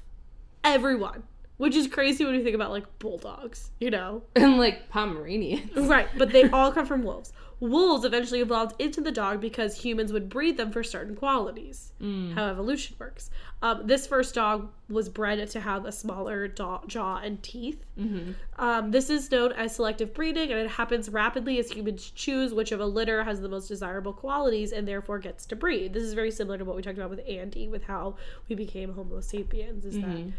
Everyone. 0.63 1.23
Which 1.57 1.75
is 1.75 1.87
crazy 1.87 2.23
when 2.23 2.35
you 2.35 2.43
think 2.43 2.55
about 2.55 2.71
like 2.71 2.99
bulldogs, 2.99 3.71
you 3.79 3.89
know? 3.89 4.23
And 4.35 4.57
like 4.57 4.89
Pomeranians. 4.89 5.87
Right, 5.87 6.07
but 6.17 6.31
they 6.31 6.49
all 6.49 6.71
come 6.71 6.85
from 6.85 7.03
wolves. 7.03 7.31
Wolves 7.59 8.05
eventually 8.05 8.39
evolved 8.39 8.79
into 8.79 9.01
the 9.01 9.11
dog 9.11 9.41
because 9.41 9.77
humans 9.83 10.13
would 10.13 10.29
breed 10.29 10.57
them 10.57 10.71
for 10.71 10.83
certain 10.83 11.15
qualities. 11.15 11.91
Mm. 11.99 12.33
How 12.35 12.49
evolution 12.49 12.95
works. 12.99 13.31
Um, 13.63 13.87
this 13.87 14.05
first 14.05 14.35
dog 14.35 14.69
was 14.87 15.09
bred 15.09 15.49
to 15.49 15.59
have 15.59 15.85
a 15.85 15.91
smaller 15.91 16.47
jaw, 16.47 16.81
jaw 16.85 17.17
and 17.17 17.41
teeth. 17.41 17.83
Mm-hmm. 17.99 18.33
Um, 18.59 18.91
this 18.91 19.09
is 19.09 19.31
known 19.31 19.53
as 19.53 19.73
selective 19.75 20.13
breeding, 20.13 20.51
and 20.51 20.59
it 20.61 20.69
happens 20.69 21.09
rapidly 21.09 21.57
as 21.57 21.71
humans 21.71 22.11
choose 22.11 22.53
which 22.53 22.71
of 22.71 22.79
a 22.79 22.85
litter 22.85 23.23
has 23.23 23.41
the 23.41 23.49
most 23.49 23.67
desirable 23.67 24.13
qualities 24.13 24.71
and 24.71 24.87
therefore 24.87 25.17
gets 25.17 25.47
to 25.47 25.55
breed. 25.55 25.93
This 25.93 26.03
is 26.03 26.13
very 26.13 26.29
similar 26.29 26.59
to 26.59 26.65
what 26.65 26.75
we 26.75 26.83
talked 26.83 26.97
about 26.99 27.09
with 27.09 27.27
Andy, 27.27 27.67
with 27.67 27.85
how 27.85 28.17
we 28.47 28.55
became 28.55 28.93
Homo 28.93 29.19
sapiens, 29.21 29.83
is 29.83 29.95
that 29.95 30.05
Mhm. 30.05 30.33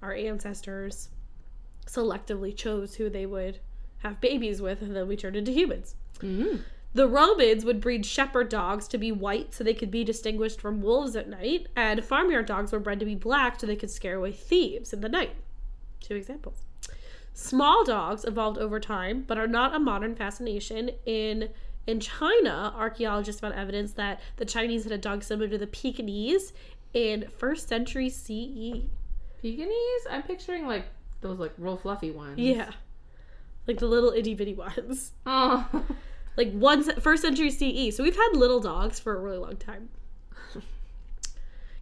our 0.00 0.14
ancestors 0.14 1.08
selectively 1.86 2.54
chose 2.54 2.94
who 2.94 3.08
they 3.10 3.26
would 3.26 3.58
have 3.98 4.20
babies 4.20 4.62
with, 4.62 4.82
and 4.82 4.94
then 4.94 5.08
we 5.08 5.16
turned 5.16 5.34
into 5.36 5.50
humans. 5.50 5.96
Mm. 6.18 6.62
The 6.96 7.06
Romans 7.06 7.62
would 7.66 7.82
breed 7.82 8.06
shepherd 8.06 8.48
dogs 8.48 8.88
to 8.88 8.96
be 8.96 9.12
white 9.12 9.52
so 9.52 9.62
they 9.62 9.74
could 9.74 9.90
be 9.90 10.02
distinguished 10.02 10.62
from 10.62 10.80
wolves 10.80 11.14
at 11.14 11.28
night, 11.28 11.66
and 11.76 12.02
farmyard 12.02 12.46
dogs 12.46 12.72
were 12.72 12.80
bred 12.80 13.00
to 13.00 13.04
be 13.04 13.14
black 13.14 13.60
so 13.60 13.66
they 13.66 13.76
could 13.76 13.90
scare 13.90 14.16
away 14.16 14.32
thieves 14.32 14.94
in 14.94 15.02
the 15.02 15.08
night. 15.10 15.34
Two 16.00 16.14
examples. 16.14 16.62
Small 17.34 17.84
dogs 17.84 18.24
evolved 18.24 18.56
over 18.56 18.80
time, 18.80 19.24
but 19.26 19.36
are 19.36 19.46
not 19.46 19.74
a 19.74 19.78
modern 19.78 20.14
fascination. 20.14 20.90
In 21.04 21.50
in 21.86 22.00
China, 22.00 22.72
archaeologists 22.74 23.42
found 23.42 23.52
evidence 23.52 23.92
that 23.92 24.20
the 24.36 24.46
Chinese 24.46 24.84
had 24.84 24.92
a 24.92 24.98
dog 24.98 25.22
similar 25.22 25.48
to 25.48 25.58
the 25.58 25.66
Pekingese 25.66 26.54
in 26.94 27.28
first 27.36 27.68
century. 27.68 28.08
CE. 28.08 28.88
Pekingese? 29.42 30.06
I'm 30.10 30.22
picturing 30.22 30.66
like 30.66 30.86
those 31.20 31.38
like 31.38 31.52
real 31.58 31.76
fluffy 31.76 32.10
ones. 32.10 32.38
Yeah, 32.38 32.70
like 33.66 33.80
the 33.80 33.86
little 33.86 34.12
itty 34.12 34.32
bitty 34.34 34.54
ones. 34.54 35.12
Oh. 35.26 35.84
like 36.36 36.52
one 36.52 36.82
first 37.00 37.22
century 37.22 37.50
CE. 37.50 37.94
So 37.94 38.02
we've 38.02 38.16
had 38.16 38.30
little 38.34 38.60
dogs 38.60 39.00
for 39.00 39.16
a 39.16 39.20
really 39.20 39.38
long 39.38 39.56
time. 39.56 39.88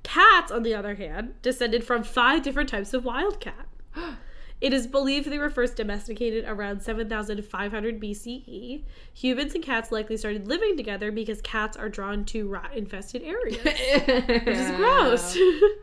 Cats, 0.03 0.53
on 0.53 0.63
the 0.63 0.75
other 0.75 0.95
hand, 0.95 1.35
descended 1.43 1.85
from 1.85 2.05
five 2.05 2.43
different 2.43 2.69
types 2.69 2.95
of 2.95 3.05
wild 3.05 3.41
cat. 3.41 3.67
It 4.61 4.73
is 4.73 4.87
believed 4.87 5.31
they 5.31 5.37
were 5.37 5.51
first 5.51 5.77
domesticated 5.77 6.47
around 6.47 6.81
7500 6.81 8.01
BCE. 8.01 8.83
Humans 9.13 9.55
and 9.55 9.63
cats 9.63 9.93
likely 9.93 10.17
started 10.17 10.49
living 10.49 10.75
together 10.77 11.13
because 11.13 11.43
cats 11.43 11.77
are 11.77 11.91
drawn 11.91 12.25
to 12.27 12.49
rat 12.49 12.71
infested 12.75 13.23
areas. 13.25 13.63
Which 13.63 13.75
Which 14.47 14.57
is 14.57 14.71
gross. 14.71 15.37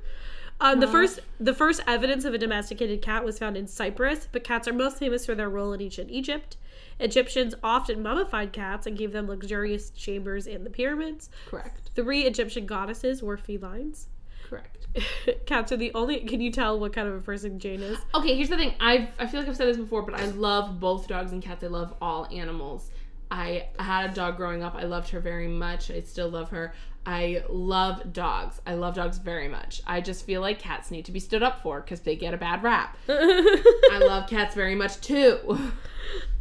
um, 0.61 0.79
the 0.79 0.87
first 0.87 1.19
the 1.39 1.53
first 1.53 1.81
evidence 1.85 2.25
of 2.25 2.33
a 2.33 2.39
domesticated 2.39 3.03
cat 3.03 3.23
was 3.23 3.37
found 3.37 3.55
in 3.55 3.67
Cyprus, 3.67 4.27
but 4.31 4.43
cats 4.43 4.67
are 4.67 4.73
most 4.73 4.97
famous 4.97 5.27
for 5.27 5.35
their 5.35 5.49
role 5.49 5.73
in 5.73 5.81
ancient 5.81 6.09
Egypt. 6.09 6.57
Egyptians 6.99 7.55
often 7.63 8.01
mummified 8.01 8.53
cats 8.53 8.87
and 8.87 8.97
gave 8.97 9.11
them 9.11 9.27
luxurious 9.27 9.89
chambers 9.91 10.47
in 10.47 10.63
the 10.63 10.69
pyramids. 10.69 11.29
Correct. 11.47 11.91
Three 11.95 12.23
Egyptian 12.23 12.65
goddesses 12.65 13.21
were 13.23 13.37
felines. 13.37 14.07
Correct. 14.43 14.87
cats 15.45 15.71
are 15.71 15.77
the 15.77 15.93
only. 15.93 16.19
Can 16.21 16.41
you 16.41 16.51
tell 16.51 16.79
what 16.79 16.93
kind 16.93 17.07
of 17.07 17.15
a 17.15 17.21
person 17.21 17.59
Jane 17.59 17.81
is? 17.81 17.97
Okay, 18.13 18.35
here's 18.35 18.49
the 18.49 18.57
thing. 18.57 18.73
I 18.79 19.09
I 19.17 19.27
feel 19.27 19.39
like 19.39 19.49
I've 19.49 19.55
said 19.55 19.67
this 19.67 19.77
before, 19.77 20.01
but 20.01 20.15
I 20.15 20.25
love 20.25 20.79
both 20.79 21.07
dogs 21.07 21.31
and 21.31 21.41
cats. 21.41 21.63
I 21.63 21.67
love 21.67 21.93
all 22.01 22.27
animals. 22.31 22.91
I 23.31 23.69
had 23.79 24.11
a 24.11 24.13
dog 24.13 24.35
growing 24.35 24.61
up. 24.61 24.75
I 24.75 24.83
loved 24.83 25.09
her 25.09 25.21
very 25.21 25.47
much. 25.47 25.89
I 25.89 26.01
still 26.01 26.27
love 26.27 26.49
her. 26.49 26.73
I 27.05 27.43
love 27.49 28.13
dogs. 28.13 28.61
I 28.67 28.75
love 28.75 28.95
dogs 28.95 29.17
very 29.17 29.47
much. 29.47 29.81
I 29.87 30.01
just 30.01 30.25
feel 30.25 30.39
like 30.41 30.59
cats 30.59 30.91
need 30.91 31.05
to 31.05 31.11
be 31.11 31.19
stood 31.19 31.41
up 31.41 31.61
for 31.63 31.81
because 31.81 32.01
they 32.01 32.15
get 32.15 32.33
a 32.33 32.37
bad 32.37 32.61
rap. 32.63 32.97
I 33.09 33.99
love 34.05 34.29
cats 34.29 34.53
very 34.53 34.75
much 34.75 35.01
too. 35.01 35.57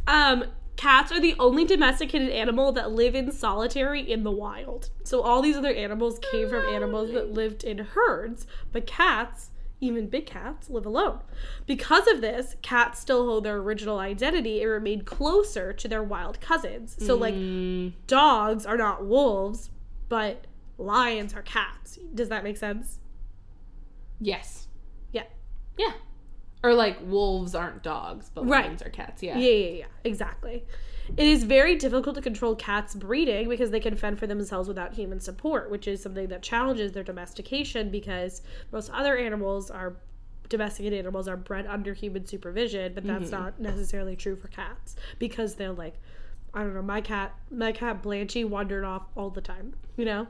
Um, 0.07 0.45
cats 0.75 1.11
are 1.11 1.19
the 1.19 1.35
only 1.39 1.65
domesticated 1.65 2.29
animal 2.29 2.71
that 2.73 2.91
live 2.91 3.15
in 3.15 3.31
solitary 3.31 4.01
in 4.01 4.23
the 4.23 4.31
wild. 4.31 4.89
So 5.03 5.21
all 5.21 5.41
these 5.41 5.55
other 5.57 5.73
animals 5.73 6.19
came 6.31 6.49
from 6.49 6.65
animals 6.65 7.11
that 7.13 7.31
lived 7.31 7.63
in 7.63 7.79
herds, 7.79 8.45
but 8.71 8.85
cats, 8.85 9.49
even 9.79 10.07
big 10.09 10.27
cats, 10.27 10.69
live 10.69 10.85
alone. 10.85 11.21
Because 11.65 12.07
of 12.07 12.21
this, 12.21 12.55
cats 12.61 12.99
still 12.99 13.25
hold 13.25 13.45
their 13.45 13.57
original 13.57 13.97
identity 13.97 14.61
and 14.61 14.69
remain 14.69 15.01
closer 15.03 15.73
to 15.73 15.87
their 15.87 16.03
wild 16.03 16.39
cousins. 16.39 16.97
So 17.03 17.15
like 17.15 17.33
Mm, 17.33 17.93
dogs 18.05 18.65
are 18.65 18.77
not 18.77 19.05
wolves, 19.05 19.71
but 20.09 20.45
lions 20.81 21.33
are 21.33 21.41
cats. 21.41 21.99
Does 22.13 22.29
that 22.29 22.43
make 22.43 22.57
sense? 22.57 22.99
yes. 24.23 24.67
Yeah. 25.11 25.23
Yeah. 25.77 25.93
Or 26.63 26.75
like 26.75 26.97
wolves 27.03 27.55
aren't 27.55 27.81
dogs, 27.81 28.29
but 28.33 28.45
Right. 28.47 28.65
lions 28.65 28.83
are 28.83 28.89
cats. 28.89 29.23
Yeah, 29.23 29.37
yeah, 29.37 29.77
yeah, 29.79 29.85
exactly. 30.03 30.63
It 31.17 31.25
is 31.25 31.43
very 31.43 31.75
difficult 31.75 32.15
to 32.15 32.21
control 32.21 32.55
cats 32.55 32.93
breeding 32.93 33.49
because 33.49 33.71
they 33.71 33.79
can 33.79 33.95
fend 33.95 34.19
for 34.19 34.27
themselves 34.27 34.67
without 34.67 34.93
human 34.93 35.19
support, 35.19 35.71
which 35.71 35.87
is 35.87 36.01
something 36.01 36.27
that 36.27 36.43
challenges 36.43 36.91
their 36.91 37.03
domestication 37.03 37.89
because 37.89 38.43
most 38.71 38.91
other 38.91 39.17
animals 39.17 39.71
are 39.71 39.97
domesticated 40.49 40.99
animals 40.99 41.27
are 41.27 41.37
bred 41.37 41.65
under 41.65 41.93
human 41.93 42.25
supervision, 42.25 42.93
but 42.93 43.05
that's 43.05 43.31
mm-hmm. 43.31 43.43
not 43.43 43.59
necessarily 43.59 44.15
true 44.15 44.35
for 44.35 44.49
cats 44.49 44.95
because 45.17 45.55
they're 45.55 45.71
like 45.71 45.95
I 46.53 46.61
don't 46.63 46.75
know, 46.75 46.81
my 46.81 47.01
cat 47.01 47.33
my 47.49 47.71
cat 47.71 48.03
Blanchie 48.03 48.47
wandered 48.47 48.83
off 48.83 49.03
all 49.15 49.29
the 49.29 49.41
time, 49.41 49.73
you 49.97 50.05
know? 50.05 50.27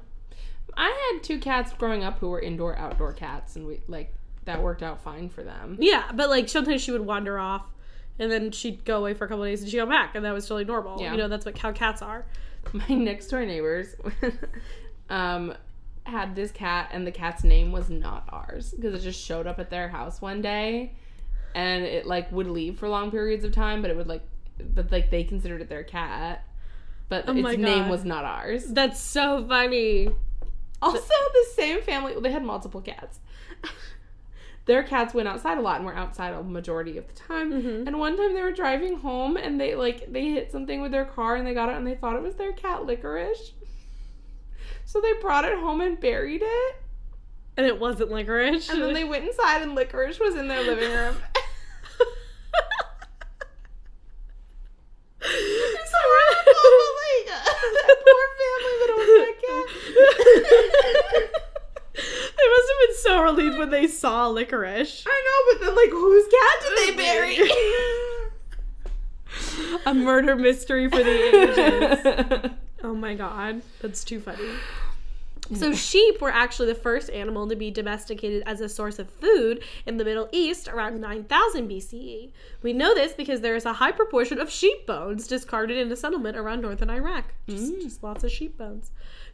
I 0.78 1.13
had 1.13 1.24
two 1.24 1.39
cats 1.39 1.74
growing 1.74 2.03
up 2.03 2.19
who 2.19 2.30
were 2.30 2.39
indoor 2.39 2.78
outdoor 2.78 3.13
cats, 3.13 3.55
and 3.55 3.67
we 3.67 3.82
like 3.88 4.13
that 4.45 4.61
worked 4.61 4.84
out 4.84 5.03
fine 5.03 5.30
for 5.30 5.43
them. 5.43 5.78
Yeah, 5.80 6.11
but 6.13 6.30
like 6.30 6.49
sometimes 6.49 6.82
she 6.82 6.91
would 6.91 7.01
wander 7.01 7.38
off 7.38 7.65
and 8.19 8.32
then 8.32 8.51
she'd 8.51 8.86
go 8.86 8.99
away 8.99 9.13
for 9.13 9.26
a 9.26 9.28
couple 9.28 9.43
of 9.43 9.49
days 9.49 9.61
and 9.61 9.69
she'd 9.69 9.80
come 9.80 9.89
back 9.89 10.15
and 10.15 10.26
that 10.26 10.32
was 10.34 10.45
totally 10.45 10.65
normal. 10.65 11.01
Yeah. 11.01 11.11
You 11.11 11.17
know, 11.17 11.28
that's 11.28 11.45
what 11.45 11.57
how 11.57 11.72
cats 11.72 12.01
are. 12.01 12.26
my 12.74 12.88
next 12.89 13.28
door 13.28 13.43
neighbors 13.43 13.95
um 15.09 15.53
had 16.03 16.36
this 16.36 16.51
cat 16.51 16.89
and 16.91 17.05
the 17.05 17.11
cat's 17.11 17.43
name 17.43 17.72
was 17.72 17.89
not 17.89 18.24
ours 18.30 18.74
because 18.76 18.93
it 18.93 19.03
just 19.03 19.19
showed 19.19 19.47
up 19.47 19.59
at 19.59 19.69
their 19.72 19.89
house 19.89 20.22
one 20.22 20.41
day 20.41 20.91
and 21.55 21.84
it 21.84 22.05
like 22.05 22.32
would 22.32 22.47
leave 22.47 22.78
for 22.78 22.88
long 22.88 23.09
periods 23.09 23.43
of 23.43 23.51
time 23.51 23.82
but 23.82 23.89
it 23.89 23.97
would 23.97 24.07
like 24.07 24.22
but 24.59 24.91
like 24.91 25.09
they 25.09 25.24
considered 25.24 25.61
it 25.61 25.69
their 25.69 25.84
cat 25.84 26.43
but 27.09 27.26
Oh 27.28 27.36
its 27.36 27.57
name 27.57 27.89
was 27.89 28.05
not 28.05 28.24
ours 28.26 28.65
That's 28.65 28.99
so 28.99 29.45
funny. 29.47 30.09
also 30.88 31.00
the 31.34 31.46
same 31.56 31.82
family 31.82 32.14
they 32.20 32.32
had 32.32 32.44
multiple 32.44 32.82
cats. 32.82 33.20
Their 34.66 34.84
cats 34.84 35.14
went 35.14 35.28
outside 35.28 35.58
a 35.58 35.62
lot 35.62 35.78
and 35.78 35.86
were 35.86 35.96
outside 35.96 36.34
a 36.34 36.44
majority 36.44 36.98
of 36.98 37.08
the 37.08 37.14
time. 37.14 37.52
Mhm. 37.52 37.88
and 37.88 37.98
one 38.00 38.16
time 38.16 38.34
they 38.36 38.42
were 38.44 38.52
driving 38.52 38.98
home 38.98 39.36
and 39.36 39.60
they 39.60 39.74
like 39.76 40.12
they 40.12 40.26
hit 40.32 40.52
something 40.52 40.82
with 40.82 40.92
their 40.92 41.06
car 41.06 41.36
and 41.36 41.46
they 41.48 41.54
got 41.54 41.70
out 41.70 41.78
and 41.78 41.88
they 41.88 41.96
thought 41.96 42.16
it 42.16 42.22
was 42.22 42.36
their 42.36 42.52
cat 42.54 42.86
licorice. 42.86 43.54
So 44.86 45.02
they 45.02 45.14
brought 45.22 45.46
it 45.46 45.58
home 45.58 45.82
and 45.82 46.00
buried 46.00 46.42
it. 46.44 46.76
And 47.58 47.66
it 47.66 47.80
wasn't 47.80 48.12
licorice. 48.12 48.70
and 48.70 48.82
then 48.82 48.94
they 48.94 49.04
went 49.04 49.26
inside 49.26 49.62
and 49.62 49.74
licorice 49.76 50.20
was 50.20 50.36
in 50.36 50.48
their 50.48 50.64
living 50.64 50.92
room 50.92 51.16
It's 55.24 55.94
horrible, 55.94 56.82
like, 57.02 57.28
that 57.28 57.98
poor 58.04 58.26
family 59.18 59.36
that 59.41 59.51
owns 59.51 59.72
that 59.95 60.32
cat. 61.32 61.43
they 61.95 62.47
must 62.49 62.68
have 62.70 62.80
been 62.88 62.95
so 62.97 63.22
relieved 63.24 63.57
when 63.57 63.70
they 63.70 63.88
saw 63.88 64.28
licorice. 64.28 65.03
I 65.07 65.24
know, 65.26 65.39
but 65.53 65.66
then 65.66 65.76
like 65.76 65.89
whose 65.91 66.26
cat 66.28 66.62
did 66.62 66.74
they 66.78 66.95
bury? 66.97 67.38
A 69.86 69.93
murder 69.93 70.36
mystery 70.36 70.89
for 70.89 70.97
the 71.03 71.09
ages. 72.39 72.51
Oh 72.84 72.95
my 72.95 73.14
god, 73.14 73.62
that's 73.80 74.03
too 74.03 74.20
funny. 74.20 74.49
So 75.56 75.74
sheep 75.74 76.22
were 76.22 76.32
actually 76.32 76.68
the 76.68 76.76
first 76.76 77.10
animal 77.10 77.48
to 77.50 77.56
be 77.58 77.72
domesticated 77.72 78.44
as 78.46 78.62
a 78.62 78.70
source 78.70 79.00
of 79.00 79.10
food 79.10 79.62
in 79.86 79.98
the 79.98 80.06
Middle 80.06 80.30
East 80.32 80.70
around 80.70 81.02
9000 81.02 81.68
BCE. 81.70 82.32
We 82.62 82.72
know 82.72 82.94
this 82.96 83.12
because 83.14 83.42
there 83.42 83.56
is 83.56 83.66
a 83.66 83.74
high 83.74 83.92
proportion 83.92 84.39
of 84.39 84.50
sheep 84.50 84.86
bones 84.88 85.28
discarded 85.28 85.78
in 85.78 85.92
a 85.92 85.96
settlement 85.98 86.38
around 86.38 86.62
northern 86.62 86.89
Iraq. 86.89 87.34
Just, 87.50 87.74
just 87.82 88.04
lots 88.04 88.24
of 88.24 88.32
sheep 88.32 88.58
bones. 88.58 88.92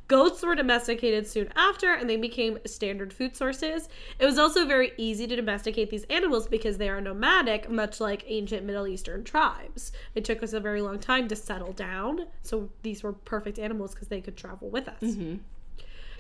Goats 0.08 0.42
were 0.42 0.56
domesticated 0.56 1.28
soon 1.28 1.52
after 1.56 1.94
and 1.94 2.10
they 2.10 2.16
became 2.18 2.58
standard 2.66 3.14
food 3.14 3.36
sources. 3.36 3.88
It 4.18 4.26
was 4.26 4.40
also 4.40 4.66
very 4.66 4.94
easy 4.98 5.28
to 5.28 5.36
domesticate 5.36 5.92
these 5.92 6.06
animals 6.06 6.48
because 6.48 6.78
they 6.78 6.90
are 6.90 7.02
nomadic, 7.02 7.70
much 7.70 8.00
like 8.00 8.24
ancient 8.28 8.66
Middle 8.66 8.88
Eastern 8.88 9.24
tribes. 9.24 9.92
It 10.16 10.26
took 10.26 10.42
us 10.42 10.54
a 10.54 10.60
very 10.60 10.82
long 10.82 10.98
time 10.98 11.28
to 11.28 11.36
settle 11.36 11.74
down, 11.74 12.26
so 12.42 12.70
these 12.82 13.04
were 13.04 13.14
perfect 13.14 13.60
animals 13.60 13.94
because 13.94 14.08
they 14.08 14.22
could 14.22 14.38
travel 14.38 14.70
with 14.70 14.88
us. 14.88 15.02
Mhm. 15.02 15.40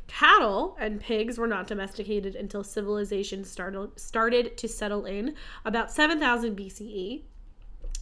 Cattle 0.07 0.75
and 0.79 0.99
pigs 0.99 1.37
were 1.37 1.47
not 1.47 1.67
domesticated 1.67 2.35
until 2.35 2.63
civilization 2.63 3.43
started 3.43 3.99
started 3.99 4.57
to 4.57 4.67
settle 4.67 5.05
in 5.05 5.35
about 5.65 5.91
7000 5.91 6.55
BCE. 6.55 7.23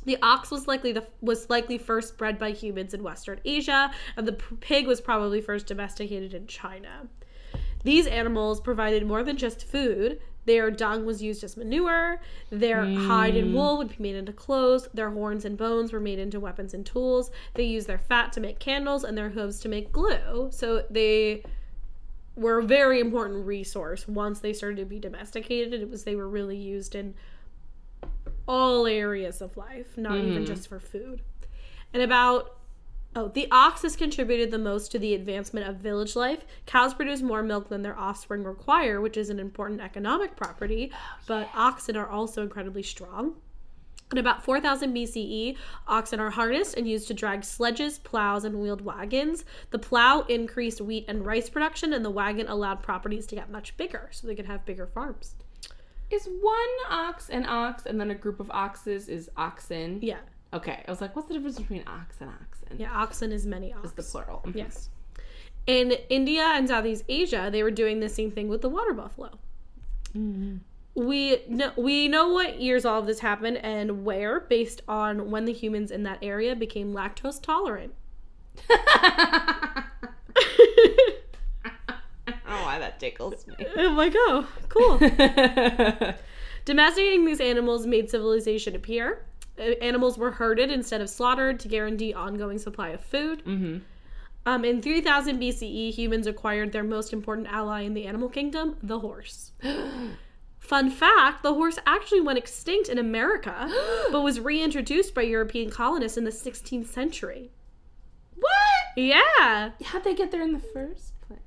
The 0.06 0.18
ox 0.22 0.52
was 0.52 0.68
likely 0.68 0.92
the 0.92 1.06
was 1.22 1.50
likely 1.50 1.78
first 1.78 2.18
bred 2.18 2.38
by 2.38 2.52
humans 2.52 2.94
in 2.94 3.02
Western 3.02 3.40
Asia, 3.44 3.92
and 4.16 4.28
the 4.28 4.34
pig 4.34 4.88
was 4.88 5.02
probably 5.02 5.42
first 5.42 5.66
domesticated 5.66 6.34
in 6.34 6.46
China. 6.48 7.08
These 7.84 8.08
animals 8.08 8.62
provided 8.62 9.06
more 9.06 9.24
than 9.24 9.38
just 9.38 9.66
food. 9.66 10.20
Their 10.46 10.70
dung 10.70 11.06
was 11.06 11.24
used 11.24 11.44
as 11.44 11.58
manure. 11.58 12.22
Their 12.52 12.86
hide 12.86 13.36
and 13.36 13.50
hmm. 13.50 13.56
wool 13.56 13.78
would 13.78 13.90
be 13.90 13.96
made 14.00 14.16
into 14.16 14.32
clothes. 14.32 14.88
Their 14.94 15.10
horns 15.10 15.44
and 15.44 15.58
bones 15.58 15.92
were 15.92 16.00
made 16.00 16.20
into 16.20 16.40
weapons 16.40 16.76
and 16.76 16.86
tools. 16.86 17.32
They 17.56 17.64
used 17.64 17.88
their 17.88 17.98
fat 17.98 18.32
to 18.34 18.40
make 18.40 18.60
candles 18.60 19.04
and 19.04 19.18
their 19.18 19.30
hooves 19.30 19.60
to 19.62 19.70
make 19.70 19.92
glue. 19.92 20.50
So 20.52 20.84
they 20.90 21.44
were 22.36 22.60
a 22.60 22.64
very 22.64 23.00
important 23.00 23.46
resource 23.46 24.08
once 24.08 24.40
they 24.40 24.54
started 24.54 24.78
to 24.78 24.86
be 24.86 25.00
domesticated. 25.00 25.74
It 25.74 25.90
was 25.90 26.04
they 26.04 26.16
were 26.16 26.28
really 26.28 26.58
used 26.58 26.96
in 26.96 27.16
all 28.48 28.86
areas 28.86 29.42
of 29.42 29.58
life, 29.58 29.98
not 29.98 30.18
even 30.18 30.34
mm-hmm. 30.34 30.46
just 30.46 30.68
for 30.68 30.80
food. 30.80 31.22
And 31.94 32.04
about 32.04 32.58
oh, 33.16 33.30
the 33.30 33.48
ox 33.52 33.84
has 33.84 33.96
contributed 33.96 34.52
the 34.52 34.58
most 34.58 34.92
to 34.92 35.00
the 35.00 35.14
advancement 35.14 35.68
of 35.68 35.78
village 35.78 36.16
life. 36.16 36.46
Cows 36.66 36.94
produce 36.94 37.22
more 37.22 37.42
milk 37.42 37.70
than 37.70 37.82
their 37.82 37.98
offspring 37.98 38.44
require, 38.44 39.00
which 39.00 39.18
is 39.18 39.30
an 39.30 39.40
important 39.40 39.82
economic 39.82 40.36
property, 40.36 40.92
oh, 40.94 40.98
but 41.28 41.50
oxen 41.56 41.96
are 41.96 42.10
also 42.10 42.44
incredibly 42.44 42.84
strong. 42.84 43.36
In 44.12 44.20
about 44.20 44.44
4000 44.44 44.94
BCE, 44.94 45.58
oxen 45.88 46.20
are 46.20 46.30
harnessed 46.30 46.76
and 46.78 46.88
used 46.88 47.08
to 47.08 47.14
drag 47.14 47.44
sledges, 47.44 47.98
plows, 48.00 48.44
and 48.46 48.60
wheeled 48.62 48.82
wagons. 48.82 49.46
The 49.72 49.80
plow 49.80 50.22
increased 50.22 50.80
wheat 50.80 51.06
and 51.08 51.26
rice 51.26 51.50
production, 51.50 51.92
and 51.92 52.06
the 52.06 52.12
wagon 52.12 52.48
allowed 52.48 52.84
properties 52.84 53.26
to 53.28 53.36
get 53.36 53.50
much 53.50 53.76
bigger, 53.78 54.10
so 54.12 54.28
they 54.28 54.36
could 54.36 54.46
have 54.46 54.64
bigger 54.66 54.86
farms. 54.86 55.36
Is 56.12 56.30
one 56.42 56.56
ox 56.88 57.30
an 57.30 57.46
ox 57.48 57.88
and 57.88 58.00
then 58.00 58.12
a 58.12 58.16
group 58.16 58.40
of 58.40 58.52
oxes 58.52 59.08
is 59.10 59.30
oxen? 59.36 60.00
Yeah, 60.04 60.20
Okay. 60.54 60.84
I 60.88 60.90
was 60.92 61.02
like, 61.02 61.16
what's 61.16 61.28
the 61.28 61.34
difference 61.34 61.60
between 61.60 61.84
ox 61.86 62.16
and 62.22 62.30
oxen? 62.30 62.78
yeah, 62.78 62.92
oxen 62.94 63.32
is 63.32 63.46
many 63.46 63.74
ox. 63.74 63.90
Is 63.90 63.92
the 63.94 64.04
plural. 64.04 64.42
Mm-hmm. 64.46 64.58
Yes. 64.58 64.90
In 65.68 65.92
India 66.10 66.44
and 66.54 66.68
Southeast 66.68 67.04
Asia, 67.10 67.50
they 67.52 67.62
were 67.64 67.72
doing 67.72 68.00
the 68.00 68.08
same 68.10 68.32
thing 68.32 68.48
with 68.48 68.62
the 68.62 68.70
water 68.70 68.94
buffalo. 68.94 69.32
Mm-hmm. 70.16 70.58
We 70.96 71.42
know 71.50 71.72
we 71.76 72.08
know 72.08 72.30
what 72.30 72.62
years 72.62 72.86
all 72.86 73.02
of 73.02 73.06
this 73.06 73.20
happened 73.20 73.58
and 73.58 74.06
where, 74.06 74.40
based 74.40 74.82
on 74.88 75.30
when 75.30 75.44
the 75.44 75.52
humans 75.52 75.92
in 75.92 76.04
that 76.04 76.20
area 76.22 76.56
became 76.56 76.94
lactose 76.94 77.42
tolerant. 77.42 77.94
I 78.70 79.84
don't 82.28 82.48
know 82.48 82.64
why 82.64 82.80
that 82.80 83.00
tickles 83.00 83.46
me. 83.46 83.56
I'm 83.78 83.98
like, 83.98 84.14
oh, 84.16 84.48
cool. 84.70 84.98
Domesticating 86.66 87.26
these 87.26 87.42
animals 87.42 87.86
made 87.86 88.10
civilization 88.10 88.74
appear. 88.76 89.26
Animals 89.82 90.18
were 90.18 90.32
herded 90.32 90.72
instead 90.72 91.02
of 91.02 91.10
slaughtered 91.10 91.60
to 91.62 91.68
guarantee 91.68 92.14
ongoing 92.14 92.58
supply 92.58 92.90
of 92.90 93.02
food. 93.02 93.44
mm-hmm. 93.46 93.78
Um, 94.48 94.64
in 94.64 94.80
3000 94.80 95.40
BCE, 95.40 95.92
humans 95.92 96.28
acquired 96.28 96.72
their 96.72 96.84
most 96.84 97.12
important 97.12 97.48
ally 97.48 97.82
in 97.82 97.96
the 97.96 98.06
animal 98.06 98.30
kingdom, 98.30 98.78
the 98.82 99.00
horse. 99.00 99.52
Fun 100.66 100.90
fact 100.90 101.44
the 101.44 101.54
horse 101.54 101.78
actually 101.86 102.22
went 102.22 102.40
extinct 102.40 102.90
in 102.90 102.98
America, 102.98 103.72
but 104.12 104.22
was 104.22 104.40
reintroduced 104.40 105.14
by 105.14 105.22
European 105.22 105.70
colonists 105.70 106.18
in 106.18 106.24
the 106.24 106.32
16th 106.32 106.88
century. 106.88 107.52
What? 108.36 108.52
Yeah. 108.98 109.72
How'd 109.84 110.04
they 110.04 110.16
get 110.16 110.32
there 110.32 110.42
in 110.42 110.54
the 110.54 110.60
first 110.60 111.20
place? 111.22 111.40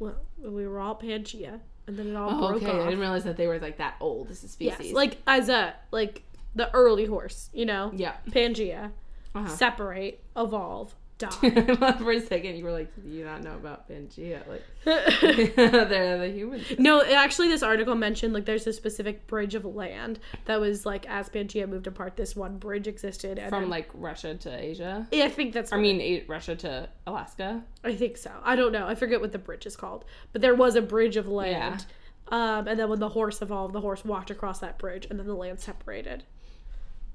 Well, 0.00 0.16
we 0.38 0.66
were 0.66 0.80
all 0.80 0.96
Pangea, 0.96 1.60
and 1.86 1.96
then 1.96 2.08
it 2.08 2.16
all 2.16 2.30
Oh, 2.44 2.48
broke 2.48 2.62
okay. 2.64 2.72
I 2.80 2.84
didn't 2.86 2.98
realize 3.00 3.24
that 3.24 3.36
they 3.36 3.46
were 3.46 3.60
like 3.60 3.78
that 3.78 3.94
old 4.00 4.30
as 4.30 4.42
a 4.42 4.48
species. 4.48 4.86
Yes, 4.86 4.92
like 4.92 5.18
as 5.26 5.48
a 5.48 5.74
like 5.92 6.22
the 6.56 6.68
early 6.74 7.06
horse, 7.06 7.48
you 7.52 7.64
know, 7.64 7.92
yeah. 7.94 8.14
Pangea, 8.30 8.90
Uh-huh. 9.36 9.46
separate, 9.48 10.20
evolve, 10.36 10.94
die. 11.22 11.96
For 11.98 12.12
a 12.12 12.20
second, 12.20 12.56
you 12.56 12.64
were 12.64 12.72
like, 12.72 12.90
"Do 13.02 13.08
you 13.08 13.24
not 13.24 13.42
know 13.42 13.54
about 13.54 13.88
Pangea?" 13.88 14.40
Like, 14.48 14.62
they're 14.84 16.18
the 16.18 16.28
humans. 16.28 16.64
no, 16.78 17.02
actually, 17.02 17.48
this 17.48 17.62
article 17.62 17.94
mentioned 17.94 18.32
like 18.34 18.44
there's 18.44 18.66
a 18.66 18.72
specific 18.72 19.26
bridge 19.26 19.54
of 19.54 19.64
land 19.64 20.18
that 20.46 20.60
was 20.60 20.84
like 20.86 21.08
as 21.08 21.28
Pangea 21.28 21.68
moved 21.68 21.86
apart, 21.86 22.16
this 22.16 22.34
one 22.36 22.58
bridge 22.58 22.86
existed, 22.86 23.38
and 23.38 23.50
From 23.50 23.68
like 23.68 23.88
Russia 23.94 24.34
to 24.34 24.50
Asia. 24.50 25.06
yeah, 25.10 25.24
I 25.24 25.28
think 25.30 25.52
that's. 25.54 25.72
I 25.72 25.76
mean, 25.78 26.00
a- 26.00 26.24
Russia 26.28 26.56
to 26.56 26.88
Alaska. 27.06 27.62
I 27.84 27.94
think 27.94 28.16
so. 28.16 28.30
I 28.44 28.56
don't 28.56 28.72
know. 28.72 28.86
I 28.86 28.94
forget 28.94 29.20
what 29.20 29.32
the 29.32 29.38
bridge 29.38 29.66
is 29.66 29.76
called, 29.76 30.04
but 30.32 30.42
there 30.42 30.54
was 30.54 30.76
a 30.76 30.82
bridge 30.82 31.16
of 31.16 31.28
land. 31.28 31.84
Yeah. 31.88 31.94
Um, 32.28 32.66
and 32.68 32.78
then 32.78 32.88
when 32.88 33.00
the 33.00 33.10
horse 33.10 33.42
evolved, 33.42 33.74
the 33.74 33.80
horse 33.80 34.04
walked 34.04 34.30
across 34.30 34.60
that 34.60 34.78
bridge, 34.78 35.06
and 35.10 35.18
then 35.18 35.26
the 35.26 35.34
land 35.34 35.60
separated. 35.60 36.22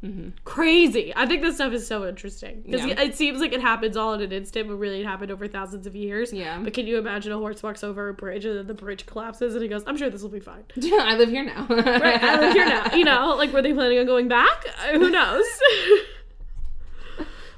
Mhm. 0.03 0.33
Crazy! 0.45 1.11
I 1.15 1.25
think 1.25 1.41
this 1.41 1.55
stuff 1.55 1.73
is 1.73 1.87
so 1.87 2.07
interesting 2.07 2.61
because 2.63 2.85
Yeah. 2.85 3.01
it 3.01 3.15
seems 3.15 3.39
like 3.39 3.51
it 3.51 3.61
happens 3.61 3.97
all 3.97 4.13
in 4.13 4.21
an 4.21 4.31
instant, 4.31 4.67
but 4.67 4.75
really 4.75 5.01
it 5.01 5.05
happened 5.07 5.31
over 5.31 5.47
thousands 5.47 5.87
of 5.87 5.95
years. 5.95 6.31
Yeah. 6.31 6.59
But 6.63 6.73
can 6.73 6.85
you 6.85 6.97
imagine 6.99 7.31
a 7.31 7.37
horse 7.39 7.63
walks 7.63 7.83
over 7.83 8.09
a 8.09 8.13
bridge 8.13 8.45
and 8.45 8.55
then 8.57 8.67
the 8.67 8.75
bridge 8.75 9.07
collapses 9.07 9.55
and 9.55 9.63
he 9.63 9.67
goes, 9.67 9.83
"I'm 9.87 9.97
sure 9.97 10.11
this 10.11 10.21
will 10.21 10.29
be 10.29 10.39
fine." 10.39 10.65
I 11.01 11.15
live 11.17 11.29
here 11.29 11.43
now. 11.43 11.65
Right, 11.67 12.23
I 12.23 12.39
live 12.39 12.53
here 12.53 12.65
now. 12.67 12.93
You 12.93 13.05
know, 13.05 13.35
like 13.37 13.51
were 13.51 13.63
they 13.63 13.73
planning 13.73 13.97
on 13.97 14.05
going 14.05 14.27
back? 14.27 14.65
Uh, 14.83 14.99
Who 14.99 15.09
knows? 15.09 15.45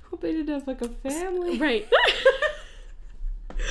Hope 0.10 0.22
they 0.22 0.32
didn't 0.32 0.48
have 0.54 0.66
like 0.66 0.82
a 0.82 0.88
family. 0.88 1.58
Right. 1.58 1.88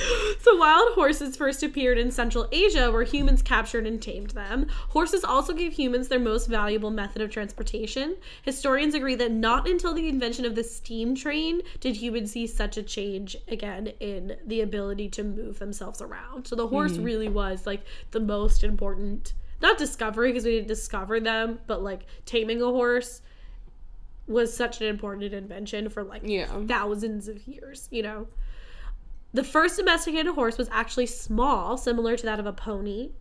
so 0.41 0.55
wild 0.57 0.93
horses 0.93 1.35
first 1.35 1.63
appeared 1.63 1.97
in 1.97 2.11
Central 2.11 2.47
Asia 2.51 2.91
where 2.91 3.03
humans 3.03 3.41
captured 3.41 3.85
and 3.87 4.01
tamed 4.01 4.31
them. 4.31 4.67
Horses 4.89 5.23
also 5.23 5.53
gave 5.53 5.73
humans 5.73 6.07
their 6.07 6.19
most 6.19 6.47
valuable 6.47 6.91
method 6.91 7.21
of 7.21 7.29
transportation. 7.29 8.15
Historians 8.43 8.93
agree 8.93 9.15
that 9.15 9.31
not 9.31 9.67
until 9.67 9.93
the 9.93 10.07
invention 10.07 10.45
of 10.45 10.55
the 10.55 10.63
steam 10.63 11.15
train 11.15 11.61
did 11.79 11.95
humans 11.95 12.31
see 12.31 12.47
such 12.47 12.77
a 12.77 12.83
change 12.83 13.35
again 13.47 13.87
in 13.99 14.37
the 14.45 14.61
ability 14.61 15.09
to 15.09 15.23
move 15.23 15.59
themselves 15.59 16.01
around. 16.01 16.45
So 16.47 16.55
the 16.55 16.67
horse 16.67 16.95
hmm. 16.95 17.03
really 17.03 17.29
was 17.29 17.65
like 17.65 17.81
the 18.11 18.19
most 18.19 18.63
important 18.63 19.33
not 19.61 19.77
discovery 19.77 20.31
because 20.31 20.45
we 20.45 20.51
didn't 20.51 20.67
discover 20.67 21.19
them, 21.19 21.59
but 21.67 21.83
like 21.83 22.05
taming 22.25 22.61
a 22.61 22.65
horse 22.65 23.21
was 24.27 24.55
such 24.55 24.79
an 24.79 24.87
important 24.87 25.33
invention 25.33 25.89
for 25.89 26.03
like 26.03 26.21
Yeah. 26.23 26.47
thousands 26.67 27.27
of 27.27 27.45
years, 27.47 27.87
you 27.91 28.03
know. 28.03 28.27
The 29.31 29.43
first 29.43 29.77
domesticated 29.77 30.33
horse 30.33 30.57
was 30.57 30.69
actually 30.71 31.05
small, 31.05 31.77
similar 31.77 32.17
to 32.17 32.25
that 32.25 32.39
of 32.39 32.47
a 32.47 32.53
pony. 32.53 33.11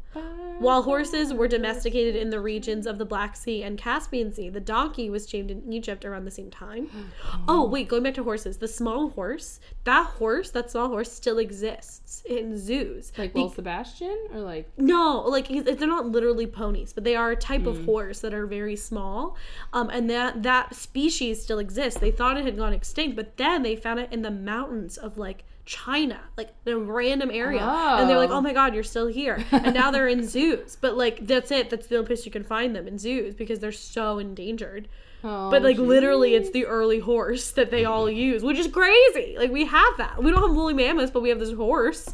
While 0.59 0.83
horses 0.83 1.33
were 1.33 1.47
domesticated 1.47 2.17
in 2.17 2.31
the 2.31 2.41
regions 2.41 2.87
of 2.87 2.99
the 2.99 3.05
Black 3.05 3.37
Sea 3.37 3.63
and 3.63 3.79
Caspian 3.79 4.33
Sea, 4.33 4.49
the 4.49 4.59
donkey 4.59 5.09
was 5.11 5.27
tamed 5.27 5.51
in 5.53 5.73
Egypt 5.73 6.05
around 6.05 6.25
the 6.25 6.31
same 6.31 6.51
time. 6.51 6.89
Oh, 7.47 7.69
wait, 7.69 7.89
going 7.89 8.03
back 8.03 8.15
to 8.15 8.25
horses. 8.25 8.57
The 8.57 8.69
small 8.69 9.11
horse, 9.11 9.61
that 9.85 10.07
horse, 10.07 10.51
that 10.51 10.71
small 10.71 10.89
horse 10.89 11.13
still 11.13 11.39
exists 11.39 12.23
in 12.29 12.59
zoos. 12.59 13.13
Like 13.17 13.35
Will 13.35 13.51
Sebastian 13.51 14.19
or 14.33 14.41
like 14.41 14.69
No, 14.77 15.21
like 15.29 15.49
they're 15.49 15.87
not 15.87 16.07
literally 16.07 16.47
ponies, 16.47 16.93
but 16.93 17.05
they 17.05 17.17
are 17.17 17.31
a 17.31 17.37
type 17.37 17.67
of 17.67 17.85
horse 17.85 18.21
that 18.21 18.35
are 18.35 18.47
very 18.47 18.77
small. 18.77 19.37
Um, 19.73 19.89
and 19.91 20.11
that 20.11 20.43
that 20.43 20.75
species 20.75 21.43
still 21.43 21.59
exists. 21.59 22.01
They 22.01 22.11
thought 22.11 22.37
it 22.37 22.45
had 22.45 22.57
gone 22.57 22.73
extinct, 22.73 23.15
but 23.15 23.37
then 23.37 23.63
they 23.63 23.77
found 23.77 24.01
it 24.01 24.13
in 24.13 24.23
the 24.23 24.31
mountains 24.31 24.97
of 24.97 25.17
like 25.17 25.45
China, 25.69 26.19
like 26.39 26.55
in 26.65 26.73
a 26.73 26.79
random 26.79 27.31
area, 27.31 27.61
and 27.61 28.09
they're 28.09 28.17
like, 28.17 28.31
Oh. 28.31 28.37
"Oh 28.37 28.41
my 28.41 28.55
god, 28.55 28.73
you're 28.75 28.83
still 28.83 29.07
here!" 29.07 29.45
And 29.53 29.75
now 29.75 29.91
they're 29.91 30.09
in 30.09 30.27
zoos. 30.35 30.77
But 30.81 30.97
like 30.97 31.27
that's 31.27 31.51
it. 31.51 31.69
That's 31.69 31.87
the 31.89 31.97
only 31.97 32.07
place 32.07 32.25
you 32.25 32.33
can 32.33 32.43
find 32.43 32.75
them 32.75 32.89
in 32.89 32.97
zoos 32.99 33.35
because 33.35 33.59
they're 33.59 33.71
so 33.71 34.19
endangered. 34.19 34.89
oh, 35.23 35.51
But 35.51 35.63
like 35.63 35.77
geez. 35.77 35.85
literally, 35.87 36.35
it's 36.35 36.51
the 36.53 36.65
early 36.65 37.01
horse 37.01 37.51
that 37.51 37.71
they 37.71 37.85
all 37.85 38.09
use, 38.09 38.43
which 38.43 38.57
is 38.59 38.67
crazy. 38.69 39.37
Like 39.39 39.51
we 39.51 39.67
have 39.67 39.97
that. 39.99 40.23
We 40.23 40.31
don't 40.31 40.41
have 40.41 40.57
woolly 40.57 40.73
mammoths, 40.73 41.11
but 41.11 41.21
we 41.21 41.29
have 41.29 41.39
this 41.39 41.53
horse. 41.53 42.09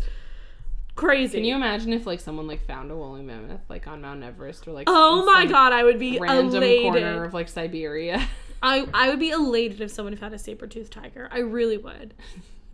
Crazy. 0.96 1.38
Can 1.38 1.44
you 1.44 1.54
imagine 1.56 1.92
if 1.92 2.06
like 2.06 2.20
someone 2.20 2.48
like 2.48 2.66
found 2.66 2.90
a 2.90 2.96
woolly 2.96 3.22
mammoth 3.22 3.60
like 3.68 3.86
on 3.86 4.00
Mount 4.02 4.22
Everest 4.24 4.66
or 4.66 4.72
like 4.72 4.88
Oh 4.90 5.24
my 5.24 5.46
god, 5.46 5.72
I 5.72 5.82
would 5.84 5.98
be 6.00 6.18
random 6.18 6.56
elated. 6.56 6.82
corner 6.92 7.24
of 7.24 7.34
like 7.34 7.48
Siberia? 7.48 8.20
I 8.62 8.86
I 8.92 9.10
would 9.10 9.18
be 9.20 9.30
elated 9.30 9.80
if 9.80 9.90
someone 9.92 10.16
found 10.16 10.34
a 10.34 10.38
saber 10.38 10.66
toothed 10.66 10.92
tiger. 10.92 11.28
I 11.30 11.38
really 11.38 11.76
would. 11.78 12.14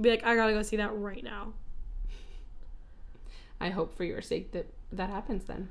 Be 0.01 0.11
like, 0.11 0.25
I 0.25 0.35
gotta 0.35 0.53
go 0.53 0.63
see 0.63 0.77
that 0.77 0.95
right 0.95 1.23
now. 1.23 1.53
I 3.61 3.69
hope 3.69 3.95
for 3.95 4.05
your 4.05 4.23
sake 4.23 4.53
that 4.53 4.67
that 4.93 5.11
happens 5.11 5.45
then. 5.45 5.69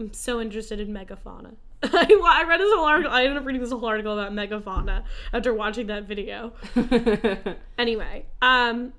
I'm 0.00 0.12
so 0.12 0.40
interested 0.40 0.80
in 0.80 0.88
megafauna. 0.88 1.54
I, 1.82 2.20
I 2.24 2.44
read 2.48 2.60
this 2.60 2.74
whole 2.74 2.84
article. 2.84 3.12
I 3.12 3.22
ended 3.22 3.36
up 3.38 3.46
reading 3.46 3.62
this 3.62 3.70
whole 3.70 3.84
article 3.84 4.18
about 4.18 4.32
megafauna 4.32 5.04
after 5.32 5.54
watching 5.54 5.86
that 5.88 6.04
video. 6.04 6.52
Anyway, 7.78 8.26
um, 8.42 8.92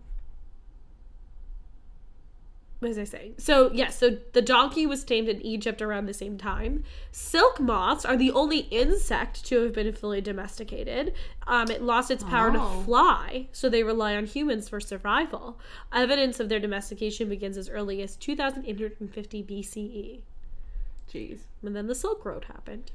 what 2.80 2.88
was 2.88 2.98
I 2.98 3.04
saying? 3.04 3.36
So 3.38 3.72
yes, 3.74 3.98
so 4.00 4.18
the 4.34 4.42
donkey 4.42 4.86
was 4.86 5.04
tamed 5.04 5.28
in 5.28 5.42
Egypt 5.42 5.82
around 5.82 6.06
the 6.06 6.14
same 6.14 6.38
time. 6.38 6.86
Silk 7.12 7.60
moths 7.60 8.06
are 8.06 8.16
the 8.16 8.32
only 8.32 8.60
insect 8.72 9.44
to 9.48 9.62
have 9.64 9.74
been 9.74 9.92
fully 9.92 10.22
domesticated. 10.22 11.14
Um, 11.46 11.70
it 11.70 11.82
lost 11.82 12.10
its 12.10 12.24
power 12.24 12.52
Oh. 12.56 12.80
to 12.80 12.86
fly, 12.86 13.48
so 13.52 13.68
they 13.70 13.84
rely 13.84 14.16
on 14.16 14.26
humans 14.26 14.70
for 14.70 14.80
survival. 14.80 15.60
Evidence 15.94 16.40
of 16.40 16.48
their 16.48 16.60
domestication 16.60 17.28
begins 17.28 17.58
as 17.58 17.68
early 17.70 18.02
as 18.02 18.16
2850 18.16 19.44
BCE. 19.44 20.22
Jeez. 21.14 21.40
And 21.64 21.76
then 21.76 21.88
the 21.88 21.96
Silk 21.96 22.24
Road 22.24 22.46
happened. 22.46 22.92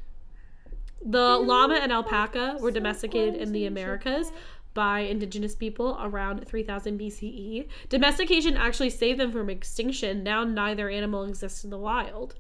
The 1.07 1.37
llama 1.37 1.75
and 1.75 1.93
alpaca 1.93 2.57
were 2.61 2.71
domesticated 2.71 3.35
in 3.35 3.53
the 3.53 3.67
Americas 3.67 4.33
by 4.75 5.01
indigenous 5.01 5.55
people 5.55 5.97
around 6.03 6.47
3000 6.47 6.99
BCE. 6.99 7.67
Domestication 7.89 8.57
actually 8.57 8.91
saved 8.91 9.21
them 9.21 9.33
from 9.33 9.49
extinction. 9.49 10.23
Now 10.23 10.45
neither 10.45 10.91
animal 10.91 11.25
exists 11.25 11.65
in 11.65 11.71
the 11.71 11.79
wild. 11.79 12.35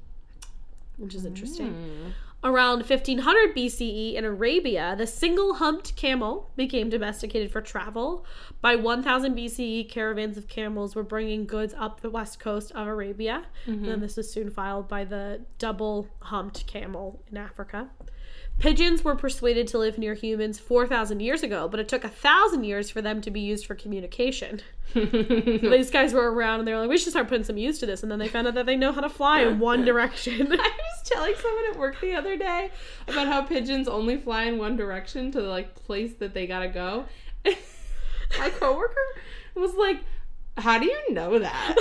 which 0.97 1.14
is 1.14 1.24
interesting. 1.24 1.72
Hmm. 1.72 2.11
Around 2.45 2.80
1500 2.80 3.57
BCE 3.57 4.14
in 4.14 4.24
Arabia, 4.26 4.95
the 4.99 5.07
single 5.07 5.55
humped 5.55 5.97
camel 5.97 6.51
became 6.57 6.91
domesticated 6.91 7.51
for 7.51 7.62
travel. 7.62 8.26
By 8.61 8.76
1000 8.76 9.35
BCE, 9.35 9.89
caravans 9.89 10.37
of 10.37 10.47
camels 10.47 10.95
were 10.95 11.03
bringing 11.03 11.47
goods 11.47 11.74
up 11.76 12.01
the 12.03 12.11
west 12.11 12.39
coast 12.39 12.70
of 12.72 12.87
Arabia. 12.87 13.47
And 13.66 13.87
then 13.89 14.01
this 14.01 14.18
was 14.18 14.30
soon 14.30 14.51
followed 14.51 14.89
by 14.89 15.05
the 15.07 15.41
double 15.59 16.07
humped 16.20 16.66
camel 16.66 17.22
in 17.30 17.39
Africa. 17.39 17.89
Pigeons 18.59 19.03
were 19.05 19.17
persuaded 19.17 19.67
to 19.69 19.79
live 19.79 19.99
near 19.99 20.15
humans 20.15 20.59
4,000 20.59 21.21
years 21.21 21.43
ago, 21.43 21.69
but 21.69 21.81
it 21.81 21.89
took 21.89 22.05
a 22.05 22.09
thousand 22.09 22.65
years 22.65 22.89
for 22.89 23.03
them 23.03 23.21
to 23.21 23.31
be 23.31 23.41
used 23.41 23.67
for 23.67 23.75
communication. 23.75 24.63
These 24.95 25.91
guys 25.91 26.13
were 26.13 26.33
around 26.33 26.61
and 26.61 26.69
they 26.69 26.73
were 26.73 26.81
like, 26.81 26.89
we 26.89 26.97
should 26.97 27.11
start 27.11 27.29
putting 27.29 27.45
some 27.45 27.59
use 27.59 27.79
to 27.81 27.87
this. 27.87 28.03
And 28.03 28.11
then 28.11 28.19
they 28.19 28.29
found 28.29 28.47
out 28.47 28.55
that 28.55 28.67
they 28.67 28.77
know 28.77 28.93
how 28.93 29.01
to 29.01 29.09
fly 29.09 29.41
in 29.41 29.59
one 29.59 29.85
direction. 29.85 30.53
I 30.53 30.57
was 30.57 31.03
telling 31.05 31.35
someone 31.37 31.65
at 31.73 31.79
work 31.79 32.01
the 32.01 32.15
other 32.15 32.37
day 32.37 32.71
about 33.09 33.27
how 33.27 33.43
pigeons 33.43 33.89
only 33.89 34.17
fly 34.17 34.45
in 34.45 34.57
one 34.59 34.77
direction 34.77 35.33
to 35.33 35.43
the 35.43 35.49
like 35.49 35.75
place 35.75 36.15
that 36.15 36.33
they 36.33 36.47
gotta 36.47 36.69
go. 36.69 37.07
My 38.39 38.51
coworker 38.51 38.95
was 39.55 39.75
like, 39.75 40.01
"How 40.57 40.79
do 40.79 40.87
you 40.87 41.13
know 41.13 41.39
that?" 41.39 41.75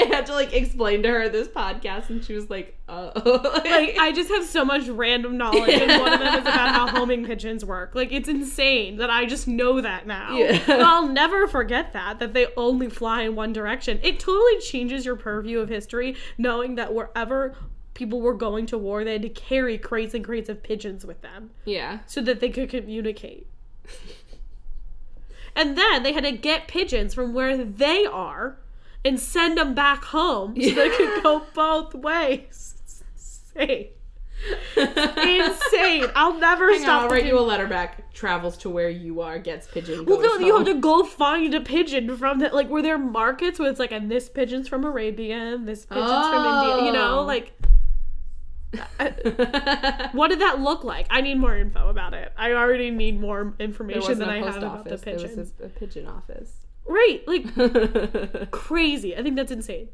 I 0.00 0.14
had 0.14 0.26
to 0.26 0.34
like 0.34 0.52
explain 0.52 1.02
to 1.02 1.10
her 1.10 1.28
this 1.28 1.48
podcast, 1.48 2.10
and 2.10 2.24
she 2.24 2.34
was 2.34 2.48
like, 2.48 2.78
uh 2.88 3.10
"Oh, 3.16 3.60
like 3.64 3.98
I 3.98 4.12
just 4.12 4.30
have 4.30 4.44
so 4.44 4.64
much 4.64 4.88
random 4.88 5.36
knowledge, 5.36 5.70
and 5.70 6.00
one 6.00 6.12
of 6.12 6.20
them 6.20 6.34
is 6.34 6.40
about 6.40 6.74
how 6.74 6.86
homing 6.98 7.24
pigeons 7.24 7.64
work. 7.64 7.94
Like 7.94 8.12
it's 8.12 8.28
insane 8.28 8.96
that 8.96 9.10
I 9.10 9.26
just 9.26 9.46
know 9.46 9.80
that 9.80 10.06
now. 10.06 10.36
Yeah. 10.36 10.62
But 10.66 10.80
I'll 10.80 11.08
never 11.08 11.46
forget 11.46 11.92
that 11.92 12.18
that 12.18 12.32
they 12.32 12.48
only 12.56 12.88
fly 12.88 13.22
in 13.22 13.36
one 13.36 13.52
direction. 13.52 14.00
It 14.02 14.18
totally 14.18 14.58
changes 14.60 15.04
your 15.04 15.16
purview 15.16 15.60
of 15.60 15.68
history 15.68 16.16
knowing 16.38 16.76
that 16.76 16.94
wherever 16.94 17.54
people 17.94 18.20
were 18.20 18.34
going 18.34 18.66
to 18.66 18.78
war, 18.78 19.04
they 19.04 19.12
had 19.12 19.22
to 19.22 19.28
carry 19.28 19.76
crates 19.76 20.14
and 20.14 20.24
crates 20.24 20.48
of 20.48 20.62
pigeons 20.62 21.04
with 21.04 21.20
them 21.22 21.50
yeah." 21.64 21.98
so 22.06 22.20
that 22.22 22.40
they 22.40 22.48
could 22.48 22.68
communicate. 22.68 23.46
and 25.56 25.76
then 25.76 26.02
they 26.02 26.12
had 26.12 26.24
to 26.24 26.32
get 26.32 26.68
pigeons 26.68 27.14
from 27.14 27.34
where 27.34 27.62
they 27.62 28.06
are 28.06 28.58
and 29.04 29.18
send 29.18 29.58
them 29.58 29.74
back 29.74 30.04
home 30.04 30.54
so 30.60 30.70
they 30.74 30.90
could 30.90 31.22
go 31.22 31.42
both 31.54 31.94
ways. 31.94 32.74
It's 32.82 33.02
insane. 33.56 33.88
Insane. 34.76 36.06
I'll 36.14 36.38
never 36.38 36.68
Hang 36.70 36.76
on, 36.76 36.80
stop. 36.82 37.02
I'll 37.02 37.08
write 37.10 37.26
you 37.26 37.38
a 37.38 37.40
letter 37.40 37.66
back. 37.66 38.10
Travels 38.14 38.56
to 38.58 38.70
where 38.70 38.88
you 38.88 39.20
are, 39.20 39.38
gets 39.38 39.66
pigeon. 39.66 40.06
well, 40.06 40.20
no, 40.20 40.38
you 40.38 40.56
have 40.56 40.64
to 40.66 40.80
go 40.80 41.04
find 41.04 41.54
a 41.54 41.60
pigeon 41.60 42.16
from 42.16 42.38
that. 42.38 42.54
Like, 42.54 42.68
were 42.70 42.80
there 42.80 42.96
markets 42.96 43.58
where 43.58 43.68
it's 43.70 43.78
like, 43.78 43.92
and 43.92 44.10
this 44.10 44.30
pigeon's 44.30 44.66
from 44.66 44.84
Arabia, 44.84 45.36
and 45.36 45.68
this 45.68 45.84
pigeon's 45.84 46.08
from 46.28 46.46
India? 46.46 46.86
You 46.86 46.92
know, 46.92 47.18
Oh. 47.20 47.24
like, 47.24 47.52
what 50.12 50.28
did 50.28 50.40
that 50.40 50.60
look 50.60 50.84
like? 50.84 51.06
I 51.10 51.20
need 51.20 51.38
more 51.38 51.56
info 51.56 51.88
about 51.88 52.14
it. 52.14 52.32
I 52.36 52.52
already 52.52 52.90
need 52.90 53.20
more 53.20 53.54
information 53.58 54.18
than 54.18 54.30
I 54.30 54.38
have 54.38 54.56
about 54.56 54.84
the 54.84 54.94
office. 54.94 55.00
There 55.02 55.36
was 55.36 55.52
a 55.62 55.68
pigeon 55.68 56.06
office. 56.06 56.66
Right, 56.86 57.22
like 57.26 58.50
crazy. 58.50 59.16
I 59.16 59.22
think 59.22 59.36
that's 59.36 59.52
insane. 59.52 59.88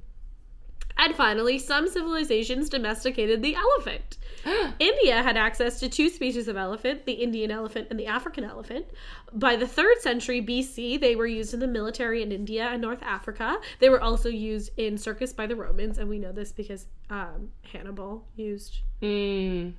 And 0.99 1.15
finally, 1.15 1.59
some 1.59 1.89
civilizations 1.89 2.71
domesticated 2.71 3.43
the 3.43 3.55
elephant. 3.55 4.17
India 4.79 5.23
had 5.23 5.37
access 5.37 5.79
to 5.81 5.91
two 5.91 6.09
species 6.09 6.49
of 6.49 6.57
elephant, 6.57 7.05
the 7.05 7.13
Indian 7.13 7.51
elephant 7.51 7.89
and 7.91 8.01
the 8.01 8.07
African 8.07 8.45
elephant. 8.45 8.87
By 9.35 9.57
the 9.57 9.67
3rd 9.67 9.99
century 10.01 10.41
BC, 10.41 10.99
they 10.99 11.15
were 11.15 11.27
used 11.27 11.53
in 11.53 11.61
the 11.61 11.67
military 11.67 12.23
in 12.23 12.33
India 12.33 12.69
and 12.69 12.81
North 12.81 13.03
Africa. 13.03 13.59
They 13.79 13.91
were 13.91 14.01
also 14.01 14.31
used 14.31 14.71
in 14.79 14.97
circus 14.97 15.35
by 15.35 15.47
the 15.47 15.57
Romans, 15.57 15.99
and 15.99 16.09
we 16.09 16.19
know 16.19 16.33
this 16.33 16.51
because 16.51 16.87
um, 17.11 17.51
Hannibal 17.71 18.27
used 18.37 18.81
Mm. 19.03 19.75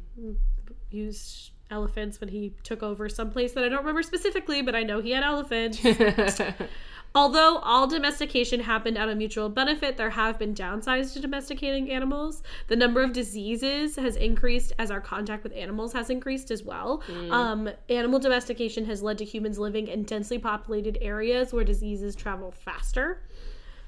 used 0.91 1.49
elephants 1.71 2.21
when 2.21 2.29
he 2.29 2.53
took 2.63 2.83
over 2.83 3.09
some 3.09 3.31
place 3.31 3.53
that 3.53 3.63
I 3.63 3.69
don't 3.69 3.79
remember 3.79 4.03
specifically, 4.03 4.61
but 4.61 4.75
I 4.75 4.83
know 4.83 5.01
he 5.01 5.11
had 5.11 5.23
elephants. 5.23 5.79
Although 7.15 7.57
all 7.57 7.87
domestication 7.87 8.59
happened 8.59 8.97
out 8.97 9.09
of 9.09 9.17
mutual 9.17 9.49
benefit, 9.49 9.97
there 9.97 10.11
have 10.11 10.37
been 10.37 10.53
downsides 10.53 11.13
to 11.13 11.19
domesticating 11.19 11.89
animals. 11.91 12.43
The 12.67 12.75
number 12.75 13.01
of 13.01 13.11
diseases 13.13 13.95
has 13.95 14.15
increased 14.15 14.73
as 14.77 14.91
our 14.91 15.01
contact 15.01 15.43
with 15.43 15.53
animals 15.53 15.93
has 15.93 16.09
increased 16.09 16.51
as 16.51 16.63
well. 16.63 17.01
Um, 17.31 17.69
animal 17.89 18.19
domestication 18.19 18.85
has 18.85 19.01
led 19.01 19.17
to 19.17 19.25
humans 19.25 19.57
living 19.57 19.87
in 19.87 20.03
densely 20.03 20.37
populated 20.37 20.97
areas 21.01 21.53
where 21.53 21.63
diseases 21.63 22.15
travel 22.15 22.51
faster. 22.51 23.23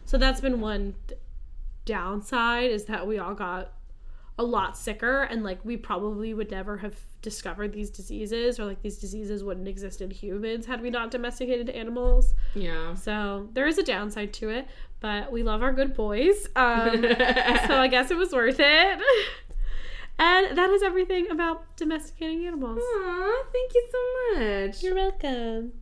So 0.06 0.18
that's 0.18 0.42
been 0.42 0.60
one 0.60 0.96
downside 1.86 2.72
is 2.72 2.86
that 2.86 3.06
we 3.06 3.20
all 3.20 3.34
got 3.36 3.74
a 4.40 4.44
lot 4.44 4.78
sicker 4.78 5.24
and 5.24 5.44
like 5.44 5.60
we 5.66 5.76
probably 5.76 6.34
would 6.34 6.50
never 6.50 6.78
have 6.78 6.96
discovered 7.22 7.74
these 7.74 7.90
diseases 7.90 8.58
or 8.58 8.64
like 8.64 8.82
these 8.82 8.98
diseases 8.98 9.44
wouldn't 9.44 9.68
exist 9.68 10.00
in 10.00 10.10
humans 10.10 10.66
had 10.66 10.82
we 10.82 10.90
not 10.90 11.12
domesticated 11.12 11.70
animals. 11.70 12.34
yeah. 12.56 12.96
So 12.96 13.50
there 13.54 13.68
is 13.68 13.78
a 13.78 13.84
downside 13.84 14.32
to 14.36 14.50
it, 14.50 14.66
but 15.02 15.30
we 15.30 15.44
love 15.44 15.62
our 15.62 15.74
good 15.74 15.94
boys. 15.94 16.48
Um, 16.56 17.02
so 17.68 17.76
I 17.76 17.90
guess 17.92 18.12
it 18.12 18.18
was 18.18 18.32
worth 18.32 18.60
it. 18.60 19.00
And 20.18 20.58
that 20.58 20.70
is 20.70 20.84
everything 20.84 21.30
about 21.30 21.76
domesticating 21.76 22.46
animals. 22.46 22.80
Aw, 22.82 23.44
thank 23.52 23.74
you 23.74 23.88
so 23.92 24.40
much. 24.40 24.84
You're 24.84 24.96
welcome. 24.96 25.74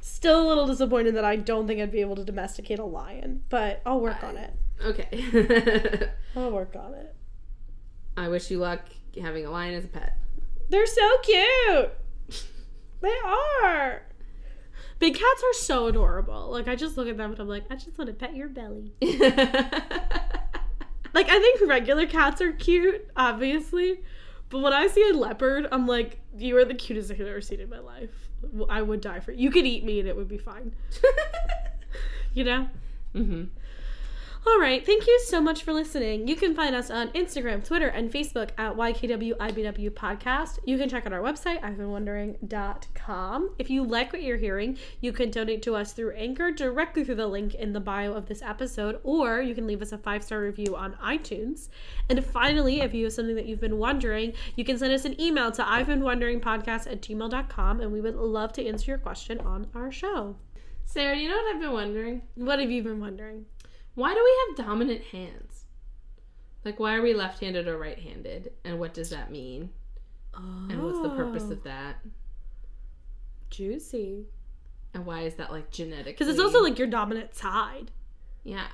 Still 0.00 0.46
a 0.46 0.46
little 0.48 0.66
disappointed 0.66 1.16
that 1.16 1.24
I 1.24 1.36
don't 1.36 1.66
think 1.66 1.80
I'd 1.80 1.92
be 1.92 2.00
able 2.00 2.16
to 2.16 2.24
domesticate 2.24 2.78
a 2.78 2.84
lion, 2.84 3.42
but 3.50 3.82
I'll 3.84 4.00
work 4.00 4.22
on 4.24 4.36
it. 4.38 4.54
Okay. 4.84 6.08
I'll 6.36 6.50
work 6.50 6.76
on 6.76 6.94
it. 6.94 7.15
I 8.16 8.28
wish 8.28 8.50
you 8.50 8.58
luck 8.58 8.80
having 9.20 9.44
a 9.46 9.50
lion 9.50 9.74
as 9.74 9.84
a 9.84 9.88
pet. 9.88 10.16
They're 10.68 10.86
so 10.86 11.18
cute. 11.22 11.90
They 13.00 13.14
are. 13.24 14.02
Big 14.98 15.14
cats 15.14 15.42
are 15.42 15.54
so 15.54 15.86
adorable. 15.86 16.50
Like 16.50 16.68
I 16.68 16.74
just 16.76 16.96
look 16.96 17.08
at 17.08 17.16
them 17.16 17.32
and 17.32 17.40
I'm 17.40 17.48
like, 17.48 17.64
I 17.70 17.74
just 17.76 17.96
want 17.98 18.08
to 18.08 18.14
pet 18.14 18.34
your 18.34 18.48
belly. 18.48 18.92
Like 21.14 21.30
I 21.30 21.38
think 21.38 21.62
regular 21.66 22.04
cats 22.06 22.42
are 22.42 22.52
cute, 22.52 23.08
obviously, 23.16 24.02
but 24.50 24.58
when 24.58 24.74
I 24.74 24.86
see 24.86 25.08
a 25.08 25.14
leopard, 25.14 25.66
I'm 25.72 25.86
like, 25.86 26.20
you 26.36 26.58
are 26.58 26.64
the 26.66 26.74
cutest 26.74 27.10
I've 27.10 27.22
ever 27.22 27.40
seen 27.40 27.58
in 27.58 27.70
my 27.70 27.78
life. 27.78 28.10
I 28.68 28.82
would 28.82 29.00
die 29.00 29.20
for 29.20 29.32
you. 29.32 29.44
You 29.44 29.50
could 29.50 29.64
eat 29.64 29.82
me 29.82 29.98
and 29.98 30.06
it 30.06 30.14
would 30.14 30.28
be 30.28 30.36
fine. 30.38 30.74
You 32.34 32.44
know. 32.44 32.68
hmm 33.14 33.44
All 34.48 34.60
right. 34.60 34.86
Thank 34.86 35.08
you 35.08 35.20
so 35.26 35.40
much 35.40 35.64
for 35.64 35.72
listening. 35.72 36.28
You 36.28 36.36
can 36.36 36.54
find 36.54 36.72
us 36.76 36.88
on 36.88 37.08
Instagram, 37.08 37.64
Twitter, 37.64 37.88
and 37.88 38.12
Facebook 38.12 38.50
at 38.56 38.76
YKWIBW 38.76 39.90
Podcast. 39.90 40.60
You 40.64 40.78
can 40.78 40.88
check 40.88 41.04
out 41.04 41.12
our 41.12 41.20
website, 41.20 41.60
I'veBeenWondering.com. 41.62 43.50
If 43.58 43.70
you 43.70 43.82
like 43.82 44.12
what 44.12 44.22
you're 44.22 44.36
hearing, 44.36 44.78
you 45.00 45.12
can 45.12 45.32
donate 45.32 45.62
to 45.62 45.74
us 45.74 45.94
through 45.94 46.12
Anchor 46.12 46.52
directly 46.52 47.02
through 47.02 47.16
the 47.16 47.26
link 47.26 47.56
in 47.56 47.72
the 47.72 47.80
bio 47.80 48.12
of 48.12 48.26
this 48.26 48.40
episode, 48.40 49.00
or 49.02 49.42
you 49.42 49.52
can 49.52 49.66
leave 49.66 49.82
us 49.82 49.90
a 49.90 49.98
five 49.98 50.22
star 50.22 50.40
review 50.40 50.76
on 50.76 50.94
iTunes. 51.04 51.68
And 52.08 52.24
finally, 52.24 52.82
if 52.82 52.94
you 52.94 53.02
have 53.02 53.14
something 53.14 53.34
that 53.34 53.46
you've 53.46 53.60
been 53.60 53.78
wondering, 53.78 54.32
you 54.54 54.64
can 54.64 54.78
send 54.78 54.92
us 54.92 55.04
an 55.04 55.20
email 55.20 55.50
to 55.50 55.68
I've 55.68 55.88
been 55.88 56.04
wondering 56.04 56.40
podcast 56.40 56.86
at 56.86 57.02
gmail.com, 57.02 57.80
and 57.80 57.90
we 57.90 58.00
would 58.00 58.14
love 58.14 58.52
to 58.52 58.64
answer 58.64 58.92
your 58.92 58.98
question 58.98 59.40
on 59.40 59.66
our 59.74 59.90
show. 59.90 60.36
Sarah, 60.84 61.16
you 61.16 61.28
know 61.28 61.36
what 61.36 61.56
I've 61.56 61.60
been 61.60 61.72
wondering? 61.72 62.22
What 62.36 62.60
have 62.60 62.70
you 62.70 62.82
been 62.84 63.00
wondering? 63.00 63.44
Why 63.96 64.14
do 64.14 64.22
we 64.22 64.56
have 64.56 64.66
dominant 64.66 65.02
hands? 65.04 65.64
Like, 66.64 66.78
why 66.78 66.94
are 66.94 67.02
we 67.02 67.12
left 67.14 67.40
handed 67.40 67.66
or 67.66 67.78
right 67.78 67.98
handed? 67.98 68.52
And 68.64 68.78
what 68.78 68.94
does 68.94 69.10
that 69.10 69.30
mean? 69.32 69.70
And 70.34 70.82
what's 70.82 71.00
the 71.00 71.08
purpose 71.10 71.44
Oh. 71.48 71.52
of 71.52 71.62
that? 71.64 71.96
Juicy. 73.50 74.26
And 74.94 75.06
why 75.06 75.22
is 75.22 75.34
that 75.34 75.50
like 75.50 75.70
genetic? 75.70 76.16
Because 76.18 76.28
it's 76.28 76.40
also 76.40 76.62
like 76.62 76.78
your 76.78 76.88
dominant 76.88 77.34
side. 77.34 77.90
Yeah. 78.44 78.66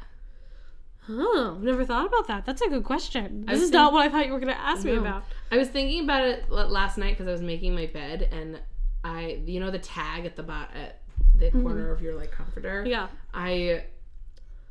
Oh, 1.09 1.55
I've 1.57 1.63
never 1.63 1.85
thought 1.85 2.07
about 2.07 2.27
that. 2.29 2.45
That's 2.45 2.63
a 2.63 2.69
good 2.69 2.85
question. 2.85 3.45
This 3.47 3.61
is 3.63 3.71
not 3.71 3.93
what 3.93 4.03
I 4.05 4.09
thought 4.09 4.27
you 4.27 4.33
were 4.33 4.39
going 4.41 4.55
to 4.55 4.61
ask 4.61 4.85
me 4.85 4.97
about. 4.97 5.25
I 5.51 5.57
was 5.57 5.69
thinking 5.69 6.05
about 6.05 6.25
it 6.25 6.51
last 6.51 6.97
night 6.97 7.11
because 7.11 7.27
I 7.29 7.33
was 7.33 7.43
making 7.43 7.75
my 7.75 7.87
bed 7.87 8.29
and 8.33 8.61
I, 9.05 9.41
you 9.45 9.59
know, 9.61 9.71
the 9.71 9.81
tag 9.81 10.27
at 10.27 10.37
the 10.37 10.45
bot 10.45 10.71
at 10.77 11.03
the 11.35 11.51
corner 11.51 11.91
of 11.91 12.01
your 12.03 12.15
like 12.15 12.31
comforter. 12.31 12.83
Mm-hmm. 12.83 12.91
Yeah. 12.91 13.09
I 13.35 13.85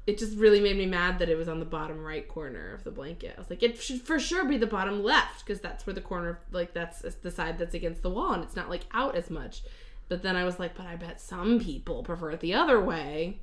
it 0.07 0.17
just 0.17 0.37
really 0.37 0.59
made 0.59 0.77
me 0.77 0.85
mad 0.85 1.19
that 1.19 1.29
it 1.29 1.35
was 1.37 1.47
on 1.47 1.59
the 1.59 1.65
bottom 1.65 2.03
right 2.03 2.27
corner 2.27 2.73
of 2.73 2.83
the 2.83 2.91
blanket. 2.91 3.35
I 3.37 3.39
was 3.39 3.49
like, 3.49 3.61
it 3.61 3.81
should 3.81 4.01
for 4.01 4.19
sure 4.19 4.45
be 4.45 4.57
the 4.57 4.67
bottom 4.67 5.03
left 5.03 5.45
because 5.45 5.61
that's 5.61 5.85
where 5.85 5.93
the 5.93 6.01
corner, 6.01 6.39
like 6.51 6.73
that's 6.73 7.01
the 7.01 7.31
side 7.31 7.59
that's 7.59 7.75
against 7.75 8.01
the 8.01 8.09
wall, 8.09 8.33
and 8.33 8.43
it's 8.43 8.55
not 8.55 8.69
like 8.69 8.85
out 8.93 9.15
as 9.15 9.29
much. 9.29 9.61
But 10.09 10.23
then 10.23 10.35
I 10.35 10.43
was 10.43 10.59
like, 10.59 10.75
but 10.75 10.87
I 10.87 10.95
bet 10.95 11.21
some 11.21 11.59
people 11.59 12.03
prefer 12.03 12.31
it 12.31 12.39
the 12.41 12.53
other 12.53 12.81
way. 12.81 13.39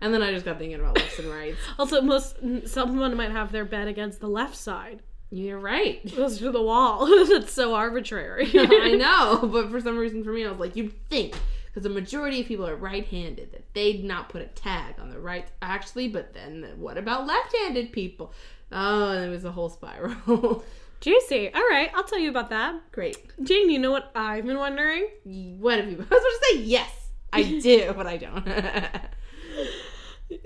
And 0.00 0.12
then 0.12 0.20
I 0.20 0.32
just 0.32 0.44
got 0.44 0.58
thinking 0.58 0.80
about 0.80 0.98
lefts 0.98 1.20
and 1.20 1.30
rights. 1.30 1.58
Also, 1.78 2.02
most 2.02 2.36
someone 2.66 3.16
might 3.16 3.30
have 3.30 3.52
their 3.52 3.64
bed 3.64 3.86
against 3.86 4.18
the 4.20 4.28
left 4.28 4.56
side, 4.56 5.00
You're 5.30 5.60
right. 5.60 6.00
close 6.14 6.38
to 6.38 6.50
the 6.50 6.60
wall. 6.60 7.06
That's 7.28 7.52
so 7.52 7.74
arbitrary. 7.74 8.50
I 8.52 8.96
know, 8.96 9.48
but 9.48 9.70
for 9.70 9.80
some 9.80 9.96
reason 9.96 10.24
for 10.24 10.32
me, 10.32 10.44
I 10.44 10.50
was 10.50 10.58
like, 10.58 10.74
you'd 10.74 10.92
think 11.08 11.36
because 11.72 11.84
the 11.84 11.88
majority 11.88 12.42
of 12.42 12.46
people 12.46 12.66
are 12.66 12.76
right-handed 12.76 13.50
that 13.52 13.64
they'd 13.74 14.04
not 14.04 14.28
put 14.28 14.42
a 14.42 14.46
tag 14.46 14.94
on 15.00 15.10
the 15.10 15.18
right 15.18 15.48
actually 15.62 16.08
but 16.08 16.34
then 16.34 16.66
what 16.76 16.98
about 16.98 17.26
left-handed 17.26 17.92
people 17.92 18.32
oh 18.70 19.12
it 19.12 19.28
was 19.28 19.44
a 19.44 19.52
whole 19.52 19.68
spiral 19.70 20.64
Juicy. 21.02 21.52
All 21.52 21.68
right, 21.68 21.90
I'll 21.96 22.04
tell 22.04 22.20
you 22.20 22.30
about 22.30 22.50
that. 22.50 22.92
Great. 22.92 23.18
Jane, 23.42 23.70
you 23.70 23.80
know 23.80 23.90
what 23.90 24.12
I've 24.14 24.46
been 24.46 24.56
wondering? 24.56 25.08
What 25.24 25.80
have 25.80 25.90
you? 25.90 25.96
I 25.98 26.00
was 26.00 26.08
about 26.08 26.20
to 26.20 26.40
say 26.52 26.58
yes. 26.58 27.08
I 27.32 27.42
do, 27.60 27.92
but 27.96 28.06
I 28.06 28.16
don't. 28.18 28.48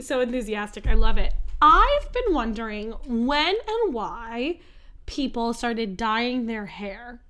So 0.00 0.20
enthusiastic. 0.20 0.86
I 0.86 0.94
love 0.94 1.18
it. 1.18 1.34
I've 1.60 2.10
been 2.10 2.32
wondering 2.32 2.92
when 3.06 3.54
and 3.68 3.92
why 3.92 4.60
people 5.04 5.52
started 5.52 5.98
dyeing 5.98 6.46
their 6.46 6.64
hair. 6.64 7.20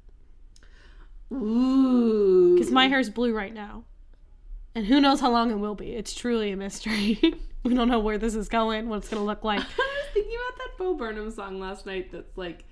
Ooh. 1.32 2.54
Because 2.54 2.70
my 2.70 2.88
hair's 2.88 3.10
blue 3.10 3.34
right 3.34 3.52
now. 3.52 3.84
And 4.74 4.86
who 4.86 5.00
knows 5.00 5.20
how 5.20 5.30
long 5.30 5.50
it 5.50 5.58
will 5.58 5.74
be. 5.74 5.92
It's 5.92 6.14
truly 6.14 6.52
a 6.52 6.56
mystery. 6.56 7.18
we 7.64 7.74
don't 7.74 7.88
know 7.88 7.98
where 7.98 8.18
this 8.18 8.34
is 8.34 8.48
going, 8.48 8.88
what 8.88 8.98
it's 8.98 9.08
going 9.08 9.20
to 9.20 9.26
look 9.26 9.42
like. 9.42 9.60
I 9.60 9.62
was 9.62 10.06
thinking 10.12 10.32
about 10.32 10.58
that 10.58 10.78
Bo 10.78 10.94
Burnham 10.94 11.30
song 11.30 11.58
last 11.58 11.86
night. 11.86 12.12
That's 12.12 12.36
like 12.36 12.64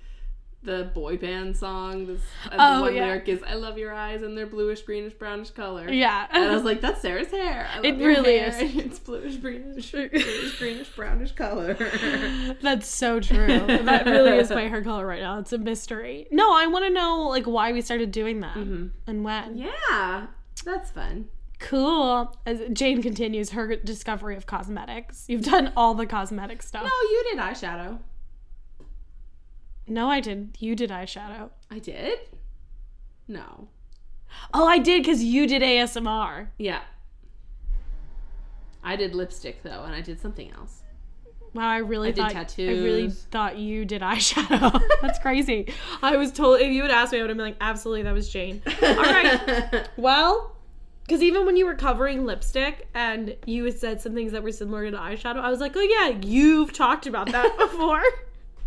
the 0.65 0.91
boy 0.93 1.17
band 1.17 1.55
song. 1.55 2.07
This 2.07 2.21
uh, 2.45 2.49
and 2.51 2.61
Oh, 2.61 2.75
the 2.77 2.81
one 2.81 2.95
yeah. 2.95 3.05
lyric 3.05 3.29
is 3.29 3.43
"I 3.43 3.53
love 3.53 3.77
your 3.77 3.93
eyes 3.93 4.21
and 4.21 4.37
their 4.37 4.47
bluish, 4.47 4.81
greenish, 4.81 5.13
brownish 5.13 5.51
color." 5.51 5.89
Yeah. 5.89 6.27
And 6.31 6.45
I 6.45 6.53
was 6.53 6.63
like, 6.63 6.81
"That's 6.81 7.01
Sarah's 7.01 7.31
hair. 7.31 7.69
It 7.83 7.97
really 7.97 8.37
hair, 8.37 8.49
is. 8.49 8.75
It's 8.85 8.99
bluish, 8.99 9.37
greenish, 9.37 9.91
bluish, 9.93 10.59
greenish, 10.59 10.89
brownish 10.89 11.31
color." 11.33 11.75
That's 12.61 12.87
so 12.87 13.19
true. 13.19 13.45
That 13.47 14.05
really 14.05 14.37
is 14.37 14.49
my 14.49 14.67
hair 14.67 14.83
color 14.83 15.05
right 15.05 15.21
now. 15.21 15.39
It's 15.39 15.53
a 15.53 15.57
mystery. 15.57 16.27
No, 16.31 16.55
I 16.55 16.67
want 16.67 16.85
to 16.85 16.91
know 16.91 17.27
like 17.29 17.45
why 17.45 17.71
we 17.71 17.81
started 17.81 18.11
doing 18.11 18.41
that 18.41 18.57
mm-hmm. 18.57 18.87
and 19.07 19.23
when. 19.23 19.57
yeah, 19.57 20.27
that's 20.63 20.91
fun. 20.91 21.29
Cool. 21.59 22.35
As 22.45 22.59
Jane 22.73 23.01
continues 23.01 23.51
her 23.51 23.75
discovery 23.77 24.35
of 24.35 24.45
cosmetics. 24.45 25.25
You've 25.27 25.43
done 25.43 25.71
all 25.77 25.93
the 25.93 26.05
cosmetic 26.05 26.61
stuff. 26.61 26.83
No, 26.83 26.89
you 26.89 27.23
did 27.31 27.39
eyeshadow. 27.39 27.99
No, 29.87 30.09
I 30.09 30.19
did. 30.19 30.57
You 30.59 30.75
did 30.75 30.89
eyeshadow. 30.89 31.49
I 31.69 31.79
did. 31.79 32.19
No. 33.27 33.67
Oh, 34.53 34.67
I 34.67 34.79
did 34.79 35.03
because 35.03 35.23
you 35.23 35.47
did 35.47 35.61
ASMR. 35.61 36.47
Yeah. 36.57 36.81
I 38.83 38.95
did 38.95 39.15
lipstick 39.15 39.63
though, 39.63 39.83
and 39.83 39.95
I 39.95 40.01
did 40.01 40.19
something 40.19 40.51
else. 40.51 40.81
Wow, 41.53 41.69
I 41.69 41.77
really 41.77 42.09
I 42.09 42.11
did 42.11 42.33
thought 42.33 42.55
I 42.59 42.63
really 42.63 43.09
thought 43.09 43.57
you 43.57 43.85
did 43.85 44.01
eyeshadow. 44.03 44.81
That's 45.01 45.19
crazy. 45.19 45.73
I 46.01 46.17
was 46.17 46.31
told 46.31 46.59
if 46.59 46.71
you 46.71 46.81
had 46.81 46.91
asked 46.91 47.13
me, 47.13 47.19
I 47.19 47.21
would 47.21 47.29
have 47.29 47.37
been 47.37 47.45
like, 47.45 47.57
absolutely, 47.61 48.03
that 48.03 48.13
was 48.13 48.29
Jane. 48.29 48.61
All 48.81 48.95
right. 48.95 49.87
Well, 49.97 50.51
because 51.03 51.21
even 51.21 51.45
when 51.45 51.55
you 51.55 51.65
were 51.65 51.75
covering 51.75 52.25
lipstick 52.25 52.87
and 52.93 53.35
you 53.45 53.63
had 53.65 53.77
said 53.77 54.01
some 54.01 54.13
things 54.13 54.31
that 54.33 54.43
were 54.43 54.51
similar 54.51 54.89
to 54.89 54.97
eyeshadow, 54.97 55.37
I 55.37 55.49
was 55.49 55.59
like, 55.61 55.73
oh 55.75 55.81
yeah, 55.81 56.19
you've 56.25 56.73
talked 56.73 57.07
about 57.07 57.31
that 57.31 57.57
before. 57.59 58.01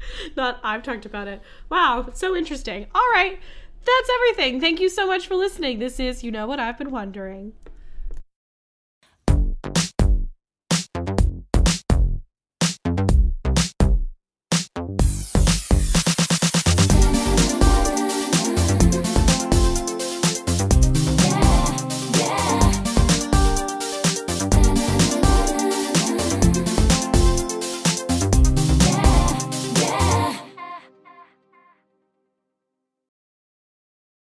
Not 0.37 0.61
I've 0.63 0.83
talked 0.83 1.07
about 1.07 1.29
it. 1.29 1.41
Wow, 1.71 2.09
so 2.15 2.37
interesting. 2.37 2.87
All 2.95 3.09
right, 3.13 3.39
that's 3.85 4.11
everything. 4.15 4.61
Thank 4.61 4.81
you 4.81 4.89
so 4.89 5.07
much 5.07 5.27
for 5.27 5.35
listening. 5.35 5.79
This 5.79 5.99
is 6.01 6.23
You 6.23 6.31
Know 6.31 6.47
What 6.47 6.61
I've 6.61 6.79
Been 6.79 6.91
Wondering. 6.91 7.53